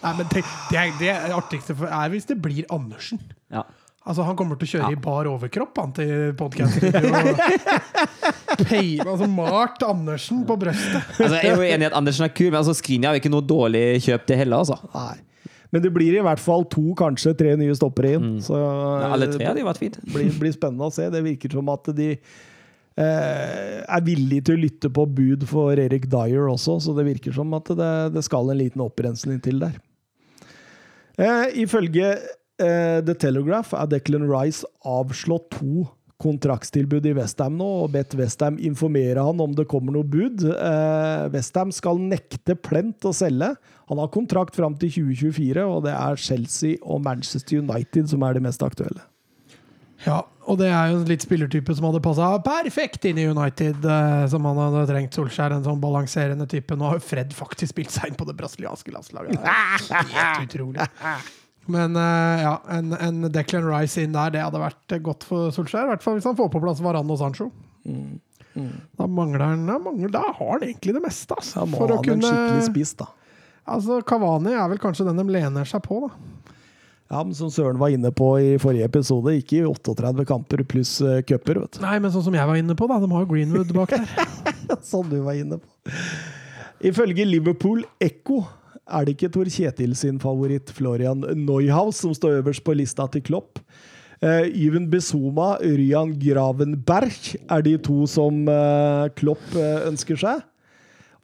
[0.03, 0.43] Nei, men det,
[0.77, 3.19] er- det artigste for- er hvis det blir Andersen.
[3.51, 3.63] Ja.
[4.07, 6.77] Altså, han kommer til å kjøre i bar overkropp han til podcast
[9.03, 11.01] altså, Mart Andersen på brøstet.
[11.19, 13.23] Altså, jeg er jo enig i at Andersen er kul, men altså, Skrinja er jo
[13.25, 14.63] ikke noe dårlig kjøp, det heller.
[14.63, 14.77] altså.
[14.95, 15.17] Nei.
[15.77, 18.37] Men det blir i hvert fall to, kanskje tre nye stoppere inn.
[18.41, 19.99] Så Ja, alle tre hadde jo vært fint.
[20.01, 21.05] det blir, blir spennende å se.
[21.13, 22.07] Det virker som at de
[22.97, 27.35] eh, er villige til å lytte på bud for Erik Dyer også, så det virker
[27.35, 29.77] som at det, det skal en liten opprensning til der.
[31.17, 35.85] Eh, ifølge eh, The Telegraph er Declan Rice avslått to
[36.21, 40.41] kontraktstilbud i Westham nå, og bedt Westham informere han om det kommer noe bud.
[40.49, 43.51] Eh, Westham skal nekte plent å selge.
[43.87, 48.35] Han har kontrakt fram til 2024, og det er Chelsea og Manchester United som er
[48.35, 49.05] de mest aktuelle.
[50.05, 53.81] Ja, og det er jo en litt spillertype som hadde passa perfekt inn i United,
[53.81, 55.55] eh, som han hadde trengt Solskjær.
[55.55, 56.77] En sånn balanserende type.
[56.77, 59.39] Nå har jo Fred faktisk spilt seg inn på det brasilianske landslaget.
[59.41, 60.87] Det er Helt utrolig.
[61.67, 65.89] Men eh, ja, en, en Declan Rice inn der, det hadde vært godt for Solskjær.
[65.89, 67.49] I hvert fall hvis han får på plass Varan og Sancho.
[68.97, 71.61] Da mangler han da, mangler, da har han egentlig det meste, altså.
[71.61, 73.09] Da må For å han en skikkelig spiss, da.
[73.67, 76.37] Altså, Kavani er vel kanskje den de lener seg på, da.
[77.07, 80.97] Ja, men Som Søren var inne på i forrige episode, ikke i 38 kamper pluss
[80.99, 81.61] uh, cuper.
[81.79, 82.99] Nei, men sånn som jeg var inne på, da.
[82.99, 84.07] De har jo Greenwood bak der.
[84.91, 85.93] sånn du var inne på.
[86.87, 88.43] Ifølge Liverpool Echo
[88.87, 93.23] er det ikke Tor Kjetil sin favoritt Florian Neuhaus som står øverst på lista til
[93.29, 93.63] Klopp.
[94.17, 100.43] Uh, Yven Besoma, Ryan Gravenberg er de to som uh, Klopp uh, ønsker seg.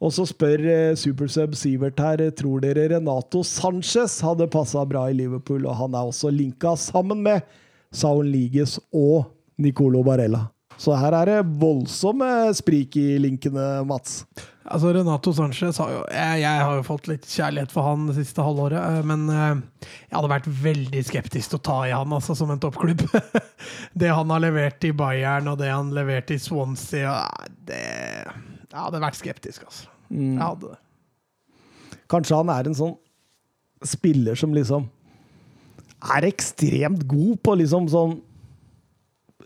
[0.04, 5.16] Og så spør uh, Supersub Sivert her tror dere Renato Sanchez hadde passa bra i
[5.16, 7.44] Liverpool, og han er også linka sammen med
[7.94, 10.48] Saul Liges og Nicolo Barella.
[10.76, 12.26] Så her er det voldsomme
[12.58, 14.24] sprik i linkene, Mats.
[14.64, 18.16] Altså, Renato Sanchez har jo jeg, jeg har jo fått litt kjærlighet for han det
[18.16, 22.16] siste halvåret, eh, men eh, jeg hadde vært veldig skeptisk til å ta i han
[22.16, 23.04] altså, som en toppklubb.
[24.00, 27.82] det han har levert i Bayern, og det han leverte i Swansea eh, det,
[28.72, 29.93] Jeg hadde vært skeptisk, altså.
[30.10, 30.80] Jeg hadde det.
[32.12, 32.94] Kanskje han er en sånn
[33.84, 34.86] spiller som liksom
[36.14, 38.14] er ekstremt god på liksom sånn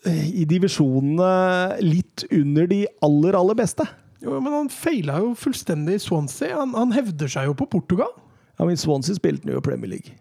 [0.07, 3.87] eh, I divisjonene litt under de aller, aller beste.
[4.23, 6.57] Jo, men han feila jo fullstendig i Swansea.
[6.59, 8.11] Han, han hevder seg jo på Portugal.
[8.59, 10.19] Ja, men Swansea spilte han jo i Premier League.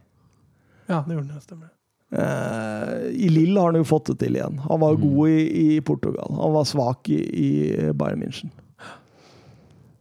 [0.87, 1.73] Ja, det gjorde han, stemmer.
[2.07, 4.61] Uh, I Lill har han jo fått det til igjen.
[4.63, 5.41] Han var god i,
[5.77, 6.29] i Portugal.
[6.37, 7.49] Han var svak i, i
[7.97, 8.53] Bayern München.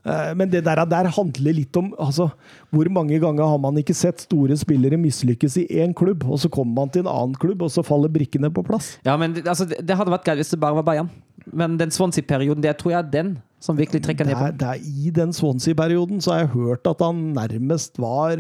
[0.07, 2.29] Eh, men det der, der handler litt om altså,
[2.71, 6.51] Hvor mange ganger har man ikke sett store spillere mislykkes i én klubb, og så
[6.53, 8.97] kommer man til en annen klubb, og så faller brikkene på plass?
[9.07, 11.11] Ja, men altså, det, hadde vært greit hvis det bare var Bayern.
[11.47, 14.47] Men den Swansea-perioden, det tror jeg er den som virkelig trekker ned på.
[14.51, 18.39] er, det er I den Swansea-perioden så har jeg hørt at han nærmest var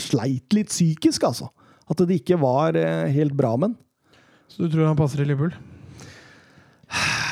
[0.00, 1.50] sleit litt psykisk, altså.
[1.90, 3.78] At det ikke var eh, helt bra med han.
[4.48, 5.54] Så du tror han passer i Liverpool?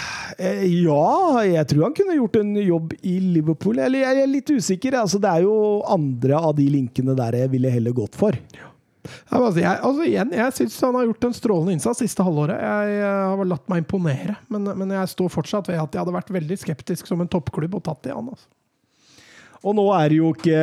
[0.43, 3.79] Eh, Ja, jeg tror han kunne gjort en jobb i Liverpool.
[3.79, 4.97] Eller jeg er litt usikker.
[4.99, 5.57] Altså, det er jo
[5.87, 8.37] andre av de linkene der jeg ville heller gått for.
[9.03, 12.55] Ja, jeg, altså igjen, jeg syns han har gjort en strålende innsats siste halvåret.
[12.63, 16.15] Jeg, jeg har latt meg imponere, men, men jeg står fortsatt ved at jeg hadde
[16.15, 18.31] vært veldig skeptisk som en toppklubb og tatt i han.
[18.31, 18.47] Altså.
[19.67, 20.63] Og nå er det jo ikke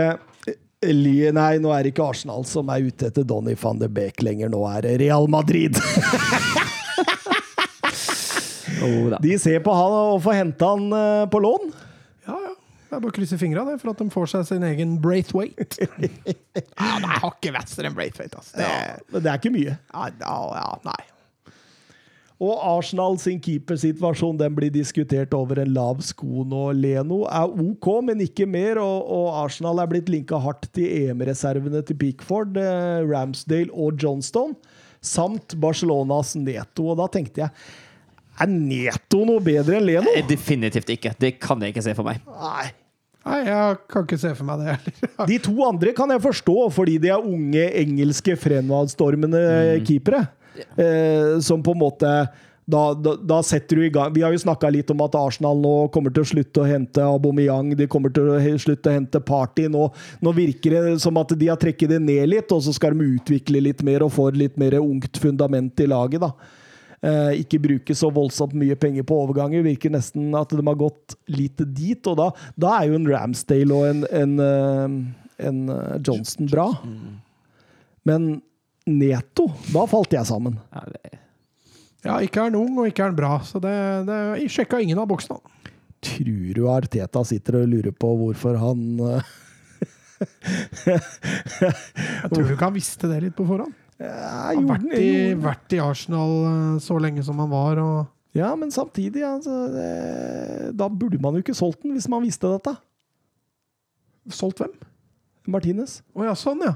[0.80, 4.48] Nei, nå er det ikke Arsenal som er ute etter Donny van de Beek lenger.
[4.48, 5.76] Nå er det Real Madrid.
[8.86, 9.20] Oh, da.
[9.24, 11.70] De ser på han og får hente han eh, på lån.
[12.28, 12.56] Ja, ja.
[12.90, 15.86] Det er bare å krysse fingra for at de får seg sin egen Braithwaite.
[16.02, 18.40] ja, nei, har ikke vestere enn Braithwaite.
[18.42, 18.56] Altså.
[18.58, 19.76] Det, Ja, men det er ikke mye.
[19.78, 21.02] ja, ja, ja, nei.
[22.40, 26.70] Og Arsenal sin keepersituasjon den blir diskutert over en lav sko nå.
[26.80, 28.80] Leno er OK, men ikke mer.
[28.80, 34.56] Og, og Arsenal er blitt linka hardt til EM-reservene til Pickford, eh, Ramsdale og Johnstone,
[35.04, 36.88] samt Barcelonas Neto.
[36.94, 37.54] Og da tenkte jeg
[38.44, 40.14] er Neto noe bedre enn Leno?
[40.16, 41.14] Eh, Definitivt ikke.
[41.20, 42.22] Det kan jeg ikke se for meg.
[42.28, 42.68] Nei.
[43.30, 45.10] Nei, jeg kan ikke se for meg det heller.
[45.30, 49.42] De to andre kan jeg forstå, fordi de er unge engelske fremadstormende
[49.86, 50.24] keepere.
[50.80, 52.14] Eh, som på en måte
[52.70, 55.58] da, da, da setter du i gang Vi har jo snakka litt om at Arsenal
[55.62, 59.22] nå kommer til å slutte å hente Aubameyang, de kommer til å slutte å hente
[59.26, 59.66] Party.
[59.72, 59.88] Nå,
[60.22, 63.08] nå virker det som at de har trekket det ned litt, og så skal de
[63.16, 66.22] utvikle litt mer og få litt mer ungt fundament i laget.
[66.28, 66.34] da.
[67.06, 69.66] Eh, ikke bruke så voldsomt mye penger på overganger.
[69.66, 73.76] Virker nesten at de har gått litt dit, og da, da er jo en Ramsdale
[73.76, 74.86] og en, en, eh,
[75.50, 76.68] en eh, Johnston bra.
[78.08, 78.30] Men
[78.90, 80.56] Neto, da falt jeg sammen.
[82.06, 83.34] Ja, ikke er han ung, og ikke er han bra.
[83.46, 83.76] Så det,
[84.08, 85.40] det jeg sjekka ingen av boksene.
[86.00, 88.80] Tror du Arteta sitter og lurer på hvorfor han
[90.88, 93.76] Jeg tror ikke han visste det litt på forhånd.
[94.00, 94.12] Ja,
[94.50, 95.10] Han har vært i,
[95.40, 97.82] vært i Arsenal eh, så lenge som han var.
[97.84, 99.90] og Ja, men samtidig altså, det,
[100.80, 102.76] Da burde man jo ikke solgt den, hvis man visste dette.
[104.36, 104.76] Solgt hvem?
[105.50, 106.00] Martinez.
[106.14, 106.76] Å ja, sånn, ja.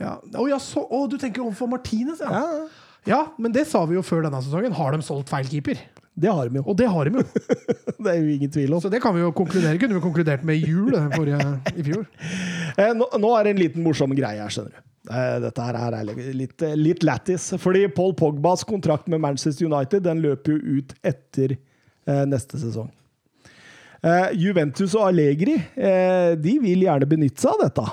[0.00, 0.16] ja.
[0.20, 2.42] Å, ja så, å, du tenker overfor Martinez, ja.
[2.42, 2.64] Ja,
[3.02, 4.76] Ja, men det sa vi jo før denne sesongen.
[4.78, 5.80] Har de solgt feil keeper?
[6.12, 6.62] det har de jo.
[6.68, 7.24] Og det har de jo.
[8.02, 8.80] Det er jo ingen tvil om.
[8.82, 9.78] Så det kan vi jo konkludere.
[9.78, 12.06] Kunne vi konkludert med jul forrige, i fjor.
[12.72, 14.91] Eh, nå, nå er det en liten morsom greie her, skjønner du.
[15.10, 17.50] Eh, dette her er litt, litt lættis.
[17.60, 22.90] Fordi Paul Pogbas kontrakt med Manchester United den løper jo ut etter eh, neste sesong.
[24.02, 25.56] Eh, Juventus og Allegri
[26.42, 27.88] de vil gjerne benytte seg av dette.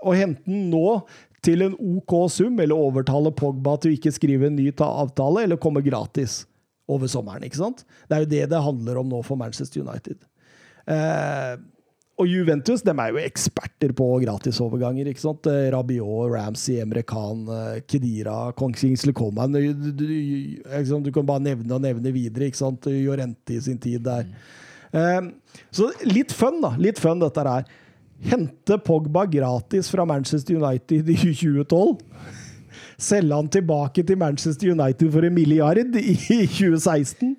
[0.00, 1.00] Og hente den nå
[1.44, 5.60] til en OK sum, eller overtale Pogba til å ikke skrive en ny avtale, eller
[5.60, 6.42] komme gratis
[6.90, 7.44] over sommeren.
[7.46, 7.84] ikke sant?
[8.08, 10.18] Det er jo det det handler om nå for Manchester United.
[12.20, 15.08] Og Juventus de er jo eksperter på gratisoverganger.
[15.08, 15.46] ikke sant?
[15.48, 21.40] Eh, Rabiot, Ramsey, Emre Khan, eh, Kedira, Kingsley Coman du, du, du, du kan bare
[21.40, 22.50] nevne og nevne videre.
[22.50, 22.90] ikke sant?
[22.92, 24.28] Jorente i sin tid der.
[24.92, 25.32] Um,
[25.70, 26.74] så litt fun, da.
[26.76, 27.64] Litt fun, dette her.
[28.20, 31.96] Hente Pogba gratis fra Manchester United i 2012.
[33.00, 37.32] Selge han tilbake til Manchester United for en milliard i 2016.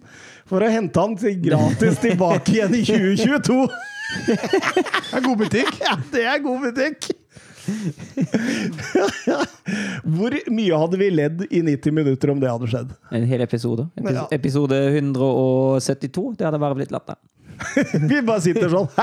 [0.50, 1.14] For å hente han
[1.44, 3.91] gratis tilbake igjen i 2022.
[4.28, 5.72] Det er god butikk.
[5.82, 7.10] Ja, det er god butikk!
[10.12, 12.90] Hvor mye hadde vi ledd i 90 minutter om det hadde skjedd?
[13.14, 13.86] en hel episode.
[14.00, 14.24] Epis Ja.
[14.32, 16.36] Episode 172.
[16.40, 17.16] Det hadde bare blitt latter.
[18.10, 18.88] Vi bare sitter sånn.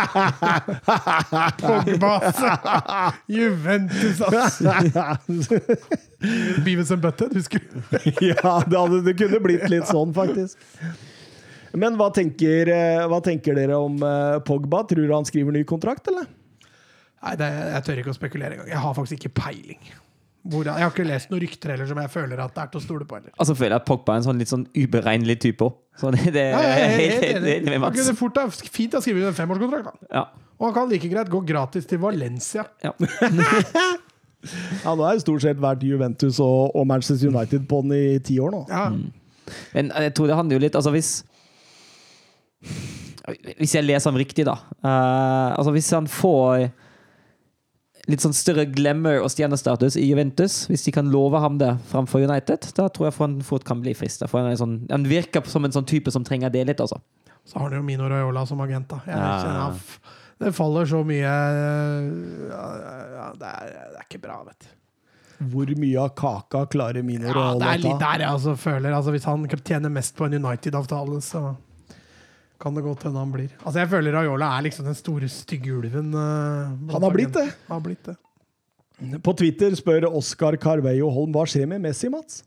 [1.62, 2.14] Pogba.
[3.30, 4.58] Juventus, ass.
[6.66, 7.78] Beavis and Butthead, husker du?
[8.32, 10.58] ja, det, hadde, det kunne blitt litt sånn, faktisk.
[11.74, 14.84] Men hva tenker, eh, hva tenker dere om eh, Pogba?
[14.88, 16.26] Tror du han skriver ny kontrakt, eller?
[17.22, 18.68] Nei, det, jeg tør ikke å spekulere engang.
[18.70, 19.80] Jeg har faktisk ikke peiling.
[20.48, 22.80] Hvor, jeg har ikke lest noen rykter heller som jeg føler at det er til
[22.80, 23.18] å stole på.
[23.18, 23.32] heller.
[23.36, 25.74] Altså føler jeg at Pogba er en sånn litt sånn uberegnelig type òg.
[25.98, 27.42] Så det, det Ja, jeg er helt, det- enig.
[27.44, 27.98] det- det- Han Mats.
[28.00, 28.46] kunne fort ha
[28.78, 29.84] fint å skrive en femårskontrakt.
[29.90, 30.12] da.
[30.14, 30.24] Ja.
[30.58, 32.64] Og han kan like greit gå gratis til Valencia.
[32.86, 32.94] ja.
[34.84, 38.18] Ja, nå er det stort sett vært Juventus og, og Manchester United på den i
[38.22, 38.60] ti år nå.
[38.70, 38.84] Ja.
[39.74, 41.08] Men jeg tror det handler jo litt Altså hvis
[43.58, 44.54] Hvis jeg leser ham riktig, da.
[44.82, 46.70] Uh, altså Hvis han får
[48.08, 52.22] litt sånn større glamour og stjernestatus i Juventus, hvis de kan love ham det framfor
[52.24, 54.24] United, da tror jeg han fort kan bli frista.
[54.30, 57.02] For han, er sånn, han virker som en sånn type som trenger det litt, altså.
[57.44, 58.88] Så har han jo Mino Raiola som agent.
[58.88, 59.02] da.
[59.06, 59.28] Jeg Ja.
[59.44, 60.00] kjenner f-
[60.38, 62.66] Det faller så mye ja,
[63.18, 64.68] ja, det, er, det er ikke bra, vet du.
[65.52, 67.58] Hvor mye av kaka klarer Mino Ja, ta?
[67.58, 68.92] det er litt der jeg altså føler.
[68.94, 71.56] Altså, hvis han tjener mest på en United-avtale, så
[72.58, 73.52] kan det godt hende han blir.
[73.62, 76.10] Altså, jeg føler Raiola er liksom den store, stygge ulven.
[76.14, 77.46] eh, Han har blitt det.
[77.68, 78.16] Har blitt det.
[79.22, 82.40] På Twitter spør Oskar Carveio Holm hva skjer med Messi, Mats?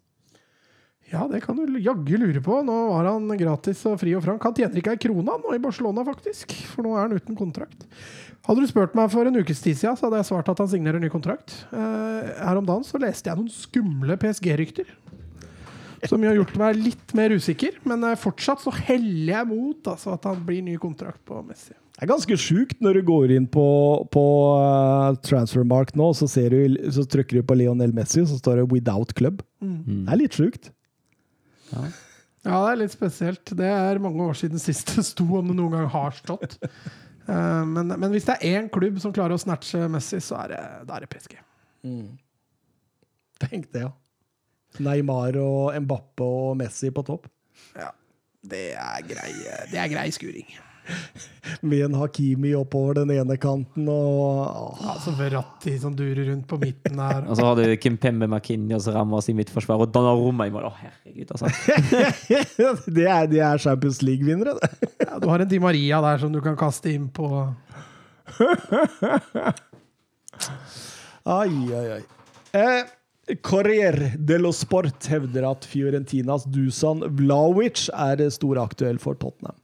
[1.12, 2.58] Ja, det kan du jaggu lure på.
[2.64, 4.44] Nå var han gratis og fri og frank.
[4.48, 6.54] Han tjener ikke ei krone nå i Barcelona, faktisk.
[6.72, 7.84] For nå er han uten kontrakt.
[8.48, 10.70] Hadde du spurt meg for en ukes tid siden, så hadde jeg svart at han
[10.72, 11.54] signerer ny kontrakt.
[11.72, 14.88] Uh, her om dagen så leste jeg noen skumle PSG-rykter.
[16.10, 20.16] Som har gjort meg litt mer usikker, men eh, fortsatt så heller jeg mot altså,
[20.16, 21.76] at han blir ny kontrakt på Messi.
[21.92, 23.66] Det er ganske sjukt når du går inn på,
[24.10, 24.24] på
[24.58, 28.62] uh, Transfermark nå, så, ser du, så trykker du på Lionel Messi, og så står
[28.62, 29.44] det 'Without Club'.
[30.08, 30.72] Det er litt sjukt.
[32.42, 33.54] Ja, det er litt spesielt.
[33.54, 36.58] Det er mange år siden sist det sto, om det noen gang har stått.
[37.30, 40.56] uh, men, men hvis det er én klubb som klarer å snatche Messi, så er
[40.56, 41.38] det, det er det PSG.
[43.46, 43.94] Tenk det, ja.
[44.80, 47.28] Neymar og Mbappe og Messi på topp.
[47.76, 47.90] Ja,
[48.48, 49.32] det er grei,
[49.72, 50.48] det er grei skuring.
[51.62, 54.78] Med en Hakimi oppover den ene kanten og.
[54.82, 57.22] Ja, så Verratti som durer rundt på midten der.
[57.28, 60.66] Og så har du Kim McKinney og Ramas i midtforsvar og Donnarumma i mål.
[60.70, 61.48] Å, herregud, altså.
[62.98, 64.70] det, er, det er Champions League-vinnere, det.
[65.06, 67.26] Ja, du har en Di Maria der som du kan kaste inn på
[71.32, 72.04] Ai, ai, ai.
[72.58, 72.82] Eh,
[73.46, 79.56] Corriere dello Sport hevder at Fiorentinas Dusan Vlaovic er storaktuell for Tottenham.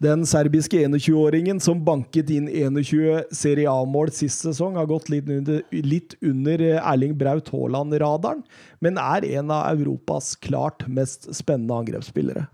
[0.00, 5.60] Den serbiske 21-åringen som banket inn 21 Serie A-mål sist sesong, har gått litt under,
[5.84, 8.40] litt under Erling Braut Haaland-radaren,
[8.80, 12.46] men er en av Europas klart mest spennende angrepsspillere.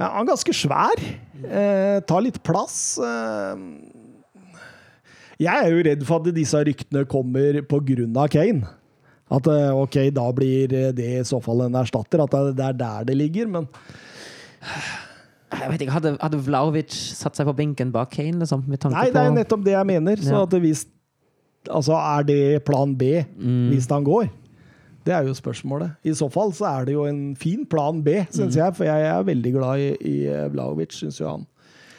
[0.00, 1.04] Han er ganske svær.
[1.44, 2.96] Eh, tar litt plass.
[3.04, 3.60] Eh,
[5.44, 8.28] jeg er jo redd for at disse ryktene kommer pga.
[8.32, 8.79] Kane.
[9.30, 12.22] At eh, ok, da blir det i så fall en erstatter.
[12.24, 13.68] At det er der det ligger, men
[15.50, 18.38] Jeg vet ikke, Hadde, hadde Vlaovic satt seg på benken bak Kane?
[18.42, 20.20] Liksom, med tanke Nei, det er nettopp det jeg mener.
[20.22, 20.42] Så Ja.
[20.46, 20.86] at hvis
[21.68, 23.20] Altså, er det plan B
[23.70, 24.30] hvis han går?
[25.04, 25.90] Det er jo spørsmålet.
[26.04, 28.74] I så fall så er det jo en fin plan B, syns jeg.
[28.76, 31.44] For jeg er veldig glad i, i Vlaovic, syns jo han.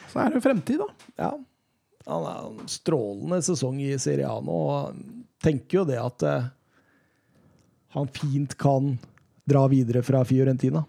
[0.09, 0.87] Så er det jo fremtid, da.
[1.21, 1.29] Ja.
[2.07, 4.97] Han er en strålende sesong i Serie A nå, og
[5.45, 6.49] tenker jo det at eh,
[7.95, 8.93] han fint kan
[9.49, 10.85] dra videre fra Fiorentina.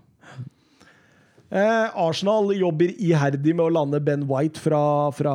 [1.53, 5.33] Eh, Arsenal jobber iherdig med å lande Ben White fra, fra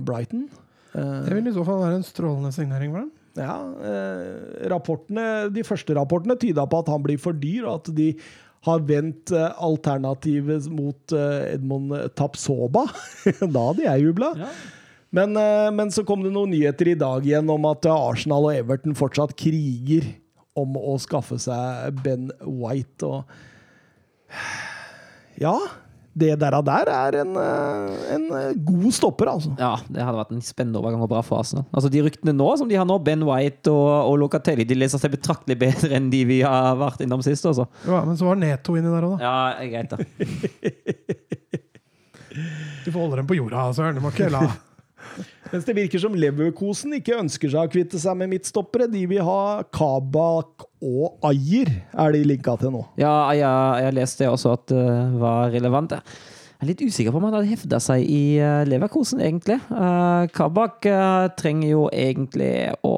[0.00, 0.46] Brighton.
[0.94, 3.10] Eh, Det vil i så fall være en strålende signering for dem.
[3.36, 7.94] ja, eh, rapportene, de første rapportene tyda på at han blir for dyr, og at
[7.96, 8.14] de
[8.64, 12.86] har vendt eh, alternativet mot eh, Edmond Tapsoba.
[13.54, 14.32] da hadde jeg jubla.
[14.38, 14.50] Ja.
[15.12, 18.56] Men, eh, men så kom det noen nyheter i dag igjen om at Arsenal og
[18.56, 20.08] Everton fortsatt kriger
[20.58, 23.08] om å skaffe seg Ben White.
[23.08, 23.24] Og
[25.40, 25.54] ja,
[26.12, 29.54] det der, der er en, eh, en eh, god stopper, altså.
[29.56, 31.64] Ja, det hadde vært en spennende overgang og bra for Arsenal.
[31.72, 35.00] Altså, de ryktene nå som de har nå, Ben White og, og Locatelli, de leser
[35.00, 37.48] seg betraktelig bedre enn de vi har vært innom sist.
[37.48, 37.64] Også.
[37.88, 39.24] Ja, men så var Neto inni der òg, da.
[39.24, 39.96] Ja, greit, da.
[42.82, 43.96] Du får holde dem på jorda, Søren.
[43.96, 44.44] Du må ikke la
[45.52, 48.88] Mens det virker som Leverkosen ikke ønsker seg å kvitte seg med midtstoppere.
[48.90, 52.84] De vil ha Kabak og Ajer, er de linka til nå.
[53.00, 53.48] Ja, jeg,
[53.84, 54.86] jeg leste også at det
[55.20, 55.92] var relevant.
[55.98, 59.58] Jeg er litt usikker på om han hadde hefta seg i uh, Leverkosen, egentlig.
[59.66, 62.54] Uh, Kabak eh, trenger jo egentlig
[62.86, 62.94] å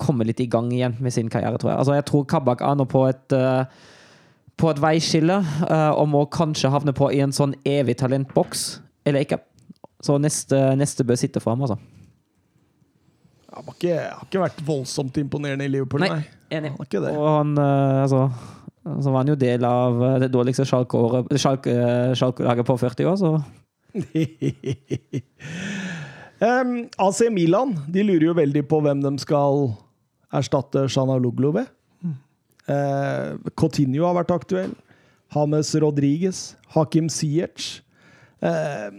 [0.00, 1.80] komme litt i gang igjen med sin karriere, tror jeg.
[1.82, 3.84] Altså, jeg tror Kabak er nå på et eh,
[4.56, 8.62] på et veiskille uh, og må kanskje havne på i en sånn evig talentboks,
[9.04, 9.36] eller ikke.
[10.04, 11.78] Så neste, neste bør sitte for ham, altså.
[13.56, 16.10] Han har ikke, har ikke vært voldsomt imponerende i Liverpool, Nei.
[16.18, 16.24] nei.
[16.58, 16.70] Enig.
[16.76, 17.14] Han ikke det.
[17.16, 18.26] Og han, eh, altså
[18.86, 23.16] Så var han jo del av eh, det dårligste Schalke-året- Schalke- Schalke-laget på 40 år,
[23.16, 23.32] så
[26.44, 29.70] um, AC Milan de lurer jo veldig på hvem de skal
[30.36, 31.72] erstatte Shanaloglu ved.
[32.66, 34.72] Eh, Coutinho har vært aktuell.
[35.34, 36.56] James Rodriguez.
[36.74, 37.80] Hakim Ziyech.
[38.42, 38.90] Uh, eh,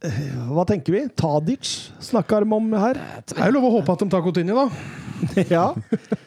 [0.00, 1.00] hva tenker vi?
[1.16, 1.70] Tadic
[2.04, 2.98] snakker de om her.
[3.26, 4.68] Det er jo lov å håpe at de tar Coutinho, da.
[5.56, 5.62] ja.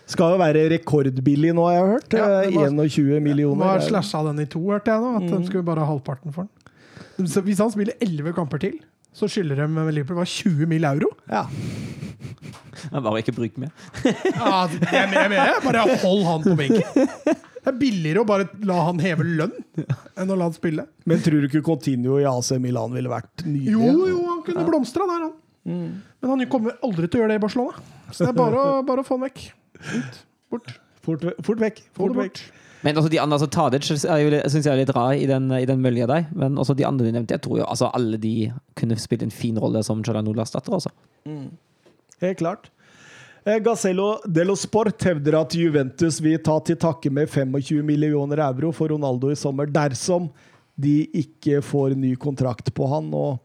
[0.09, 2.15] Skal jo være rekordbillig nå, har jeg hørt.
[2.17, 3.61] Ja, Eh, var- 21 millioner.
[3.61, 5.11] Nå har slasha den i to, hørte jeg nå.
[5.19, 5.37] At Mm.
[5.37, 7.27] de skulle bare ha halvparten for den.
[7.27, 8.79] Så hvis han spiller 11 kamper til,
[9.13, 10.85] så skylder de Liverpool hva, 20 mill.
[10.85, 11.09] euro.
[11.29, 11.45] Ja.
[12.93, 13.69] bare ikke bruk mer.
[14.05, 15.63] Ja, det er med, med.
[15.65, 17.35] Bare hold han på benken.
[17.59, 19.55] Det er billigere å bare la han heve lønn
[20.19, 20.85] enn å la han spille.
[21.09, 23.75] Men tror du ikke Coutinho i AC Milan ville vært nydelig?
[23.75, 25.35] Jo, jo, han kunne blomstra der, han.
[25.69, 27.83] Men han kommer aldri til å gjøre det i Barcelona.
[28.09, 29.43] Så det er bare å, bare å få han vekk.
[29.91, 30.23] Ut.
[30.49, 30.73] Bort.
[31.05, 31.83] Fort, fort vekk.
[31.95, 32.39] Fort vekk.
[32.39, 32.65] bort.
[32.85, 35.81] Men også de andre, altså Tadic syns jeg er litt rar i den, i den
[35.83, 36.29] mølja der.
[36.31, 39.33] Men også de andre du nevnte, jeg tror jo altså alle de kunne spilt en
[39.35, 40.87] fin rolle som Chalanolo-erstatter.
[41.27, 41.49] Mm.
[42.23, 42.69] Helt klart.
[43.43, 48.73] Eh, Gazello Dello Sport hevder at Juventus vil ta til takke med 25 millioner euro
[48.75, 50.27] for Ronaldo i sommer dersom
[50.79, 53.11] de ikke får ny kontrakt på han.
[53.15, 53.39] Og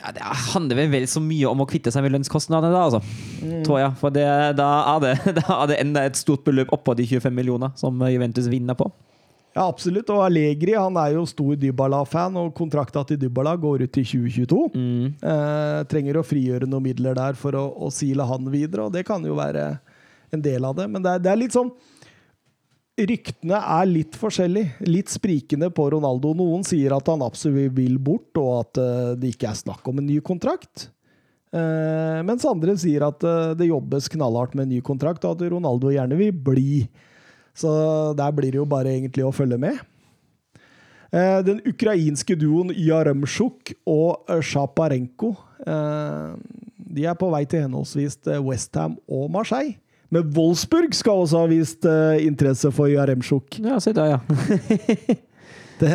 [0.00, 3.02] Ja, det handler vel vel så mye om å kvitte seg med lønnskostnadene, da, altså.
[3.44, 3.58] Mm.
[3.66, 3.96] Tror jeg.
[4.00, 4.24] For det,
[4.56, 8.00] da, er det, da er det enda et stort beløp oppå de 25 millioner som
[8.08, 8.88] Juventus vinner på.
[9.54, 10.10] Ja, absolutt.
[10.14, 14.60] Og Allegri han er jo stor Dybala-fan, og kontrakta til Dybala går ut til 2022.
[14.74, 15.06] Mm.
[15.32, 19.06] Eh, trenger å frigjøre noen midler der for å, å sile han videre, og det
[19.08, 19.72] kan jo være
[20.30, 20.86] en del av det.
[20.90, 21.72] Men det er, det er litt sånn
[23.00, 26.34] Ryktene er litt forskjellige, litt sprikende på Ronaldo.
[26.36, 30.02] Noen sier at han absolutt vil bort, og at eh, det ikke er snakk om
[30.02, 30.90] en ny kontrakt.
[31.50, 35.54] Eh, mens andre sier at eh, det jobbes knallhardt med en ny kontrakt, og at
[35.54, 36.74] Ronaldo gjerne vil bli.
[37.56, 37.70] Så
[38.18, 39.80] der blir det jo bare egentlig å følge med.
[41.12, 45.34] Eh, Den ukrainske duoen Jaremsjuk og Sjaparenko Shaparenko
[45.66, 46.34] eh,
[46.90, 49.76] De er på vei til henholdsvis Westham og Marseille.
[50.10, 53.60] Men Wolfsburg skal også ha vist eh, interesse for Jaremsjuk.
[53.62, 54.18] Ja, se der, ja.
[55.80, 55.90] Det,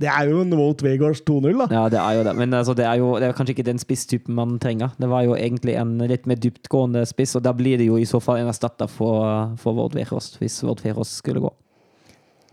[0.00, 1.66] det er jo en Wout Vegards 2-0, da.
[1.74, 2.32] Ja, det er jo det.
[2.38, 4.94] Men altså, det, er jo, det er kanskje ikke den spisstypen man trenger.
[5.00, 8.08] Det var jo egentlig en litt mer dyptgående spiss, og da blir det jo i
[8.08, 11.52] så fall en erstatter for, for Vord Verås, hvis Vord Vegards skulle gå.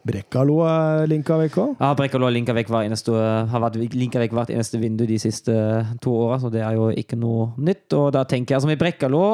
[0.07, 1.71] Brekkalo er linka vekk òg.
[1.81, 3.15] Ja, Brekkalo linka vekk hver eneste,
[3.51, 5.55] har vært linka vekk hvert eneste vindu de siste
[6.03, 7.87] to åra, så det er jo ikke noe nytt.
[7.97, 9.25] Og da tenker jeg som i Brekkalo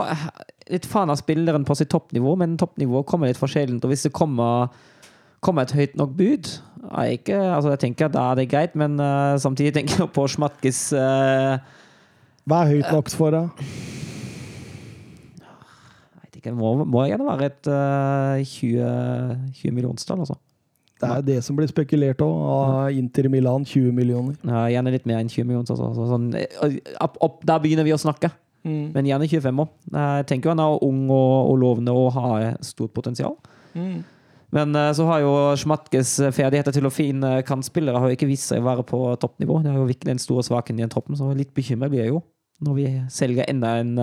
[0.71, 3.83] Litt faen av spilleren på sitt toppnivå, men toppnivået kommer litt for sjeldent.
[3.83, 4.71] Og hvis det kommer,
[5.43, 6.47] kommer et høyt nok bud
[6.91, 10.11] er ikke, altså Jeg tenker at da er det greit, men uh, samtidig tenker jeg
[10.15, 11.57] på Schmatkes uh,
[12.45, 13.67] Hva er høyt nok for deg?
[15.43, 20.39] Jeg vet ikke, må, må gjerne være et uh, 20, 20 millionstall, altså.
[21.03, 24.37] Det er det som blir spekulert òg, av Inter Milan 20 millioner.
[24.47, 25.67] Ja, gjerne litt mer enn 20 millioner.
[25.67, 25.89] Altså.
[25.97, 26.29] Så sånn,
[27.03, 28.31] opp, opp, der begynner vi å snakke.
[28.63, 28.93] Mm.
[28.93, 29.69] Men gjerne 25 år.
[29.91, 33.35] Jeg tenker jo han er ung og, og lovende og har stort potensial.
[33.75, 34.03] Mm.
[34.53, 38.51] Men uh, så har jo Schmatkes ferdigheter til å finne kantspillere har jo ikke vist
[38.51, 39.61] seg å være på toppnivå.
[39.63, 42.13] Det er jo virkelig den store svaken i den troppen, så litt bekymret blir jeg
[42.13, 42.23] jo
[42.63, 43.97] når vi selger enda en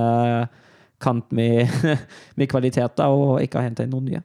[1.01, 1.71] kant med,
[2.37, 4.21] med kvaliteter og ikke har hentet inn noen nye.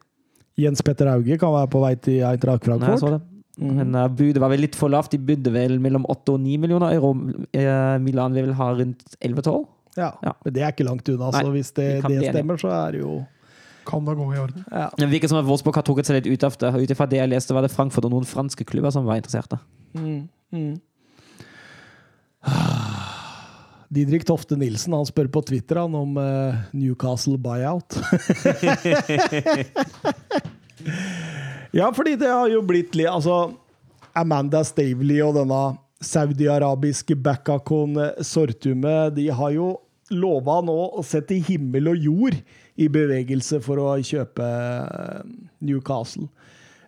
[0.60, 2.88] Jens Petter Hauge kan være på vei til Eintracht Frankfurt.
[2.88, 3.22] Nei, jeg så det.
[3.56, 5.14] Men uh, budet var vel litt for lavt.
[5.14, 7.14] De budde vel mellom 8 og 9 millioner euro.
[7.56, 9.64] Uh, Milan vil vel ha rundt 11-12.
[9.96, 10.10] Ja.
[10.24, 10.34] Ja.
[10.44, 13.00] Men det er ikke langt unna, Nei, så hvis det, det stemmer, så er det
[13.00, 13.14] jo
[13.86, 14.64] Kan da gå i orden.
[14.70, 14.90] ja.
[14.98, 16.72] Det virker som at Wolfsburg har trukket seg litt ut av det.
[16.82, 19.58] Ut ifra det jeg leste, var det Frankfurt og noen franske klubber som var interesserte.
[19.96, 20.74] Mm, mm.
[23.96, 27.96] Didrik Tofte Nilsen han spør på Twitter han, om uh, Newcastle buyout.
[31.78, 33.54] ja, fordi det har jo blitt litt Altså,
[34.16, 35.62] Amanda Stavely og denne
[36.02, 37.96] saudi-arabiske backacon
[38.26, 39.76] Sortume, de har jo
[40.12, 42.36] lova nå å sette himmel og jord
[42.76, 45.22] i bevegelse for å kjøpe eh,
[45.64, 46.28] Newcastle.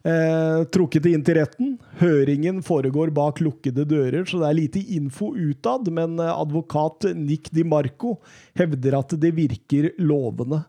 [0.06, 1.74] Eh, trukket inn til retten.
[1.98, 5.89] Høringen foregår bak lukkede dører, så det er lite info utad.
[5.94, 8.19] Men eh, advokat Nick Di Marco
[8.59, 10.62] hevder at det virker lovende.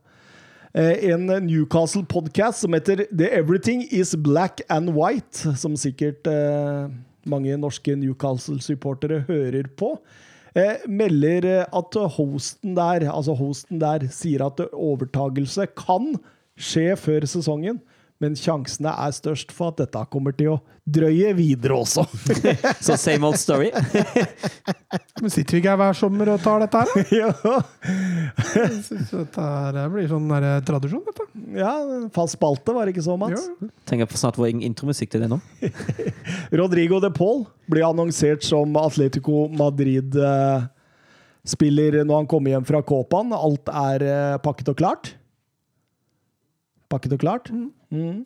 [0.74, 6.90] Eh, en Newcastle-podkast som heter The Everything Is Black and White, som sikkert eh,
[7.30, 9.96] mange norske Newcastle-supportere hører på,
[10.56, 16.14] eh, melder eh, at hosten der, altså hosten der sier at overtagelse kan
[16.60, 17.82] skje før sesongen,
[18.20, 20.60] men sjansene er størst for at dette kommer til å
[20.90, 22.04] drøye videre også.
[22.86, 23.70] Så same old story.
[25.22, 26.94] Men sitter vi ikke her hver sommer og tar dette her, da?
[27.20, 27.30] ja,
[29.12, 31.24] Dette her blir sånn der, eh, tradisjon, dette.
[31.60, 31.74] ja,
[32.16, 33.42] fast spalte, var det ikke så, Mats?
[33.46, 33.52] Ja.
[33.90, 35.38] Trenger snart vår egen intromusikk til det nå.
[36.56, 37.40] Rodrigo de Paul
[37.70, 43.28] blir annonsert som Atletico Madrid-spiller når han kommer hjem fra Kåpan.
[43.36, 45.04] Alt er eh, pakket og klart.
[46.90, 47.50] Pakket og klart?
[47.94, 48.26] Mm.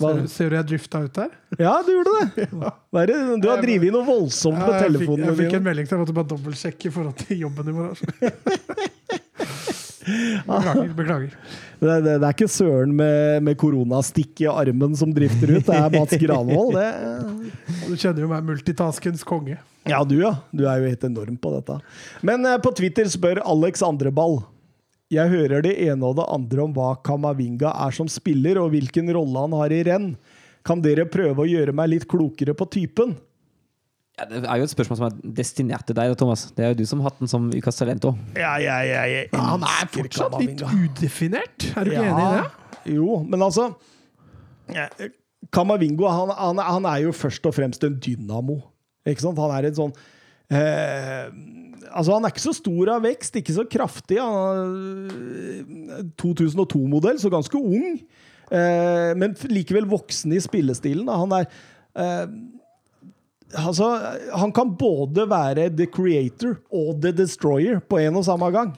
[0.00, 0.12] Hva?
[0.16, 1.34] Ser, ser du jeg drifta ut der?
[1.60, 2.46] Ja, du gjorde det!
[2.92, 3.18] Hva er det?
[3.44, 5.96] Du har drevet noe voldsomt på Ja, jeg, fikk, telefonen jeg fikk en melding til
[5.96, 7.98] jeg måtte bare dobbeltsjekke i forhold til jobben i morgen.
[10.02, 10.94] Beklager.
[10.98, 11.34] beklager.
[11.78, 15.76] Det, det, det er ikke Søren med, med koronastikk i armen som drifter ut, det
[15.78, 16.74] er Mats Granvold.
[16.74, 16.88] Det,
[17.88, 19.58] Du kjenner jo meg, multitaskens konge.
[19.88, 20.36] Ja, du ja.
[20.54, 21.78] Du er jo helt enorm på dette.
[22.26, 24.40] Men eh, på Twitter spør Alex Andreball.
[25.12, 29.10] Jeg hører det ene og det andre om hva Kamavinga er som spiller, og hvilken
[29.12, 30.14] rolle han har i renn.
[30.64, 33.16] Kan dere prøve å gjøre meg litt klokere på typen?
[34.18, 36.46] Ja, det er jo et spørsmål som er destinert til deg, da, Thomas.
[36.56, 38.18] Det er jo du som har hatt den som ukas talent òg.
[38.38, 41.68] Ja, ja, ja, jeg Ja, han er fortsatt litt udefinert.
[41.72, 42.92] Er du ikke enig i det?
[42.92, 43.70] Jo, men altså
[44.72, 44.88] ja,
[45.52, 48.60] Kamavingo han, han, han er jo først og fremst en dynamo.
[49.08, 49.40] Ikke sant?
[49.42, 49.96] Han er en sånn
[50.52, 51.26] eh,
[51.92, 54.18] Altså, han er ikke så stor av vekst, ikke så kraftig.
[54.22, 58.00] Han er 2002-modell, så ganske ung.
[58.52, 61.08] Eh, men likevel voksen i spillestilen.
[61.08, 61.46] Han er
[61.96, 62.26] eh,
[63.52, 63.84] Altså,
[64.32, 68.70] han kan både være the creator og the destroyer på en og samme gang.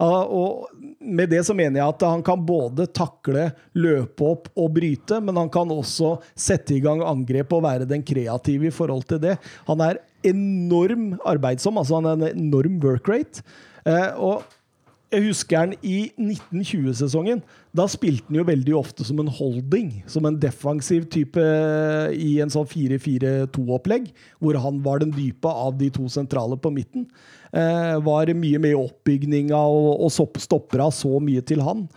[0.00, 0.70] Og
[1.00, 5.36] med det så mener jeg at han kan både takle, løpe opp og bryte, men
[5.36, 9.36] han kan også sette i gang angrep og være den kreative i forhold til det.
[9.68, 13.44] Han er enorm arbeidsom, altså han er en enorm work rate.
[13.84, 14.44] Eh, og
[15.10, 17.40] jeg husker han i 1920-sesongen.
[17.74, 21.42] Da spilte han jo veldig ofte som en holding, som en defensiv type
[22.14, 27.08] i en sånn 4-4-2-opplegg, hvor han var den dype av de to sentrale på midten.
[27.50, 31.88] Eh, var mye med i oppbygninga og, og stoppera så mye til han.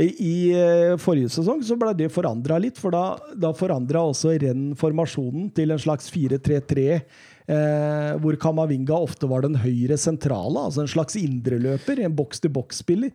[0.00, 4.38] I i, eh, forrige sesong så ble det forandra litt, for da, da forandra også
[4.40, 7.02] renn formasjonen til en slags 4-3-3.
[7.50, 13.10] Eh, hvor Kamavinga ofte var den høyre sentrale, altså en slags indreløper, en boks-til-boks-spiller.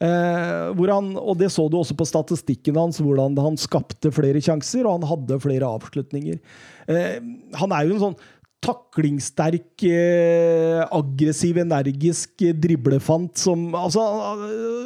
[0.00, 4.86] Eh, han, og det så du også på statistikken hans, hvordan han skapte flere sjanser,
[4.86, 6.42] og han hadde flere avslutninger.
[6.90, 7.16] Eh,
[7.60, 8.20] han er jo en sånn
[8.60, 14.02] taklingssterk, eh, aggressiv, energisk eh, driblefant som altså,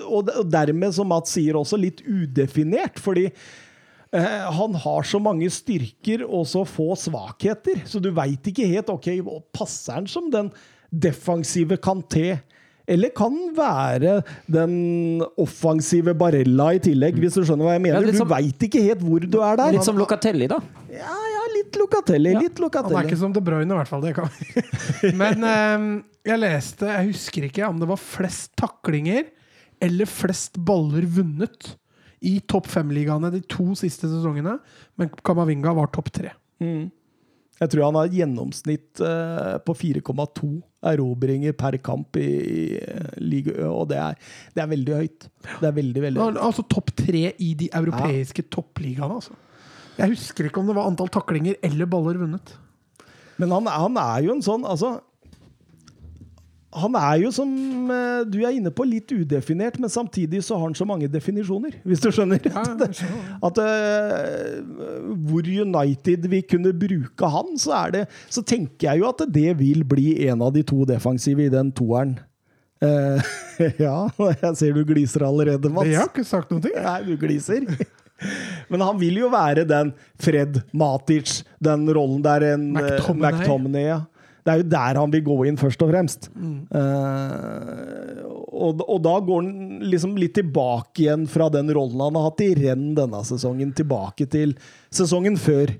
[0.05, 3.64] Og og dermed, som Mats sier, også litt udefinert, fordi Eh,
[4.15, 9.09] han har så mange styrker og så få svakheter, så du veit ikke helt ok,
[9.55, 10.53] passer han som den
[10.95, 12.37] defensive Kanté.
[12.87, 14.19] Eller kan være
[14.51, 17.97] den offensive Barella i tillegg, hvis du skjønner hva jeg mener.
[17.97, 18.13] Ja, mener.
[18.13, 19.73] Du som- veit ikke helt hvor du er der.
[19.73, 20.59] Litt som Locatelli, da.
[20.93, 22.35] Ja, ja, litt Locatelli.
[22.37, 24.03] Litt Han er ikke som De Bruyne, i hvert fall.
[24.03, 24.29] Det kan.
[25.21, 29.25] Men um, jeg leste, jeg husker ikke om det var flest taklinger
[29.81, 31.75] eller flest baller vunnet
[32.23, 34.59] i topp fem-ligaene de to siste sesongene,
[35.01, 36.35] men Kamavinga var topp tre.
[37.55, 40.49] Jeg tror han har et gjennomsnitt eh, på 4,2
[40.91, 44.19] erobringer per kamp i, i eh, liga og det er,
[44.57, 45.29] det er veldig høyt.
[45.61, 46.43] Det er veldig, veldig høyt.
[46.49, 49.39] Altså topp tre i de europeiske toppligaene, altså.
[49.95, 52.57] Jeg husker ikke om det var antall taklinger eller baller vunnet.
[53.39, 54.93] Men han, han er jo en sånn Altså
[56.75, 57.51] han er jo som
[57.93, 61.79] eh, du er inne på, litt udefinert, men samtidig så har han så mange definisjoner,
[61.87, 62.43] hvis du skjønner.
[62.51, 63.01] At,
[63.49, 64.61] at eh,
[65.29, 69.57] hvor United vi kunne bruke han, så, er det, så tenker jeg jo at det
[69.61, 72.17] vil bli en av de to defensive i den toeren.
[72.85, 73.23] Uh,
[73.87, 73.99] ja,
[74.43, 75.89] jeg ser du gliser allerede, Mats.
[75.89, 76.75] Jeg har ikke sagt noen ting.
[76.75, 77.69] Nei, du gliser.
[78.71, 79.93] Men han vil jo være den
[80.23, 83.39] Fred Matic, den rollen der en McTominay.
[83.39, 84.01] McTominay ja.
[84.45, 86.29] Det er jo der han vil gå inn, først og fremst.
[86.37, 92.29] Eh, og, og da går han liksom litt tilbake igjen fra den rollen han har
[92.29, 94.53] hatt i renn denne sesongen, tilbake til
[94.95, 95.73] sesongen før.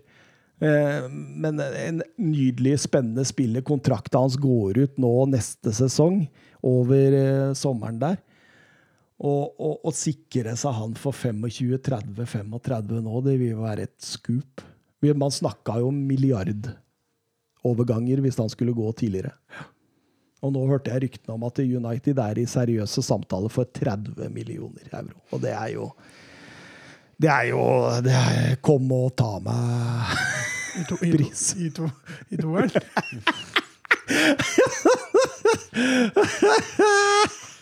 [0.65, 3.65] Uh, men en nydelig, spennende spiller.
[3.67, 6.23] Kontrakta hans går ut nå neste sesong,
[6.65, 8.21] over uh, sommeren der.
[9.21, 14.65] Og, og, og sikre seg han for 25-30-35 nå, det vil jo være et skup.
[15.05, 16.01] Man snakka jo om
[17.65, 19.33] milliardoverganger hvis han skulle gå tidligere.
[20.43, 24.83] Og nå hørte jeg ryktene om at United er i seriøse samtaler for 30 millioner
[24.93, 25.21] euro.
[25.33, 25.93] Og det er jo
[27.17, 30.19] Det er jo det er, Kom og ta meg
[30.77, 31.55] I, to, i, to, Pris.
[31.57, 31.89] i, to,
[32.31, 32.71] i toeren.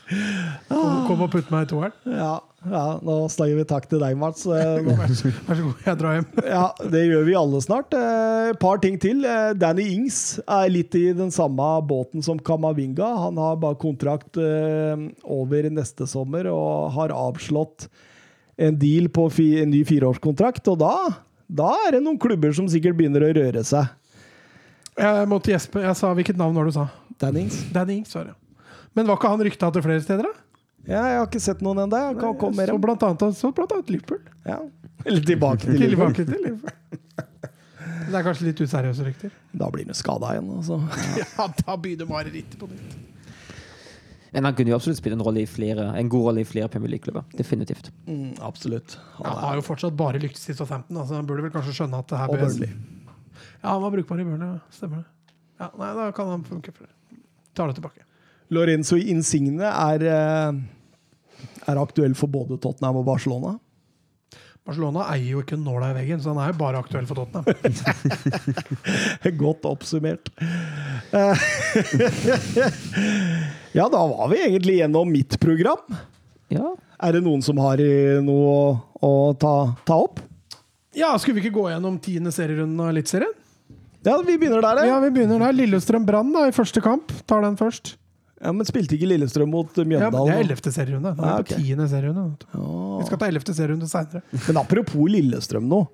[0.68, 1.94] Kom, kom og putt meg i toeren.
[2.08, 2.32] Ja,
[2.72, 4.44] ja nå snakker vi takk til deg, Mats.
[4.52, 6.28] Eh, Vær så god, jeg drar hjem.
[6.54, 6.64] Ja,
[6.94, 7.96] det gjør vi alle snart.
[7.96, 9.24] Et eh, par ting til.
[9.28, 13.08] Eh, Danny Ings er litt i den samme båten som Kamavinga.
[13.26, 17.88] Han har bare kontrakt over neste sommer og har avslått
[18.62, 20.68] en deal på en ny fireårskontrakt.
[20.72, 20.94] Og da,
[21.48, 23.90] da er det noen klubber som sikkert begynner å røre seg.
[24.98, 25.80] Jeg måtte gjespe.
[25.86, 26.88] Jeg sa hvilket navn var det du sa?
[27.22, 27.62] Danny Ings.
[27.72, 28.36] Danny Ings, var det.
[28.94, 30.48] Men var ikke han rykta til flere steder, da?
[30.82, 31.98] Ja, jeg har ikke sett noen ennå.
[32.08, 34.18] Jeg kan komme med Så blant annet, så blant annet Liverpool.
[34.44, 34.58] Ja.
[35.06, 36.14] Eller tilbake til Liverpool.
[36.14, 36.78] Tilbake til Liverpool.
[38.02, 39.30] Det er kanskje litt useriøse rykter.
[39.56, 40.50] Da blir han skada igjen.
[40.58, 40.80] Altså.
[41.22, 42.98] Ja, da begynner marerittet på nytt.
[44.32, 46.68] Men han kunne jo absolutt spille en, rolle i flere, en god rolle i flere
[46.72, 47.26] Premier League-klubber.
[47.36, 47.90] Definitivt.
[48.08, 48.94] Mm, absolutt.
[49.20, 52.00] Ja, han har jo fortsatt bare lyktes i 15, altså han burde vel kanskje skjønne
[52.00, 52.62] at det her bør-
[53.62, 55.36] Ja, han var brukbar i Burnley, stemmer det.
[55.60, 57.20] Ja, nei, da kan han funke for det.
[57.54, 58.06] Tar det tilbake.
[58.52, 60.52] Lorenzo Insigne er, eh,
[61.72, 63.56] er aktuell for både Tottenham og Barcelona.
[64.62, 67.44] Barcelona eier jo ikke nåla i veggen, så han er jo bare aktuell for Tottenham.
[69.42, 70.30] Godt oppsummert.
[73.72, 75.80] Ja, da var vi egentlig gjennom mitt program.
[76.52, 76.74] Ja.
[77.00, 77.80] Er det noen som har
[78.20, 78.66] noe å,
[79.00, 79.52] å ta,
[79.88, 80.20] ta opp?
[80.92, 83.32] Ja, skulle vi ikke gå gjennom tiende serierunden av Eliteserien?
[84.04, 85.00] Ja, vi begynner der, Ja, ja.
[85.00, 85.56] vi begynner der.
[85.56, 87.14] Lillestrøm Brann i første kamp.
[87.24, 87.94] Tar den først.
[88.42, 91.14] Ja men spilte ikke Lillestrøm mot Ja, men det er ellevte serierunde.
[91.16, 91.48] Nå er Ja, vi ok.
[91.54, 92.46] på tiende serierunde.
[92.52, 92.98] Ja.
[92.98, 94.22] Vi skal ta ellevte serierunde seinere.
[94.48, 95.84] Men apropos Lillestrøm nå.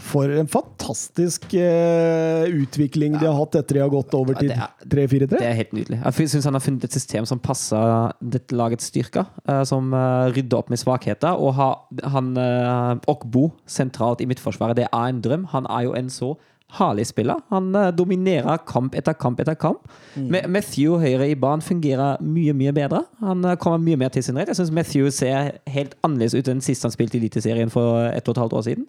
[0.00, 4.48] For en fantastisk eh, utvikling de har hatt etter de har gått over til
[4.88, 5.26] 3-4-3.
[5.34, 5.98] Det er helt nydelig.
[6.00, 9.26] Jeg syns han har funnet et system som passer dette lagets styrker.
[9.44, 11.36] eh, Som eh, rydder opp med svakheter.
[11.36, 11.68] Og ha,
[12.14, 15.44] han eh, Okbo sentralt i midtforsvaret, det er en drøm.
[15.52, 16.32] Han er jo en så
[16.78, 17.40] herlig spiller.
[17.52, 19.88] Han eh, dominerer kamp etter kamp etter kamp.
[20.16, 23.04] Med Matthew høyre i banen fungerer mye, mye bedre.
[23.22, 24.50] Han eh, kommer mye mer til sin rett.
[24.52, 28.28] Jeg syns Matthew ser helt annerledes ut enn sist han spilte i Eliteserien for ett
[28.28, 28.88] og et halvt år siden.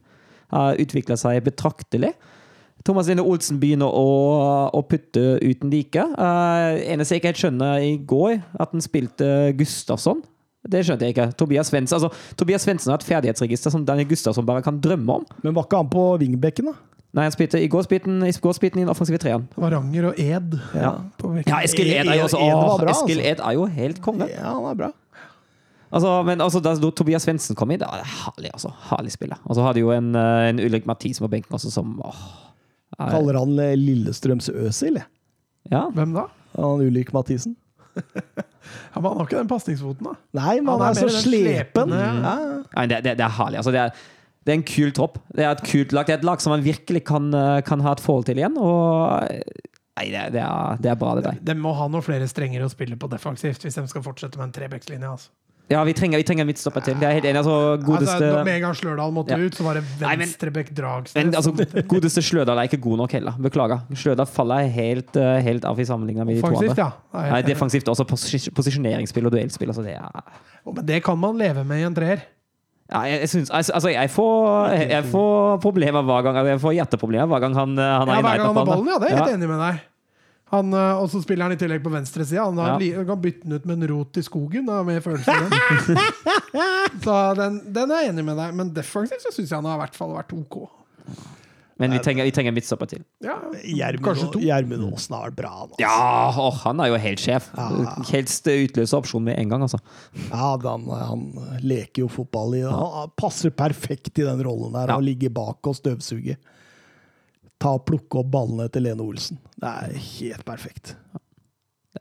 [0.53, 2.13] Har utvikla seg betraktelig.
[2.83, 4.07] Thomas Line Olsen begynner å,
[4.75, 6.03] å putte uten like.
[6.17, 10.19] Uh, eneste jeg ikke helt skjønner i går, at han spilte Gustafsson.
[10.67, 11.29] Det skjønte jeg ikke.
[11.39, 15.25] Tobias Svendsen altså, Tobias Svendsen har et ferdighetsregister som Daniel Gustafsson bare kan drømme om.
[15.43, 16.92] Men var ikke han på wingbekken, da?
[17.13, 18.31] Nei, han spilte, I går spilte han i
[18.81, 19.43] den offensive treeren.
[19.55, 20.55] Varanger og Ed.
[20.73, 20.95] Ja.
[21.21, 21.35] På.
[21.45, 23.31] Ja, Eskil Ed er jo også Ed bra, Eskil altså.
[23.31, 24.27] Ed er jo helt konge.
[24.31, 24.91] Ja, han er bra.
[25.93, 28.49] Altså, men altså, da da Tobias Svendsen kom inn, det var herlig.
[28.57, 28.71] altså.
[28.89, 29.37] Herlig spiller.
[29.45, 32.23] Og så hadde jo en, eh, en Ulrik Mathisen på benken også, som åh,
[32.97, 35.05] er- Kaller han eh, Lillestrøms Øsil, jeg.
[35.69, 35.83] ja.
[35.93, 36.25] Hvem da?
[36.57, 37.55] Han Ulrik Mathisen.
[37.93, 40.15] Ja, men han har ikke den pasningsfoten, da.
[40.33, 41.93] Nei, men Han han, er er, så mer slepen.
[41.93, 42.35] slepende- Ja.
[42.75, 43.57] Nei, det, det, det er herlig.
[43.61, 43.91] Altså, det er,
[44.43, 45.19] Det er en kul tropp.
[45.35, 46.07] Det er et kult lag.
[46.07, 48.57] Det er et lag som man virkelig kan, eh, kan ha et forhold til igjen.
[48.59, 51.39] Og eh, Nei, det, det, er, det er bra, det der.
[51.53, 54.49] De må ha noen flere strenger å spille på defensivt hvis de skal fortsette med
[54.49, 55.05] en trebekslinje.
[55.05, 55.29] Altså.
[55.71, 56.97] Ja, vi trenger, vi trenger en midtstopper til.
[56.99, 57.39] Det er helt enig.
[57.39, 59.37] Altså, godeste Altså, med en gang Slørdal måtte Ja.
[59.39, 61.29] ut, så var det venstrebekk Dragsnes.
[61.37, 61.53] Altså,
[61.93, 63.37] godeste Slørdal er ikke god nok heller.
[63.39, 63.85] Beklager.
[63.95, 66.75] Slørdal faller helt, eh, helt av i sammenligning med de to andre.
[66.75, 66.89] ja.
[67.31, 68.05] Nei, defensivt også.
[68.09, 69.71] Posisjoneringsspill og duellspill.
[69.71, 70.09] Altså det er
[70.65, 72.25] oh, Men det kan man leve med i en treer.
[72.91, 77.31] Ja, jeg, syns, altså, altså, jeg, får, jeg, får problemer hver gang Jeg får hjerteproblemer
[77.31, 78.99] hver gang han, eh, han er Ja, i hver gang han nærheten av ballen, ja.
[78.99, 79.81] Det er jeg helt enig med deg.
[80.53, 82.43] Han, øh, og så spiller han i tillegg på venstresida.
[82.45, 82.97] Han, Ja.
[82.99, 84.67] han kan bytte den ut med en rot i skogen.
[84.69, 85.55] Da, med følelsen
[87.05, 89.83] så den, den er jeg enig med deg, men defensivt syns jeg han har i
[89.87, 90.59] hvert fall vært OK.
[91.83, 93.03] Men vi trenger, vi trenger midtstopper til.
[93.23, 95.51] Ja, Gjermund Aasen har vært bra.
[95.59, 95.83] han, altså.
[95.83, 97.49] Ja, åh, han er jo helt sjef.
[97.57, 97.95] Ja.
[98.09, 99.79] Helst utløse opsjonen med en gang, altså.
[100.31, 101.27] Ja, han, han
[101.63, 104.97] leker jo fotball i Han passer perfekt i den rollen der, Ja.
[104.97, 106.39] å ligge bak og støvsuge.
[107.61, 109.37] Ta og Plukke opp ballene til Lene Olsen.
[109.55, 110.95] Det er helt perfekt.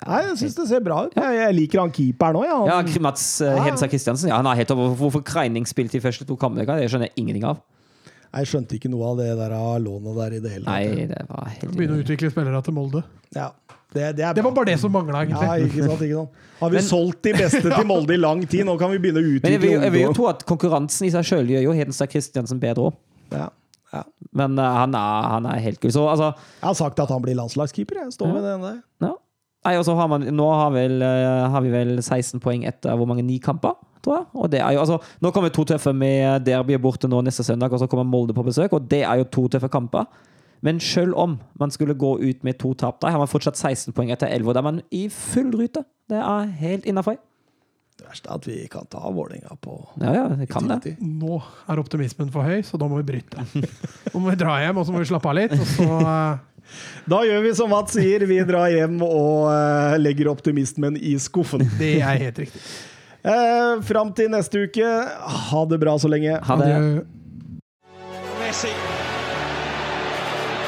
[0.03, 1.13] Nei, jeg syns det ser bra ut.
[1.15, 3.01] Jeg, jeg liker han keeperen òg, Ja, ja.
[3.05, 4.31] Mats uh, Hensa Christiansen.
[4.33, 4.95] Ja, han er helt over.
[4.99, 7.61] Hvorfor Kreining spilte de første to kampene, det skjønner jeg ingenting av.
[8.33, 11.09] Jeg skjønte ikke noe av det der av lånet der i det hele Nei, tatt.
[11.13, 13.03] det var helt Begynne å utvikle spillere til Molde.
[13.37, 13.51] Ja,
[13.93, 15.69] det, det er Det var bare det som mangla, Ja, egentlig.
[15.75, 16.31] ikke sant, ikke sant.
[16.63, 18.65] Har vi Men- solgt de beste til Molde i lang tid?
[18.65, 21.07] Nå kan vi begynne å utvikle Men jeg vil, jeg vil jo tro at konkurransen
[21.07, 22.97] i seg sjøl gjør jo Hedenstad Christiansen bedre òg.
[23.37, 23.51] Ja.
[23.93, 24.03] Ja.
[24.33, 25.93] Men uh, han, er, han er helt kul.
[25.93, 28.01] Så altså Jeg har sagt at han blir landslagskeeper.
[28.07, 28.33] Jeg står Ja.
[28.33, 28.81] med den der.
[29.09, 29.13] ja.
[29.65, 32.97] Nei, og så har man, Nå har, vel, uh, har vi vel 16 poeng etter
[32.97, 33.23] hvor mange?
[33.23, 33.77] Ni kamper?
[34.03, 34.27] Tror jeg.
[34.35, 37.73] Og det er jo, altså, nå kommer to tøffe med derby borte nå neste søndag,
[37.73, 38.73] og så kommer Molde på besøk.
[38.75, 40.07] og Det er jo to tøffe kamper.
[40.63, 43.95] Men selv om man skulle gå ut med to tap, da har man fortsatt 16
[43.97, 44.49] poeng etter 11.
[44.49, 45.83] og Da er man i full rute.
[46.11, 47.19] Det er helt innafor.
[47.99, 50.95] Det verste er at vi kan ta Vålerenga på Ja, ja, det kan det.
[51.03, 53.45] Nå er optimismen for høy, så da må vi bryte.
[54.15, 55.55] Nå må vi dra hjem, og så må vi slappe av litt.
[55.55, 56.41] Og så øh,
[57.11, 61.67] Da gjør vi som Mats sier, vi drar hjem og eh, legger optimismen i skuffen.
[61.79, 62.63] Det er helt riktig.
[63.23, 64.87] Uh, Fram til neste uke,
[65.51, 66.41] ha det bra så lenge.
[66.43, 66.73] Ha det.
[68.43, 68.73] Messi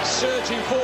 [0.04, 0.83] surging forward